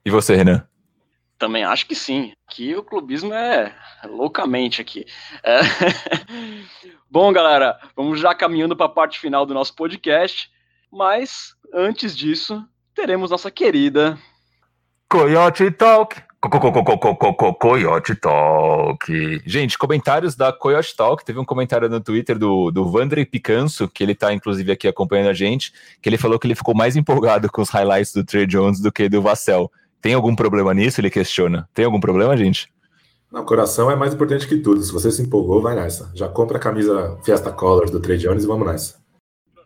E 0.05 0.11
você, 0.11 0.35
Renan? 0.35 0.67
Também 1.43 1.65
acho 1.65 1.89
que 1.89 1.97
sim. 1.97 2.33
Que 2.49 2.77
o 2.77 2.85
clubismo 2.85 3.35
é 3.35 3.75
loucamente 4.05 4.81
aqui. 4.81 5.05
É... 5.43 5.59
Bom, 7.11 7.33
galera, 7.33 7.81
vamos 7.97 8.21
já 8.21 8.33
caminhando 8.33 8.77
para 8.77 8.87
a 8.87 8.89
parte 8.89 9.19
final 9.19 9.45
do 9.45 9.53
nosso 9.53 9.75
podcast. 9.75 10.49
Mas 10.89 11.57
antes 11.75 12.17
disso, 12.17 12.65
teremos 12.95 13.33
nossa 13.33 13.51
querida 13.51 14.17
Coyote 15.09 15.69
Talk. 15.73 16.23
Coyote 17.59 18.15
Talk. 18.15 19.43
Gente, 19.45 19.77
comentários 19.77 20.37
da 20.37 20.53
Coyote 20.53 20.97
Talk. 20.97 21.25
Teve 21.25 21.41
um 21.41 21.45
comentário 21.45 21.89
no 21.89 22.01
Twitter 22.01 22.39
do, 22.39 22.71
do 22.71 22.89
Vandrey 22.89 23.27
Picanso, 23.27 23.89
que 23.89 24.05
ele 24.05 24.15
tá 24.15 24.33
inclusive 24.33 24.71
aqui 24.71 24.87
acompanhando 24.87 25.31
a 25.31 25.35
gente, 25.35 25.73
que 26.01 26.09
ele 26.09 26.17
falou 26.17 26.39
que 26.39 26.47
ele 26.47 26.55
ficou 26.55 26.73
mais 26.73 26.95
empolgado 26.95 27.51
com 27.51 27.63
os 27.63 27.71
highlights 27.71 28.13
do 28.13 28.23
Trey 28.23 28.47
Jones 28.47 28.81
do 28.81 28.93
que 28.93 29.09
do 29.09 29.21
Vassell. 29.21 29.69
Tem 30.03 30.15
algum 30.15 30.35
problema 30.35 30.75
nisso? 30.75 31.01
Ele 31.01 31.09
questiona. 31.09 31.69
Tem 31.73 31.85
algum 31.85 32.01
problema, 32.01 32.37
gente? 32.37 32.69
Não, 33.31 33.47
coração 33.47 33.89
é 33.89 33.95
mais 33.95 34.13
importante 34.13 34.49
que 34.49 34.59
tudo. 34.59 34.83
Se 34.83 34.93
você 34.93 35.11
se 35.13 35.23
empolgou, 35.23 35.63
vai 35.63 35.77
nessa. 35.77 36.11
Já 36.13 36.29
compra 36.29 36.59
a 36.59 36.61
camisa 36.61 37.17
Fiesta 37.25 37.53
Colors 37.53 37.91
do 37.91 38.01
Trey 38.01 38.19
Jones 38.19 38.43
e 38.43 38.47
vamos 38.47 38.67
nessa. 38.67 39.01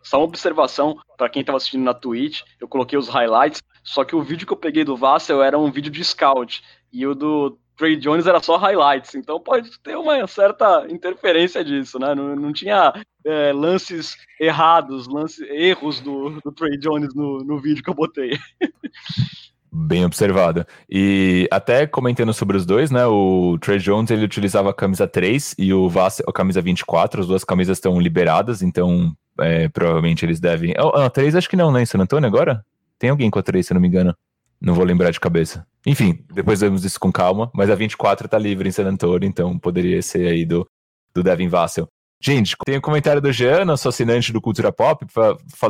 Só 0.03 0.19
uma 0.19 0.25
observação 0.25 0.95
para 1.17 1.27
quem 1.27 1.41
estava 1.41 1.57
assistindo 1.57 1.83
na 1.83 1.93
Twitch, 1.93 2.43
eu 2.61 2.67
coloquei 2.67 2.97
os 2.97 3.09
highlights, 3.09 3.61
só 3.83 4.05
que 4.05 4.15
o 4.15 4.21
vídeo 4.21 4.47
que 4.47 4.53
eu 4.53 4.57
peguei 4.57 4.85
do 4.85 4.95
Vassel 4.95 5.43
era 5.43 5.57
um 5.57 5.69
vídeo 5.69 5.91
de 5.91 6.01
scout 6.01 6.63
e 6.93 7.05
o 7.05 7.13
do 7.13 7.57
Trey 7.75 7.97
Jones 7.97 8.25
era 8.25 8.41
só 8.41 8.55
highlights, 8.55 9.15
então 9.15 9.39
pode 9.39 9.69
ter 9.81 9.97
uma 9.97 10.25
certa 10.27 10.87
interferência 10.89 11.63
disso, 11.63 11.99
né? 11.99 12.15
Não, 12.15 12.35
não 12.37 12.53
tinha 12.53 12.93
é, 13.25 13.51
lances 13.51 14.15
errados, 14.39 15.07
lances, 15.07 15.45
erros 15.49 15.99
do, 15.99 16.39
do 16.41 16.51
Trey 16.53 16.77
Jones 16.77 17.13
no, 17.13 17.39
no 17.39 17.59
vídeo 17.59 17.83
que 17.83 17.89
eu 17.89 17.95
botei. 17.95 18.37
Bem 19.79 20.03
observado. 20.03 20.65
E 20.89 21.47
até 21.51 21.85
comentando 21.85 22.33
sobre 22.33 22.57
os 22.57 22.65
dois, 22.65 22.89
né? 22.89 23.05
O 23.05 23.59
Trey 23.61 23.77
Jones 23.77 24.09
ele 24.09 24.25
utilizava 24.25 24.71
a 24.71 24.73
camisa 24.73 25.07
3 25.07 25.53
e 25.55 25.71
o 25.71 25.87
Vass 25.87 26.19
a 26.27 26.33
camisa 26.33 26.61
24. 26.63 27.21
As 27.21 27.27
duas 27.27 27.43
camisas 27.43 27.77
estão 27.77 27.99
liberadas, 27.99 28.63
então 28.63 29.15
é, 29.39 29.69
provavelmente 29.69 30.25
eles 30.25 30.39
devem. 30.39 30.73
Oh, 30.79 30.97
a 30.97 31.11
3 31.11 31.35
acho 31.35 31.47
que 31.47 31.55
não, 31.55 31.71
né? 31.71 31.83
Em 31.83 31.85
San 31.85 31.99
Antônio 31.99 32.27
agora? 32.27 32.65
Tem 32.97 33.11
alguém 33.11 33.29
com 33.29 33.37
a 33.37 33.43
3, 33.43 33.67
se 33.67 33.71
eu 33.71 33.75
não 33.75 33.81
me 33.81 33.87
engano. 33.87 34.15
Não 34.59 34.73
vou 34.73 34.83
lembrar 34.83 35.11
de 35.11 35.19
cabeça. 35.19 35.63
Enfim, 35.85 36.25
depois 36.33 36.59
vemos 36.59 36.83
isso 36.83 36.99
com 36.99 37.11
calma. 37.11 37.51
Mas 37.53 37.69
a 37.69 37.75
24 37.75 38.27
tá 38.27 38.39
livre 38.39 38.67
em 38.67 38.71
San 38.71 38.87
Antônio, 38.87 39.27
então 39.27 39.59
poderia 39.59 40.01
ser 40.01 40.27
aí 40.27 40.43
do, 40.43 40.67
do 41.13 41.21
Devin 41.21 41.49
Vassell. 41.49 41.87
Gente, 42.19 42.55
tem 42.65 42.77
um 42.77 42.81
comentário 42.81 43.21
do 43.21 43.31
Jean, 43.31 43.63
nosso 43.63 43.87
assinante 43.87 44.33
do 44.33 44.41
Cultura 44.41 44.71
Pop, 44.71 45.05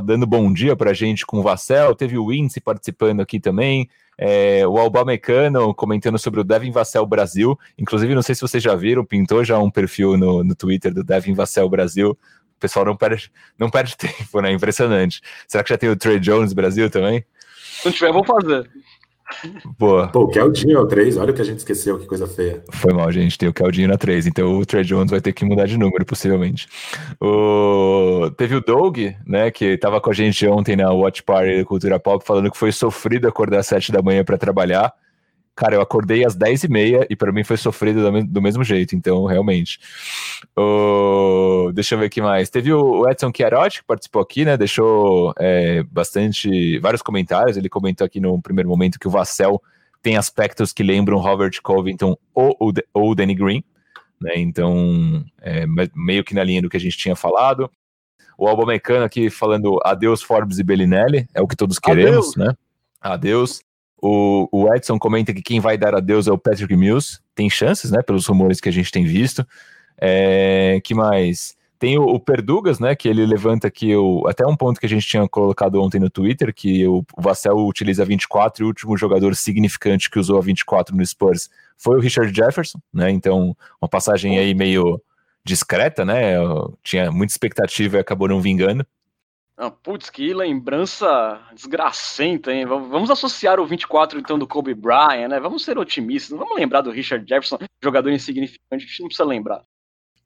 dando 0.03 0.25
bom 0.25 0.51
dia 0.51 0.77
pra 0.77 0.93
gente 0.93 1.25
com 1.25 1.39
o 1.39 1.43
Vassell. 1.43 1.93
Teve 1.93 2.17
o 2.17 2.27
Wince 2.27 2.61
participando 2.61 3.19
aqui 3.19 3.37
também. 3.39 3.89
É, 4.17 4.65
o 4.65 4.77
Alba 4.77 5.03
Mecano 5.03 5.75
comentando 5.75 6.17
sobre 6.17 6.39
o 6.39 6.43
Devin 6.45 6.71
Vassell 6.71 7.05
Brasil. 7.05 7.59
Inclusive, 7.77 8.15
não 8.15 8.21
sei 8.21 8.33
se 8.33 8.41
vocês 8.41 8.63
já 8.63 8.75
viram, 8.75 9.03
pintou 9.03 9.43
já 9.43 9.59
um 9.59 9.69
perfil 9.69 10.17
no, 10.17 10.43
no 10.43 10.55
Twitter 10.55 10.93
do 10.93 11.03
Devin 11.03 11.33
Vassell 11.33 11.69
Brasil. 11.69 12.11
O 12.11 12.59
pessoal 12.59 12.85
não 12.85 12.95
perde, 12.95 13.29
não 13.59 13.69
perde 13.69 13.95
tempo, 13.97 14.39
né? 14.41 14.51
Impressionante. 14.51 15.21
Será 15.47 15.63
que 15.63 15.69
já 15.69 15.77
tem 15.77 15.89
o 15.89 15.97
Trey 15.97 16.17
Jones 16.17 16.53
Brasil 16.53 16.89
também? 16.89 17.25
Se 17.59 17.85
não 17.85 17.91
tiver, 17.91 18.11
vou 18.13 18.23
fazer. 18.23 18.69
Boa. 19.77 20.07
Pô, 20.07 20.21
o 20.21 20.27
Keldinho 20.27 20.77
é 20.77 20.79
o 20.79 20.87
3, 20.87 21.17
olha 21.17 21.31
o 21.31 21.33
que 21.33 21.41
a 21.41 21.45
gente 21.45 21.59
esqueceu, 21.59 21.99
que 21.99 22.05
coisa 22.05 22.27
feia. 22.27 22.63
Foi 22.71 22.93
mal, 22.93 23.11
gente. 23.11 23.37
Tem 23.37 23.47
o 23.49 23.53
Keldinho 23.53 23.89
na 23.89 23.97
3, 23.97 24.27
então 24.27 24.57
o 24.57 24.65
Trey 24.65 24.83
Jones 24.83 25.11
vai 25.11 25.21
ter 25.21 25.33
que 25.33 25.45
mudar 25.45 25.65
de 25.65 25.77
número, 25.77 26.05
possivelmente. 26.05 26.67
O... 27.21 28.29
Teve 28.37 28.55
o 28.55 28.61
Doug, 28.61 28.97
né, 29.25 29.51
que 29.51 29.77
tava 29.77 29.99
com 29.99 30.09
a 30.09 30.13
gente 30.13 30.47
ontem 30.47 30.75
na 30.75 30.91
Watch 30.91 31.23
Party 31.23 31.57
da 31.57 31.65
Cultura 31.65 31.99
Pop, 31.99 32.25
falando 32.25 32.51
que 32.51 32.57
foi 32.57 32.71
sofrido 32.71 33.27
acordar 33.27 33.59
às 33.59 33.67
7 33.67 33.91
da 33.91 34.01
manhã 34.01 34.23
para 34.23 34.37
trabalhar. 34.37 34.93
Cara, 35.57 35.73
eu 35.73 35.81
acordei 35.81 36.23
às 36.23 36.35
10 36.35 36.65
e 36.65 36.67
meia 36.67 37.07
e 37.09 37.15
para 37.15 37.31
mim 37.31 37.43
foi 37.43 37.57
sofrido 37.57 38.11
do 38.25 38.41
mesmo 38.43 38.63
jeito, 38.63 38.95
então 38.95 39.25
realmente. 39.25 39.79
O... 40.55 41.71
Deixa 41.73 41.95
eu 41.95 41.99
ver 41.99 42.05
aqui 42.05 42.21
mais. 42.21 42.47
Teve 42.47 42.71
o 42.71 43.09
Edson 43.09 43.31
Chiarotti 43.35 43.79
que 43.79 43.87
participou 43.87 44.21
aqui, 44.21 44.45
né? 44.45 44.55
Deixou 44.55 45.33
é, 45.39 45.81
bastante, 45.81 46.77
vários 46.77 47.01
comentários. 47.01 47.57
Ele 47.57 47.69
comentou 47.69 48.05
aqui 48.05 48.19
no 48.19 48.39
primeiro 48.39 48.69
momento 48.69 48.99
que 48.99 49.07
o 49.07 49.09
Vassell 49.09 49.59
tem 50.03 50.15
aspectos 50.15 50.71
que 50.71 50.83
lembram 50.83 51.17
Robert 51.17 51.59
Covington 51.63 52.15
ou, 52.35 52.55
ou, 52.59 53.09
o 53.09 53.15
Danny 53.15 53.33
Green, 53.33 53.63
né? 54.21 54.33
Então, 54.35 55.25
é, 55.41 55.65
meio 55.95 56.23
que 56.23 56.35
na 56.35 56.43
linha 56.43 56.61
do 56.61 56.69
que 56.69 56.77
a 56.77 56.79
gente 56.79 56.99
tinha 56.99 57.15
falado. 57.15 57.67
O 58.37 58.47
Alba 58.47 58.63
Mecano 58.63 59.03
aqui 59.03 59.31
falando 59.31 59.79
adeus 59.83 60.21
Forbes 60.21 60.59
e 60.59 60.63
Bellinelli, 60.63 61.27
é 61.33 61.41
o 61.41 61.47
que 61.47 61.55
todos 61.55 61.79
queremos, 61.79 62.33
adeus. 62.33 62.35
né? 62.35 62.53
Adeus. 63.01 63.66
O, 64.01 64.47
o 64.51 64.73
Edson 64.73 64.99
comenta 64.99 65.33
que 65.33 65.41
quem 65.41 65.59
vai 65.59 65.77
dar 65.77 65.95
adeus 65.95 66.27
é 66.27 66.31
o 66.31 66.37
Patrick 66.37 66.75
Mills. 66.75 67.19
Tem 67.33 67.49
chances, 67.49 67.91
né? 67.91 68.01
Pelos 68.01 68.27
rumores 68.27 68.61
que 68.61 68.69
a 68.69 68.71
gente 68.71 68.91
tem 68.91 69.05
visto. 69.05 69.45
É, 69.99 70.79
que 70.83 70.93
mais? 70.93 71.55
Tem 71.79 71.97
o, 71.97 72.03
o, 72.03 72.19
Perdugas, 72.19 72.79
né? 72.79 72.95
Que 72.95 73.07
ele 73.07 73.25
levanta 73.25 73.67
aqui 73.67 73.95
o, 73.95 74.27
até 74.27 74.45
um 74.45 74.55
ponto 74.55 74.79
que 74.79 74.85
a 74.85 74.89
gente 74.89 75.07
tinha 75.07 75.27
colocado 75.27 75.81
ontem 75.81 75.99
no 75.99 76.09
Twitter, 76.09 76.53
que 76.53 76.85
o, 76.87 77.03
o 77.15 77.21
Vassell 77.21 77.57
utiliza 77.57 78.05
24 78.05 78.63
e 78.63 78.65
o 78.65 78.67
último 78.67 78.97
jogador 78.97 79.35
significante 79.35 80.09
que 80.09 80.19
usou 80.19 80.37
a 80.37 80.41
24 80.41 80.95
no 80.95 81.05
Spurs 81.05 81.49
foi 81.77 81.97
o 81.97 81.99
Richard 81.99 82.35
Jefferson, 82.35 82.79
né? 82.93 83.09
Então, 83.11 83.55
uma 83.81 83.87
passagem 83.87 84.37
aí 84.37 84.53
meio 84.53 85.01
discreta, 85.43 86.03
né? 86.03 86.33
Tinha 86.83 87.11
muita 87.11 87.33
expectativa 87.33 87.97
e 87.97 87.99
acabou 87.99 88.27
não 88.27 88.41
vingando. 88.41 88.85
Ah, 89.59 89.71
putz, 89.71 90.11
que 90.11 90.35
lembrança 90.35 91.41
desgracenta, 91.55 92.53
hein? 92.53 92.67
Vamos 92.67 93.09
associar 93.09 93.59
o 93.59 93.65
24 93.65 94.19
então 94.19 94.37
do 94.37 94.45
Kobe 94.45 94.75
Bryant, 94.75 95.29
né? 95.29 95.39
Vamos 95.39 95.65
ser 95.65 95.79
otimistas, 95.79 96.29
não 96.29 96.37
vamos 96.37 96.57
lembrar 96.57 96.81
do 96.81 96.91
Richard 96.91 97.27
Jefferson, 97.27 97.57
jogador 97.83 98.11
insignificante, 98.11 98.61
a 98.71 98.77
gente 98.77 98.99
não 98.99 99.07
precisa 99.07 99.27
lembrar. 99.27 99.63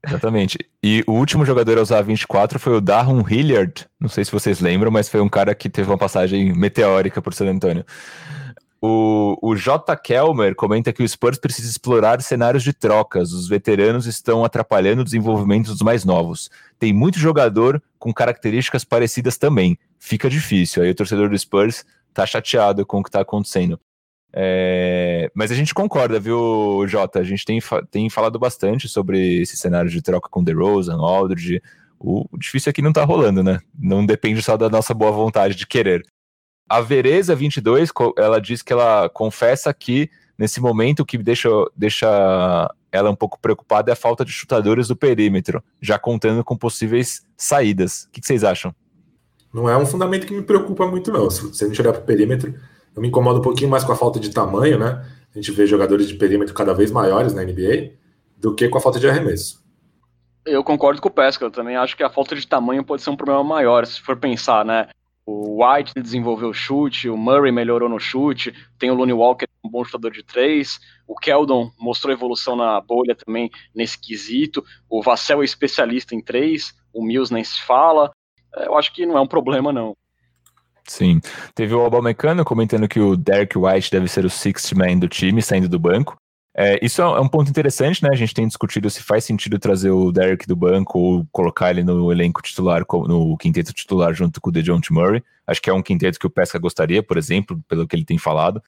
Exatamente. 0.06 0.58
E 0.82 1.02
o 1.06 1.12
último 1.12 1.46
jogador 1.46 1.78
a 1.78 1.82
usar 1.82 2.02
24 2.02 2.58
foi 2.58 2.76
o 2.76 2.80
Darren 2.80 3.24
Hilliard. 3.26 3.86
Não 3.98 4.08
sei 4.08 4.24
se 4.24 4.32
vocês 4.32 4.60
lembram, 4.60 4.90
mas 4.90 5.08
foi 5.08 5.20
um 5.20 5.28
cara 5.28 5.54
que 5.54 5.70
teve 5.70 5.88
uma 5.88 5.96
passagem 5.96 6.52
meteórica 6.52 7.22
por 7.22 7.32
San 7.32 7.48
Antonio. 7.48 7.86
O, 8.84 9.38
o 9.40 9.54
J. 9.54 9.96
Kelmer 9.96 10.56
comenta 10.56 10.92
que 10.92 11.04
o 11.04 11.08
Spurs 11.08 11.38
precisa 11.38 11.70
explorar 11.70 12.20
cenários 12.20 12.64
de 12.64 12.72
trocas. 12.72 13.32
Os 13.32 13.46
veteranos 13.46 14.06
estão 14.06 14.44
atrapalhando 14.44 15.02
o 15.02 15.04
desenvolvimento 15.04 15.68
dos 15.68 15.82
mais 15.82 16.04
novos. 16.04 16.50
Tem 16.80 16.92
muito 16.92 17.16
jogador 17.16 17.80
com 17.96 18.12
características 18.12 18.84
parecidas 18.84 19.38
também. 19.38 19.78
Fica 20.00 20.28
difícil. 20.28 20.82
Aí 20.82 20.90
o 20.90 20.94
torcedor 20.96 21.30
do 21.30 21.38
Spurs 21.38 21.84
tá 22.12 22.26
chateado 22.26 22.84
com 22.84 22.98
o 22.98 23.04
que 23.04 23.10
tá 23.10 23.20
acontecendo. 23.20 23.78
É... 24.32 25.30
Mas 25.32 25.52
a 25.52 25.54
gente 25.54 25.72
concorda, 25.72 26.18
viu, 26.18 26.84
Jota? 26.88 27.20
A 27.20 27.24
gente 27.24 27.44
tem, 27.44 27.60
tem 27.88 28.10
falado 28.10 28.36
bastante 28.36 28.88
sobre 28.88 29.42
esse 29.42 29.56
cenário 29.56 29.90
de 29.90 30.02
troca 30.02 30.28
com 30.28 30.42
DeRozan, 30.42 30.96
Aldridge. 30.96 31.62
O 32.00 32.26
difícil 32.36 32.70
é 32.70 32.72
que 32.72 32.82
não 32.82 32.92
tá 32.92 33.04
rolando, 33.04 33.44
né? 33.44 33.60
Não 33.78 34.04
depende 34.04 34.42
só 34.42 34.56
da 34.56 34.68
nossa 34.68 34.92
boa 34.92 35.12
vontade 35.12 35.54
de 35.54 35.68
querer. 35.68 36.02
A 36.72 36.80
Vereza 36.80 37.36
22, 37.36 37.90
ela 38.16 38.40
diz 38.40 38.62
que 38.62 38.72
ela 38.72 39.06
confessa 39.10 39.74
que 39.74 40.08
nesse 40.38 40.58
momento 40.58 41.00
o 41.00 41.04
que 41.04 41.18
deixa, 41.18 41.50
deixa 41.76 42.74
ela 42.90 43.10
um 43.10 43.14
pouco 43.14 43.38
preocupada 43.38 43.90
é 43.90 43.92
a 43.92 43.96
falta 43.96 44.24
de 44.24 44.32
chutadores 44.32 44.88
do 44.88 44.96
perímetro, 44.96 45.62
já 45.82 45.98
contando 45.98 46.42
com 46.42 46.56
possíveis 46.56 47.26
saídas. 47.36 48.04
O 48.04 48.12
que, 48.12 48.22
que 48.22 48.26
vocês 48.26 48.42
acham? 48.42 48.74
Não 49.52 49.68
é 49.68 49.76
um 49.76 49.84
fundamento 49.84 50.26
que 50.26 50.32
me 50.32 50.40
preocupa 50.40 50.86
muito, 50.86 51.12
não. 51.12 51.28
Se 51.28 51.62
a 51.62 51.68
gente 51.68 51.78
olhar 51.78 51.92
para 51.92 52.00
o 52.00 52.06
perímetro, 52.06 52.54
eu 52.96 53.02
me 53.02 53.08
incomodo 53.08 53.40
um 53.40 53.42
pouquinho 53.42 53.68
mais 53.68 53.84
com 53.84 53.92
a 53.92 53.96
falta 53.96 54.18
de 54.18 54.30
tamanho, 54.30 54.78
né? 54.78 55.04
A 55.30 55.38
gente 55.38 55.52
vê 55.52 55.66
jogadores 55.66 56.08
de 56.08 56.14
perímetro 56.14 56.54
cada 56.54 56.72
vez 56.72 56.90
maiores 56.90 57.34
na 57.34 57.44
NBA 57.44 57.96
do 58.38 58.54
que 58.54 58.66
com 58.70 58.78
a 58.78 58.80
falta 58.80 58.98
de 58.98 59.06
arremesso. 59.06 59.62
Eu 60.46 60.64
concordo 60.64 61.02
com 61.02 61.08
o 61.08 61.12
Pesca, 61.12 61.44
eu 61.44 61.50
também 61.50 61.76
acho 61.76 61.94
que 61.94 62.02
a 62.02 62.08
falta 62.08 62.34
de 62.34 62.48
tamanho 62.48 62.82
pode 62.82 63.02
ser 63.02 63.10
um 63.10 63.16
problema 63.16 63.44
maior, 63.44 63.84
se 63.84 64.00
for 64.00 64.16
pensar, 64.16 64.64
né? 64.64 64.88
O 65.24 65.64
White 65.64 65.94
desenvolveu 65.94 66.48
o 66.48 66.54
chute, 66.54 67.08
o 67.08 67.16
Murray 67.16 67.52
melhorou 67.52 67.88
no 67.88 68.00
chute, 68.00 68.52
tem 68.78 68.90
o 68.90 68.94
Looney 68.94 69.14
Walker, 69.14 69.46
um 69.64 69.70
bom 69.70 69.84
chutador 69.84 70.10
de 70.10 70.24
três, 70.24 70.80
o 71.06 71.14
Keldon 71.14 71.70
mostrou 71.78 72.12
evolução 72.12 72.56
na 72.56 72.80
bolha 72.80 73.14
também 73.14 73.48
nesse 73.74 73.98
quesito, 73.98 74.64
o 74.90 75.00
Vassell 75.00 75.42
é 75.42 75.44
especialista 75.44 76.14
em 76.14 76.20
três, 76.20 76.74
o 76.92 77.04
Mills 77.04 77.32
nem 77.32 77.44
se 77.44 77.60
fala, 77.62 78.10
é, 78.56 78.66
eu 78.66 78.76
acho 78.76 78.92
que 78.92 79.06
não 79.06 79.16
é 79.16 79.20
um 79.20 79.26
problema 79.26 79.72
não. 79.72 79.96
Sim, 80.88 81.20
teve 81.54 81.74
o 81.74 81.80
Obamecano 81.80 82.44
comentando 82.44 82.88
que 82.88 82.98
o 82.98 83.16
Derek 83.16 83.56
White 83.56 83.90
deve 83.92 84.08
ser 84.08 84.24
o 84.24 84.30
sixth 84.30 84.72
man 84.72 84.98
do 84.98 85.08
time, 85.08 85.40
saindo 85.40 85.68
do 85.68 85.78
banco, 85.78 86.16
é, 86.54 86.78
isso 86.84 87.00
é 87.00 87.20
um 87.20 87.28
ponto 87.28 87.48
interessante, 87.48 88.02
né? 88.02 88.10
A 88.12 88.16
gente 88.16 88.34
tem 88.34 88.46
discutido 88.46 88.90
se 88.90 89.02
faz 89.02 89.24
sentido 89.24 89.58
trazer 89.58 89.90
o 89.90 90.12
Derek 90.12 90.46
do 90.46 90.54
banco 90.54 90.98
ou 90.98 91.26
colocar 91.32 91.70
ele 91.70 91.82
no 91.82 92.12
elenco 92.12 92.42
titular, 92.42 92.84
no 92.90 93.36
quinteto 93.38 93.72
titular 93.72 94.12
junto 94.12 94.40
com 94.40 94.50
o 94.50 94.52
DeJounte 94.52 94.92
Murray. 94.92 95.22
Acho 95.46 95.62
que 95.62 95.70
é 95.70 95.72
um 95.72 95.82
quinteto 95.82 96.18
que 96.18 96.26
o 96.26 96.30
Pesca 96.30 96.58
gostaria, 96.58 97.02
por 97.02 97.16
exemplo, 97.16 97.58
pelo 97.66 97.86
que 97.86 97.96
ele 97.96 98.04
tem 98.04 98.18
falado. 98.18 98.62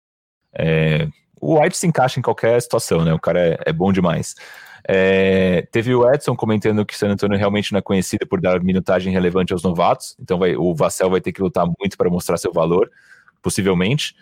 É, 0.55 1.09
o 1.39 1.61
White 1.61 1.77
se 1.77 1.87
encaixa 1.87 2.19
em 2.19 2.23
qualquer 2.23 2.61
situação, 2.63 3.05
né? 3.05 3.13
O 3.13 3.21
cara 3.21 3.39
é, 3.39 3.59
é 3.67 3.73
bom 3.73 3.93
demais. 3.93 4.35
É, 4.89 5.67
teve 5.71 5.95
o 5.95 6.11
Edson 6.11 6.35
comentando 6.35 6.85
que 6.87 6.95
o 6.95 6.97
San 6.97 7.09
Antonio 7.11 7.39
realmente 7.39 7.73
não 7.73 7.79
é 7.79 7.83
conhecido 7.83 8.27
por 8.27 8.41
dar 8.41 8.63
minutagem 8.63 9.13
relevante 9.13 9.53
aos 9.53 9.63
novatos, 9.63 10.15
então 10.21 10.39
vai, 10.39 10.57
o 10.57 10.75
Vassell 10.75 11.09
vai 11.09 11.23
ter 11.23 11.33
que 11.33 11.41
lutar 11.41 11.67
muito 11.67 11.97
para 11.97 12.11
mostrar 12.11 12.37
seu 12.37 12.53
valor, 12.53 12.91
possivelmente. 13.43 14.15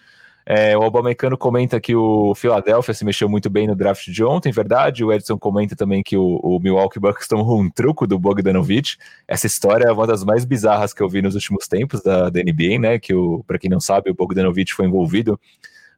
É, 0.44 0.76
o 0.76 0.80
Obamecano 0.80 1.38
comenta 1.38 1.80
que 1.80 1.94
o 1.94 2.34
Philadelphia 2.34 2.92
se 2.92 3.04
mexeu 3.04 3.28
muito 3.28 3.48
bem 3.48 3.66
no 3.66 3.76
draft 3.76 4.08
de 4.08 4.24
ontem, 4.24 4.50
verdade. 4.50 5.04
O 5.04 5.12
Edson 5.12 5.38
comenta 5.38 5.76
também 5.76 6.02
que 6.02 6.16
o, 6.16 6.40
o 6.42 6.58
Milwaukee 6.58 6.98
Bucks 6.98 7.28
tomou 7.28 7.60
um 7.60 7.70
truco 7.70 8.06
do 8.06 8.18
Bogdanovich. 8.18 8.98
Essa 9.26 9.46
história 9.46 9.86
é 9.86 9.92
uma 9.92 10.06
das 10.06 10.24
mais 10.24 10.44
bizarras 10.44 10.92
que 10.92 11.02
eu 11.02 11.08
vi 11.08 11.22
nos 11.22 11.34
últimos 11.34 11.68
tempos 11.68 12.02
da, 12.02 12.28
da 12.28 12.40
NBA, 12.40 12.78
né? 12.80 12.98
Que, 12.98 13.14
para 13.46 13.58
quem 13.58 13.70
não 13.70 13.80
sabe, 13.80 14.10
o 14.10 14.14
Bogdanovich 14.14 14.74
foi 14.74 14.86
envolvido 14.86 15.38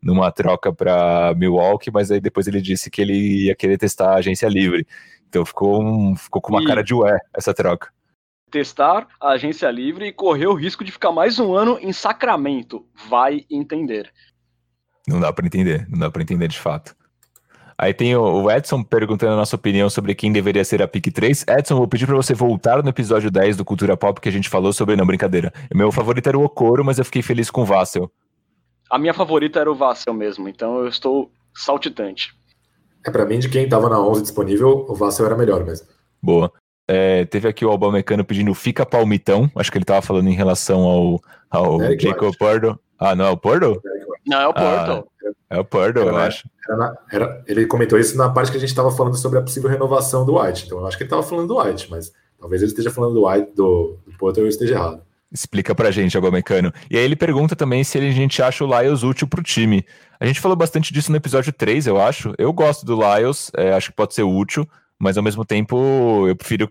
numa 0.03 0.31
troca 0.31 0.71
para 0.71 1.35
Milwaukee, 1.35 1.91
mas 1.91 2.11
aí 2.11 2.21
depois 2.21 2.47
ele 2.47 2.61
disse 2.61 2.91
que 2.91 3.01
ele 3.01 3.47
ia 3.47 3.55
querer 3.55 3.79
testar 3.79 4.11
a 4.13 4.17
agência 4.17 4.47
livre. 4.49 4.87
Então 5.27 5.45
ficou, 5.47 5.83
um, 5.83 6.15
ficou 6.15 6.43
com 6.43 6.53
uma 6.53 6.63
e... 6.63 6.67
cara 6.67 6.85
de 6.85 6.95
ué 6.95 7.19
essa 7.35 7.55
troca 7.55 7.89
testar 8.55 9.09
a 9.21 9.31
agência 9.31 9.69
livre 9.69 10.07
e 10.07 10.13
correr 10.13 10.47
o 10.47 10.55
risco 10.55 10.85
de 10.85 10.93
ficar 10.93 11.11
mais 11.11 11.41
um 11.41 11.57
ano 11.57 11.77
em 11.81 11.93
Sacramento. 11.93 12.87
Vai 13.09 13.45
entender. 13.51 14.13
Não 15.07 15.21
dá 15.21 15.33
para 15.33 15.47
entender, 15.47 15.87
não 15.89 15.99
dá 15.99 16.11
para 16.11 16.23
entender 16.23 16.49
de 16.49 16.59
fato. 16.59 16.95
Aí 17.77 17.93
tem 17.93 18.15
o 18.15 18.51
Edson 18.51 18.83
perguntando 18.83 19.33
a 19.33 19.37
nossa 19.37 19.57
opinião 19.57 19.91
sobre 19.91 20.15
quem 20.15 20.33
deveria 20.33 20.65
ser 20.65 20.81
a 20.81 20.89
pick 20.89 21.13
3. 21.13 21.45
Edson, 21.49 21.77
vou 21.77 21.89
pedir 21.89 22.07
para 22.07 22.15
você 22.15 22.33
voltar 22.33 22.83
no 22.83 22.89
episódio 22.89 23.31
10 23.31 23.57
do 23.57 23.65
Cultura 23.65 23.97
Pop 23.97 24.21
que 24.21 24.29
a 24.29 24.33
gente 24.33 24.49
falou 24.49 24.73
sobre. 24.73 24.95
Não, 24.95 25.05
brincadeira. 25.05 25.53
Meu 25.75 25.91
favorito 25.91 26.29
era 26.29 26.39
o 26.39 26.45
Okoro, 26.45 26.85
mas 26.85 26.99
eu 26.99 27.05
fiquei 27.05 27.21
feliz 27.21 27.51
com 27.51 27.63
o 27.63 27.65
Vassel. 27.65 28.11
A 28.89 28.99
minha 28.99 29.13
favorita 29.13 29.59
era 29.59 29.71
o 29.71 29.75
Vassel 29.75 30.15
mesmo, 30.15 30.49
então 30.49 30.79
eu 30.79 30.89
estou 30.89 31.31
saltitante. 31.53 32.33
É, 33.05 33.11
para 33.11 33.27
mim, 33.27 33.41
de 33.41 33.49
quem 33.49 33.65
estava 33.65 33.89
na 33.89 34.01
11 34.01 34.23
disponível, 34.23 34.87
o 34.89 34.95
Vassel 34.95 35.27
era 35.27 35.37
melhor 35.37 35.65
mesmo. 35.65 35.89
Boa. 36.23 36.53
É, 36.87 37.25
teve 37.25 37.49
aqui 37.49 37.65
o 37.65 37.71
Albamecano 37.71 38.25
pedindo 38.25 38.55
fica 38.55 38.87
palmitão. 38.87 39.51
Acho 39.57 39.73
que 39.73 39.79
ele 39.79 39.85
estava 39.85 40.01
falando 40.01 40.29
em 40.29 40.35
relação 40.35 40.83
ao, 40.83 41.21
ao 41.51 41.79
Jacob 41.99 42.35
Pardo. 42.39 42.79
Ah, 42.99 43.17
não 43.17 43.25
é 43.25 43.31
o 43.31 43.37
Porto? 43.37 43.83
Não, 44.27 44.41
é 44.41 44.49
o 44.49 44.55
Porto. 44.55 45.09
Ah, 45.51 45.57
é 45.57 45.59
o 45.59 45.65
Porto, 45.65 45.99
eu 45.99 46.17
acho. 46.17 46.49
Era 46.67 46.77
na, 46.77 46.97
era, 47.11 47.45
ele 47.47 47.67
comentou 47.67 47.99
isso 47.99 48.17
na 48.17 48.31
parte 48.31 48.51
que 48.51 48.57
a 48.57 48.61
gente 48.61 48.71
estava 48.71 48.91
falando 48.91 49.17
sobre 49.17 49.39
a 49.39 49.43
possível 49.43 49.69
renovação 49.69 50.25
do 50.25 50.41
White. 50.41 50.67
Então 50.67 50.79
eu 50.79 50.87
acho 50.87 50.97
que 50.97 51.03
ele 51.03 51.09
estava 51.09 51.23
falando 51.23 51.49
do 51.49 51.61
White, 51.61 51.91
mas 51.91 52.13
talvez 52.41 52.63
ele 52.63 52.71
esteja 52.71 52.91
falando 52.91 53.15
do 53.15 53.29
White, 53.29 53.53
do, 53.55 53.99
do 54.07 54.17
Porto, 54.19 54.39
eu 54.39 54.49
esteja 54.49 54.75
errado. 54.75 55.03
Explica 55.33 55.75
pra 55.75 55.91
gente, 55.91 56.17
Agomecano. 56.17 56.73
E 56.89 56.97
aí 56.97 57.03
ele 57.03 57.17
pergunta 57.17 57.57
também 57.57 57.83
se 57.83 57.99
a 57.99 58.01
gente 58.01 58.41
acha 58.41 58.65
o 58.65 58.69
Lyles 58.69 59.03
útil 59.03 59.27
pro 59.27 59.43
time. 59.43 59.85
A 60.21 60.27
gente 60.27 60.41
falou 60.41 60.57
bastante 60.57 60.93
disso 60.93 61.11
no 61.11 61.17
episódio 61.17 61.53
3, 61.53 61.89
eu 61.89 62.01
acho. 62.01 62.33
Eu 62.39 62.53
gosto 62.53 62.87
do 62.87 62.97
Lyles, 62.97 63.51
é, 63.57 63.73
acho 63.73 63.91
que 63.91 63.97
pode 63.97 64.15
ser 64.15 64.23
útil, 64.23 64.69
mas 64.99 65.17
ao 65.17 65.25
mesmo 65.25 65.45
tempo 65.45 66.29
eu 66.29 66.37
prefiro 66.37 66.71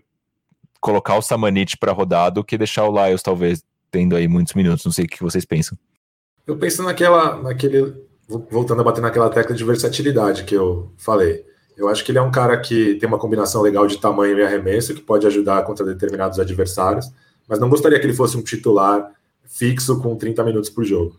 colocar 0.80 1.16
o 1.16 1.22
Samanit 1.22 1.76
para 1.76 1.92
rodar 1.92 2.30
do 2.30 2.42
que 2.42 2.56
deixar 2.56 2.88
o 2.88 3.04
Lyles, 3.04 3.22
talvez, 3.22 3.62
tendo 3.90 4.16
aí 4.16 4.26
muitos 4.26 4.54
minutos. 4.54 4.84
Não 4.84 4.92
sei 4.92 5.04
o 5.04 5.08
que 5.08 5.22
vocês 5.22 5.44
pensam. 5.44 5.76
Eu 6.46 6.58
penso 6.58 6.82
naquela, 6.82 7.42
naquele, 7.42 7.94
voltando 8.28 8.80
a 8.80 8.84
bater 8.84 9.00
naquela 9.00 9.30
tecla 9.30 9.54
de 9.54 9.64
versatilidade 9.64 10.44
que 10.44 10.54
eu 10.54 10.92
falei. 10.98 11.44
Eu 11.76 11.88
acho 11.88 12.04
que 12.04 12.12
ele 12.12 12.18
é 12.18 12.22
um 12.22 12.30
cara 12.30 12.60
que 12.60 12.94
tem 12.96 13.08
uma 13.08 13.18
combinação 13.18 13.62
legal 13.62 13.86
de 13.86 13.98
tamanho 13.98 14.38
e 14.38 14.42
arremesso, 14.42 14.94
que 14.94 15.00
pode 15.00 15.26
ajudar 15.26 15.64
contra 15.64 15.84
determinados 15.84 16.38
adversários, 16.38 17.10
mas 17.48 17.58
não 17.58 17.68
gostaria 17.68 17.98
que 17.98 18.06
ele 18.06 18.14
fosse 18.14 18.36
um 18.36 18.42
titular 18.42 19.12
fixo 19.44 20.00
com 20.00 20.16
30 20.16 20.44
minutos 20.44 20.70
por 20.70 20.84
jogo. 20.84 21.16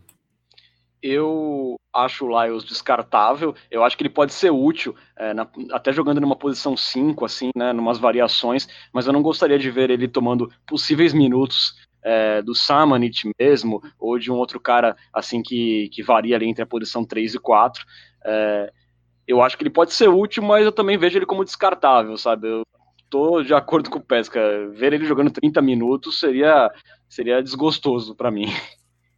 Eu 1.01 1.76
acho 1.93 2.26
o 2.26 2.43
Lyles 2.43 2.63
descartável. 2.63 3.53
Eu 3.69 3.84
acho 3.84 3.95
que 3.95 4.03
ele 4.03 4.09
pode 4.09 4.34
ser 4.34 4.49
útil, 4.49 4.95
é, 5.15 5.34
na, 5.34 5.47
até 5.71 5.93
jogando 5.93 6.19
numa 6.19 6.36
posição 6.36 6.76
5, 6.76 7.23
assim, 7.26 7.51
né, 7.55 7.71
numas 7.73 7.97
variações, 7.97 8.67
mas 8.93 9.05
eu 9.05 9.13
não 9.13 9.21
gostaria 9.21 9.59
de 9.59 9.69
ver 9.69 9.89
ele 9.89 10.07
tomando 10.07 10.51
possíveis 10.65 11.13
minutos 11.13 11.76
é, 12.06 12.39
do 12.43 12.53
Samanit 12.53 13.28
mesmo, 13.39 13.82
ou 13.99 14.20
de 14.20 14.32
um 14.32 14.36
outro 14.36 14.60
cara 14.60 14.95
assim 15.12 15.41
que, 15.41 15.89
que 15.91 16.03
varia 16.03 16.36
ali 16.36 16.47
entre 16.47 16.62
a 16.62 16.68
posição 16.68 17.03
3 17.03 17.34
e 17.34 17.39
4. 17.39 17.84
É, 18.24 18.72
eu 19.28 19.41
acho 19.41 19.58
que 19.58 19.64
ele 19.64 19.72
pode 19.72 19.91
ser 19.91 20.08
útil, 20.08 20.43
mas 20.43 20.64
eu 20.64 20.72
também 20.72 20.99
vejo 20.99 21.18
ele 21.18 21.26
como 21.26 21.43
descartável, 21.43 22.16
sabe? 22.16 22.47
Eu 22.47 22.62
tô 23.10 23.41
de 23.41 23.56
acordo 23.56 23.89
com 23.89 23.97
o 23.97 24.03
Pesca. 24.03 24.39
Ver 24.72 24.93
ele 24.93 25.06
jogando 25.06 25.32
30 25.32 25.60
minutos 25.64 26.20
seria, 26.20 26.72
seria 27.10 27.41
desgostoso 27.41 28.14
para 28.14 28.30
mim. 28.30 28.53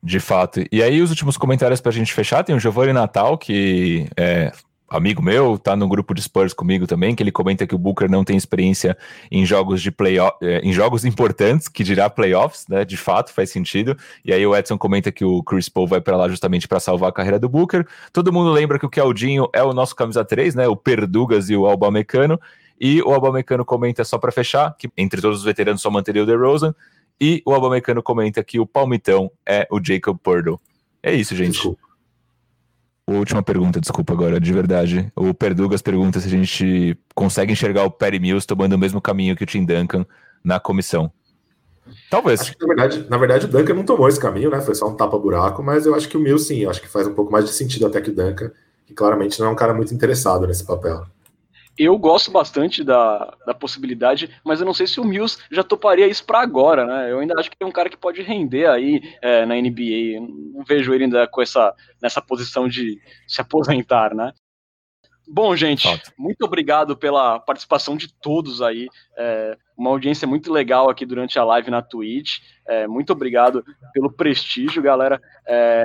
De 0.01 0.21
fato. 0.21 0.63
E 0.71 0.81
aí, 0.81 1.01
os 1.01 1.09
últimos 1.09 1.35
comentários 1.35 1.81
para 1.81 1.89
a 1.89 1.93
gente 1.93 2.13
fechar, 2.13 2.43
tem 2.43 2.55
o 2.55 2.59
Giovanni 2.59 2.93
Natal, 2.93 3.38
que 3.38 4.07
é, 4.15 4.53
amigo 4.89 5.21
meu, 5.21 5.57
tá 5.57 5.75
no 5.75 5.88
grupo 5.88 6.13
de 6.13 6.21
Spurs 6.21 6.53
comigo 6.53 6.88
também, 6.88 7.13
que 7.13 7.21
ele 7.21 7.31
comenta 7.31 7.67
que 7.67 7.75
o 7.75 7.77
Booker 7.77 8.09
não 8.09 8.23
tem 8.23 8.38
experiência 8.38 8.97
em 9.29 9.45
jogos 9.45 9.81
de 9.81 9.91
playoff, 9.91 10.38
eh, 10.41 10.61
em 10.63 10.71
jogos 10.71 11.03
importantes, 11.05 11.67
que 11.67 11.83
dirá 11.83 12.09
playoffs, 12.09 12.65
né? 12.67 12.85
De 12.85 12.95
fato, 12.95 13.33
faz 13.33 13.49
sentido. 13.49 13.97
E 14.23 14.31
aí 14.31 14.45
o 14.45 14.55
Edson 14.55 14.77
comenta 14.77 15.11
que 15.11 15.25
o 15.25 15.43
Chris 15.43 15.67
Paul 15.67 15.88
vai 15.88 15.99
para 15.99 16.15
lá 16.15 16.29
justamente 16.29 16.67
para 16.67 16.79
salvar 16.79 17.09
a 17.09 17.13
carreira 17.13 17.39
do 17.39 17.49
Booker. 17.49 17.85
Todo 18.13 18.31
mundo 18.31 18.51
lembra 18.51 18.79
que 18.79 18.85
o 18.85 18.89
Keldinho 18.89 19.49
é 19.53 19.63
o 19.63 19.73
nosso 19.73 19.95
camisa 19.95 20.23
3, 20.23 20.55
né? 20.55 20.67
O 20.67 20.75
Perdugas 20.75 21.49
e 21.49 21.55
o 21.55 21.65
Alba 21.65 21.91
Mecano. 21.91 22.39
E 22.79 23.01
o 23.01 23.13
Alba 23.13 23.31
Mecano 23.31 23.65
comenta 23.65 24.03
só 24.03 24.17
para 24.17 24.31
fechar 24.31 24.75
que 24.77 24.89
entre 24.95 25.21
todos 25.21 25.39
os 25.39 25.43
veteranos 25.43 25.81
só 25.81 25.89
manteria 25.89 26.23
o 26.23 26.25
DeRozan. 26.25 26.73
E 27.19 27.41
o 27.45 27.53
Alba 27.53 27.69
Mecano 27.69 28.03
comenta 28.03 28.43
que 28.43 28.59
o 28.59 28.65
palmitão 28.65 29.31
é 29.45 29.67
o 29.71 29.83
Jacob 29.83 30.17
Purdo. 30.21 30.59
É 31.01 31.13
isso, 31.13 31.35
gente. 31.35 31.53
Desculpa. 31.53 31.86
Última 33.09 33.41
pergunta, 33.41 33.79
desculpa 33.79 34.11
agora, 34.11 34.39
de 34.39 34.51
verdade. 34.51 35.11
O 35.15 35.33
Perdugas 35.33 35.81
pergunta 35.81 36.19
se 36.19 36.27
a 36.27 36.29
gente 36.29 36.97
consegue 37.15 37.53
enxergar 37.53 37.83
o 37.83 37.91
Perry 37.91 38.19
Mills 38.19 38.45
tomando 38.45 38.73
o 38.73 38.77
mesmo 38.77 38.99
caminho 38.99 39.35
que 39.35 39.43
o 39.43 39.47
Tim 39.47 39.63
Duncan 39.63 40.05
na 40.43 40.59
comissão. 40.59 41.09
Talvez. 42.09 42.49
Que, 42.49 42.59
na, 42.59 42.67
verdade, 42.67 43.05
na 43.09 43.17
verdade, 43.17 43.45
o 43.45 43.47
Duncan 43.47 43.73
não 43.75 43.85
tomou 43.85 44.09
esse 44.09 44.19
caminho, 44.19 44.49
né? 44.49 44.59
Foi 44.59 44.75
só 44.75 44.89
um 44.89 44.95
tapa-buraco, 44.95 45.63
mas 45.63 45.85
eu 45.85 45.95
acho 45.95 46.09
que 46.09 46.17
o 46.17 46.19
Mills 46.19 46.45
sim, 46.45 46.59
eu 46.59 46.69
acho 46.69 46.81
que 46.81 46.87
faz 46.87 47.07
um 47.07 47.13
pouco 47.13 47.31
mais 47.31 47.45
de 47.45 47.51
sentido 47.51 47.85
até 47.85 48.01
que 48.01 48.09
o 48.09 48.15
Duncan, 48.15 48.51
que 48.85 48.93
claramente 48.93 49.39
não 49.39 49.47
é 49.47 49.49
um 49.51 49.55
cara 49.55 49.73
muito 49.73 49.93
interessado 49.93 50.45
nesse 50.45 50.65
papel 50.65 51.05
eu 51.78 51.97
gosto 51.97 52.32
bastante 52.32 52.84
da, 52.84 53.36
da 53.45 53.53
possibilidade, 53.53 54.30
mas 54.43 54.59
eu 54.59 54.65
não 54.65 54.73
sei 54.73 54.88
se 54.88 54.99
o 54.99 55.05
Mills 55.05 55.38
já 55.51 55.63
toparia 55.63 56.07
isso 56.07 56.25
para 56.25 56.41
agora, 56.41 56.86
né? 56.86 57.11
Eu 57.11 57.19
ainda 57.19 57.39
acho 57.39 57.49
que 57.49 57.57
é 57.59 57.65
um 57.65 57.71
cara 57.71 57.89
que 57.89 57.97
pode 57.97 58.21
render 58.21 58.67
aí 58.67 59.01
é, 59.21 59.45
na 59.45 59.55
NBA. 59.55 60.19
Não 60.53 60.63
vejo 60.65 60.93
ele 60.93 61.05
ainda 61.05 61.28
com 61.28 61.41
essa 61.41 61.73
nessa 62.01 62.21
posição 62.21 62.67
de 62.67 62.99
se 63.28 63.41
aposentar, 63.41 64.15
né? 64.15 64.34
Bom, 65.30 65.53
gente, 65.57 65.86
muito 66.17 66.43
obrigado 66.43 66.95
pela 66.95 67.38
participação 67.38 67.97
de 67.97 68.07
todos 68.13 68.61
aí. 68.61 68.88
É, 69.17 69.57
uma 69.78 69.89
audiência 69.89 70.25
muito 70.25 70.51
legal 70.51 70.89
aqui 70.89 71.05
durante 71.05 71.38
a 71.38 71.43
live 71.43 71.69
na 71.69 71.82
Twitch. 71.82 72.39
É, 72.65 72.88
muito 72.88 73.11
obrigado 73.11 73.63
pelo 73.93 74.09
prestígio, 74.09 74.82
galera. 74.82 75.21
É, 75.45 75.84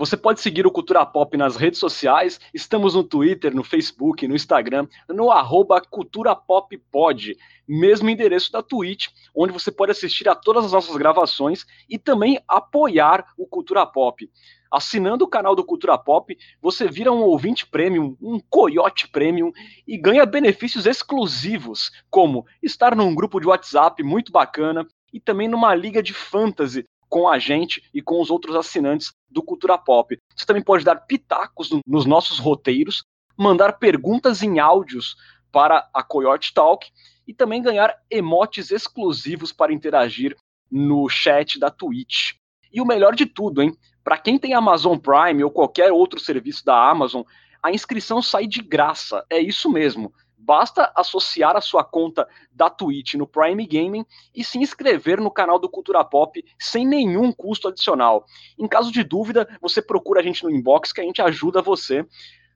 você 0.00 0.16
pode 0.16 0.40
seguir 0.40 0.66
o 0.66 0.70
Cultura 0.70 1.04
Pop 1.04 1.36
nas 1.36 1.56
redes 1.56 1.78
sociais. 1.78 2.40
Estamos 2.54 2.94
no 2.94 3.04
Twitter, 3.04 3.54
no 3.54 3.62
Facebook, 3.62 4.26
no 4.26 4.34
Instagram, 4.34 4.88
no 5.06 5.30
arroba 5.30 5.78
Cultura 5.78 6.34
Pop 6.34 6.74
Pod, 6.90 7.36
mesmo 7.68 8.08
endereço 8.08 8.50
da 8.50 8.62
Twitch, 8.62 9.08
onde 9.36 9.52
você 9.52 9.70
pode 9.70 9.92
assistir 9.92 10.26
a 10.26 10.34
todas 10.34 10.64
as 10.64 10.72
nossas 10.72 10.96
gravações 10.96 11.66
e 11.86 11.98
também 11.98 12.40
apoiar 12.48 13.26
o 13.36 13.46
Cultura 13.46 13.84
Pop. 13.84 14.26
Assinando 14.70 15.26
o 15.26 15.28
canal 15.28 15.54
do 15.54 15.62
Cultura 15.62 15.98
Pop, 15.98 16.34
você 16.62 16.88
vira 16.88 17.12
um 17.12 17.20
ouvinte 17.20 17.66
premium, 17.66 18.16
um 18.22 18.40
coiote 18.40 19.06
premium 19.06 19.52
e 19.86 19.98
ganha 19.98 20.24
benefícios 20.24 20.86
exclusivos, 20.86 21.90
como 22.08 22.46
estar 22.62 22.96
num 22.96 23.14
grupo 23.14 23.38
de 23.38 23.48
WhatsApp 23.48 24.02
muito 24.02 24.32
bacana 24.32 24.86
e 25.12 25.20
também 25.20 25.46
numa 25.46 25.74
liga 25.74 26.02
de 26.02 26.14
fantasy 26.14 26.86
com 27.10 27.28
a 27.28 27.38
gente 27.38 27.82
e 27.92 28.00
com 28.00 28.20
os 28.22 28.30
outros 28.30 28.54
assinantes 28.54 29.12
do 29.28 29.42
Cultura 29.42 29.76
Pop. 29.76 30.16
Você 30.34 30.46
também 30.46 30.62
pode 30.62 30.84
dar 30.84 30.96
pitacos 30.96 31.70
nos 31.86 32.06
nossos 32.06 32.38
roteiros, 32.38 33.02
mandar 33.36 33.74
perguntas 33.74 34.42
em 34.42 34.60
áudios 34.60 35.16
para 35.52 35.90
a 35.92 36.02
Coyote 36.02 36.54
Talk 36.54 36.88
e 37.26 37.34
também 37.34 37.60
ganhar 37.60 37.94
emotes 38.08 38.70
exclusivos 38.70 39.52
para 39.52 39.72
interagir 39.72 40.36
no 40.70 41.08
chat 41.08 41.58
da 41.58 41.68
Twitch. 41.68 42.34
E 42.72 42.80
o 42.80 42.86
melhor 42.86 43.16
de 43.16 43.26
tudo, 43.26 43.60
hein? 43.60 43.76
Para 44.04 44.16
quem 44.16 44.38
tem 44.38 44.54
Amazon 44.54 44.96
Prime 44.96 45.42
ou 45.42 45.50
qualquer 45.50 45.92
outro 45.92 46.20
serviço 46.20 46.64
da 46.64 46.88
Amazon, 46.88 47.22
a 47.60 47.72
inscrição 47.72 48.22
sai 48.22 48.46
de 48.46 48.62
graça. 48.62 49.24
É 49.28 49.40
isso 49.40 49.68
mesmo. 49.68 50.14
Basta 50.42 50.90
associar 50.96 51.54
a 51.54 51.60
sua 51.60 51.84
conta 51.84 52.26
da 52.50 52.70
Twitch 52.70 53.14
no 53.14 53.26
Prime 53.26 53.66
Gaming 53.66 54.06
e 54.34 54.42
se 54.42 54.58
inscrever 54.58 55.20
no 55.20 55.30
canal 55.30 55.58
do 55.58 55.68
Cultura 55.68 56.02
Pop 56.02 56.42
sem 56.58 56.86
nenhum 56.86 57.30
custo 57.30 57.68
adicional. 57.68 58.24
Em 58.58 58.66
caso 58.66 58.90
de 58.90 59.04
dúvida, 59.04 59.46
você 59.60 59.82
procura 59.82 60.20
a 60.20 60.22
gente 60.22 60.42
no 60.42 60.50
inbox 60.50 60.92
que 60.92 61.00
a 61.02 61.04
gente 61.04 61.20
ajuda 61.20 61.60
você. 61.60 62.06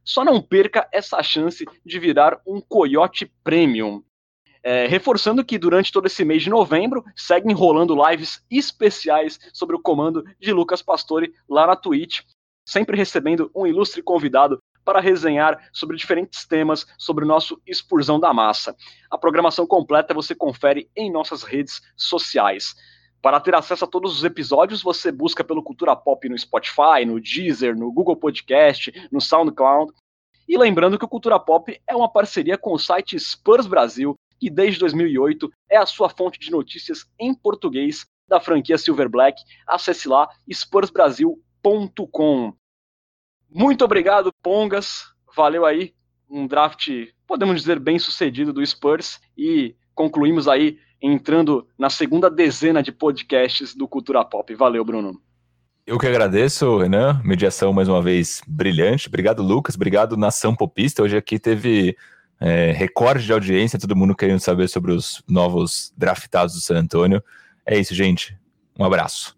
Só 0.03 0.25
não 0.25 0.41
perca 0.41 0.89
essa 0.91 1.23
chance 1.23 1.67
de 1.85 1.99
virar 1.99 2.41
um 2.47 2.59
Coyote 2.61 3.31
Premium. 3.45 4.03
É, 4.63 4.87
reforçando 4.87 5.45
que 5.45 5.59
durante 5.59 5.93
todo 5.93 6.07
esse 6.07 6.25
mês 6.25 6.43
de 6.43 6.49
novembro 6.49 7.05
seguem 7.15 7.55
rolando 7.55 7.95
lives 8.09 8.43
especiais 8.51 9.39
sobre 9.53 9.77
o 9.77 9.81
comando 9.81 10.25
de 10.41 10.55
Lucas 10.55 10.81
Pastore 10.81 11.35
lá 11.47 11.67
na 11.67 11.77
Twitch, 11.77 12.23
sempre 12.67 12.97
recebendo 12.97 13.51
um 13.55 13.67
ilustre 13.67 14.03
convidado 14.03 14.59
para 14.85 15.01
resenhar 15.01 15.59
sobre 15.73 15.97
diferentes 15.97 16.47
temas 16.47 16.87
sobre 16.99 17.25
o 17.25 17.29
nosso 17.29 17.61
Expursão 17.67 18.21
da 18.21 18.33
Massa. 18.33 18.77
A 19.11 19.17
programação 19.17 19.67
completa 19.67 20.15
você 20.15 20.35
confere 20.35 20.91
em 20.97 21.11
nossas 21.11 21.43
redes 21.43 21.81
sociais. 21.97 22.75
Para 23.25 23.41
ter 23.41 23.55
acesso 23.55 23.85
a 23.85 23.89
todos 23.89 24.19
os 24.19 24.23
episódios, 24.23 24.83
você 24.83 25.11
busca 25.11 25.43
pelo 25.43 25.63
Cultura 25.63 25.97
Pop 25.97 26.29
no 26.29 26.39
Spotify, 26.39 27.07
no 27.07 27.19
Deezer, 27.19 27.75
no 27.75 27.91
Google 27.91 28.17
Podcast, 28.17 28.93
no 29.11 29.19
SoundCloud. 29.19 29.91
E 30.47 30.59
lembrando 30.59 30.99
que 30.99 31.07
o 31.07 31.09
Cultura 31.09 31.41
Pop 31.41 31.75
é 31.89 31.97
uma 31.97 32.13
parceria 32.13 32.59
com 32.59 32.75
o 32.75 32.79
site 32.79 33.19
Spurs 33.19 33.67
Brasil, 33.67 34.15
que 34.39 34.51
desde 34.51 34.79
2008 34.81 35.51
é 35.71 35.79
a 35.79 35.87
sua 35.87 36.11
fonte 36.11 36.39
de 36.39 36.51
notícias 36.51 37.07
em 37.19 37.35
português 37.35 38.05
da 38.29 38.41
franquia 38.41 38.77
Silver 38.77 39.09
Black. 39.09 39.43
Acesse 39.67 40.07
lá 40.07 40.29
spursbrasil.com. 40.47 42.53
Muito 43.55 43.85
obrigado, 43.85 44.33
Pongas. 44.43 45.05
Valeu 45.37 45.65
aí. 45.65 45.95
Um 46.29 46.45
draft, 46.45 46.89
podemos 47.25 47.61
dizer, 47.61 47.79
bem 47.79 48.01
sucedido 48.01 48.53
do 48.53 48.67
Spurs. 48.67 49.21
E 49.39 49.77
concluímos 49.95 50.49
aí 50.49 50.79
entrando 51.01 51.65
na 51.79 51.89
segunda 51.89 52.29
dezena 52.29 52.83
de 52.83 52.91
podcasts 52.91 53.73
do 53.73 53.87
Cultura 53.87 54.25
Pop. 54.25 54.53
Valeu, 54.57 54.85
Bruno. 54.85 55.21
Eu 55.87 55.99
que 56.01 56.07
agradeço, 56.09 56.79
Renan. 56.79 57.21
Mediação 57.23 57.73
mais 57.73 57.89
uma 57.89 58.03
vez 58.03 58.43
brilhante. 58.45 59.07
Obrigado, 59.07 59.41
Lucas. 59.41 59.77
Obrigado, 59.77 60.17
Nação 60.17 60.57
Popista. 60.57 61.05
Hoje 61.05 61.17
aqui 61.17 61.39
teve 61.39 61.97
é, 62.41 62.73
recorde 62.73 63.25
de 63.25 63.33
audiência, 63.33 63.79
todo 63.79 63.95
mundo 63.95 64.17
querendo 64.17 64.41
saber 64.41 64.67
sobre 64.69 64.91
os 64.91 65.23
novos 65.29 65.93
draftados 65.97 66.55
do 66.55 66.61
San 66.61 66.79
Antônio. 66.79 67.23
É 67.65 67.79
isso, 67.79 67.95
gente. 67.95 68.37
Um 68.77 68.85
abraço. 68.85 69.37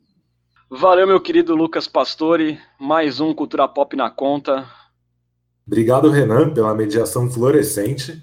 Valeu, 0.69 1.07
meu 1.07 1.21
querido 1.21 1.55
Lucas 1.55 1.87
Pastore. 1.87 2.59
Mais 2.77 3.21
um 3.21 3.33
Cultura 3.33 3.69
Pop 3.69 3.95
na 3.95 4.11
conta. 4.11 4.69
Obrigado, 5.65 6.11
Renan, 6.11 6.53
pela 6.53 6.75
mediação 6.75 7.31
fluorescente. 7.31 8.21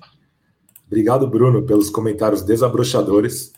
Obrigado, 0.86 1.26
Bruno, 1.26 1.66
pelos 1.66 1.90
comentários 1.90 2.42
desabrochadores. 2.42 3.54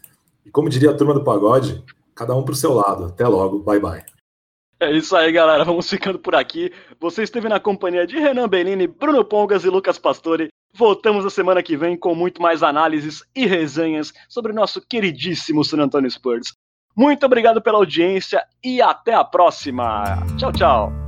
E 0.46 0.52
como 0.52 0.70
diria 0.70 0.92
a 0.92 0.96
turma 0.96 1.16
do 1.16 1.24
pagode, 1.24 1.84
cada 2.14 2.36
um 2.36 2.44
para 2.44 2.54
o 2.54 2.56
seu 2.56 2.74
lado. 2.74 3.06
Até 3.06 3.28
logo. 3.28 3.58
Bye, 3.64 3.80
bye. 3.80 4.04
É 4.80 4.96
isso 4.96 5.16
aí, 5.16 5.32
galera. 5.32 5.66
Vamos 5.66 5.90
ficando 5.90 6.20
por 6.20 6.36
aqui. 6.36 6.72
Você 7.00 7.24
esteve 7.24 7.50
na 7.50 7.60
companhia 7.60 8.06
de 8.06 8.20
Renan 8.20 8.48
Bellini, 8.48 8.86
Bruno 8.86 9.26
Pongas 9.26 9.66
e 9.66 9.70
Lucas 9.70 9.98
Pastore. 9.98 10.50
Voltamos 10.76 11.24
na 11.24 11.32
semana 11.32 11.64
que 11.64 11.76
vem 11.76 11.98
com 11.98 12.14
muito 12.14 12.40
mais 12.40 12.62
análises 12.62 13.24
e 13.36 13.48
resenhas 13.48 14.14
sobre 14.30 14.52
o 14.52 14.56
nosso 14.56 14.80
queridíssimo 14.80 15.64
San 15.64 15.82
Antonio 15.82 16.12
Spurs. 16.12 16.54
Muito 16.96 17.26
obrigado 17.26 17.62
pela 17.62 17.78
audiência 17.78 18.44
e 18.64 18.82
até 18.82 19.14
a 19.14 19.24
próxima. 19.24 20.24
Tchau, 20.38 20.52
tchau. 20.52 21.05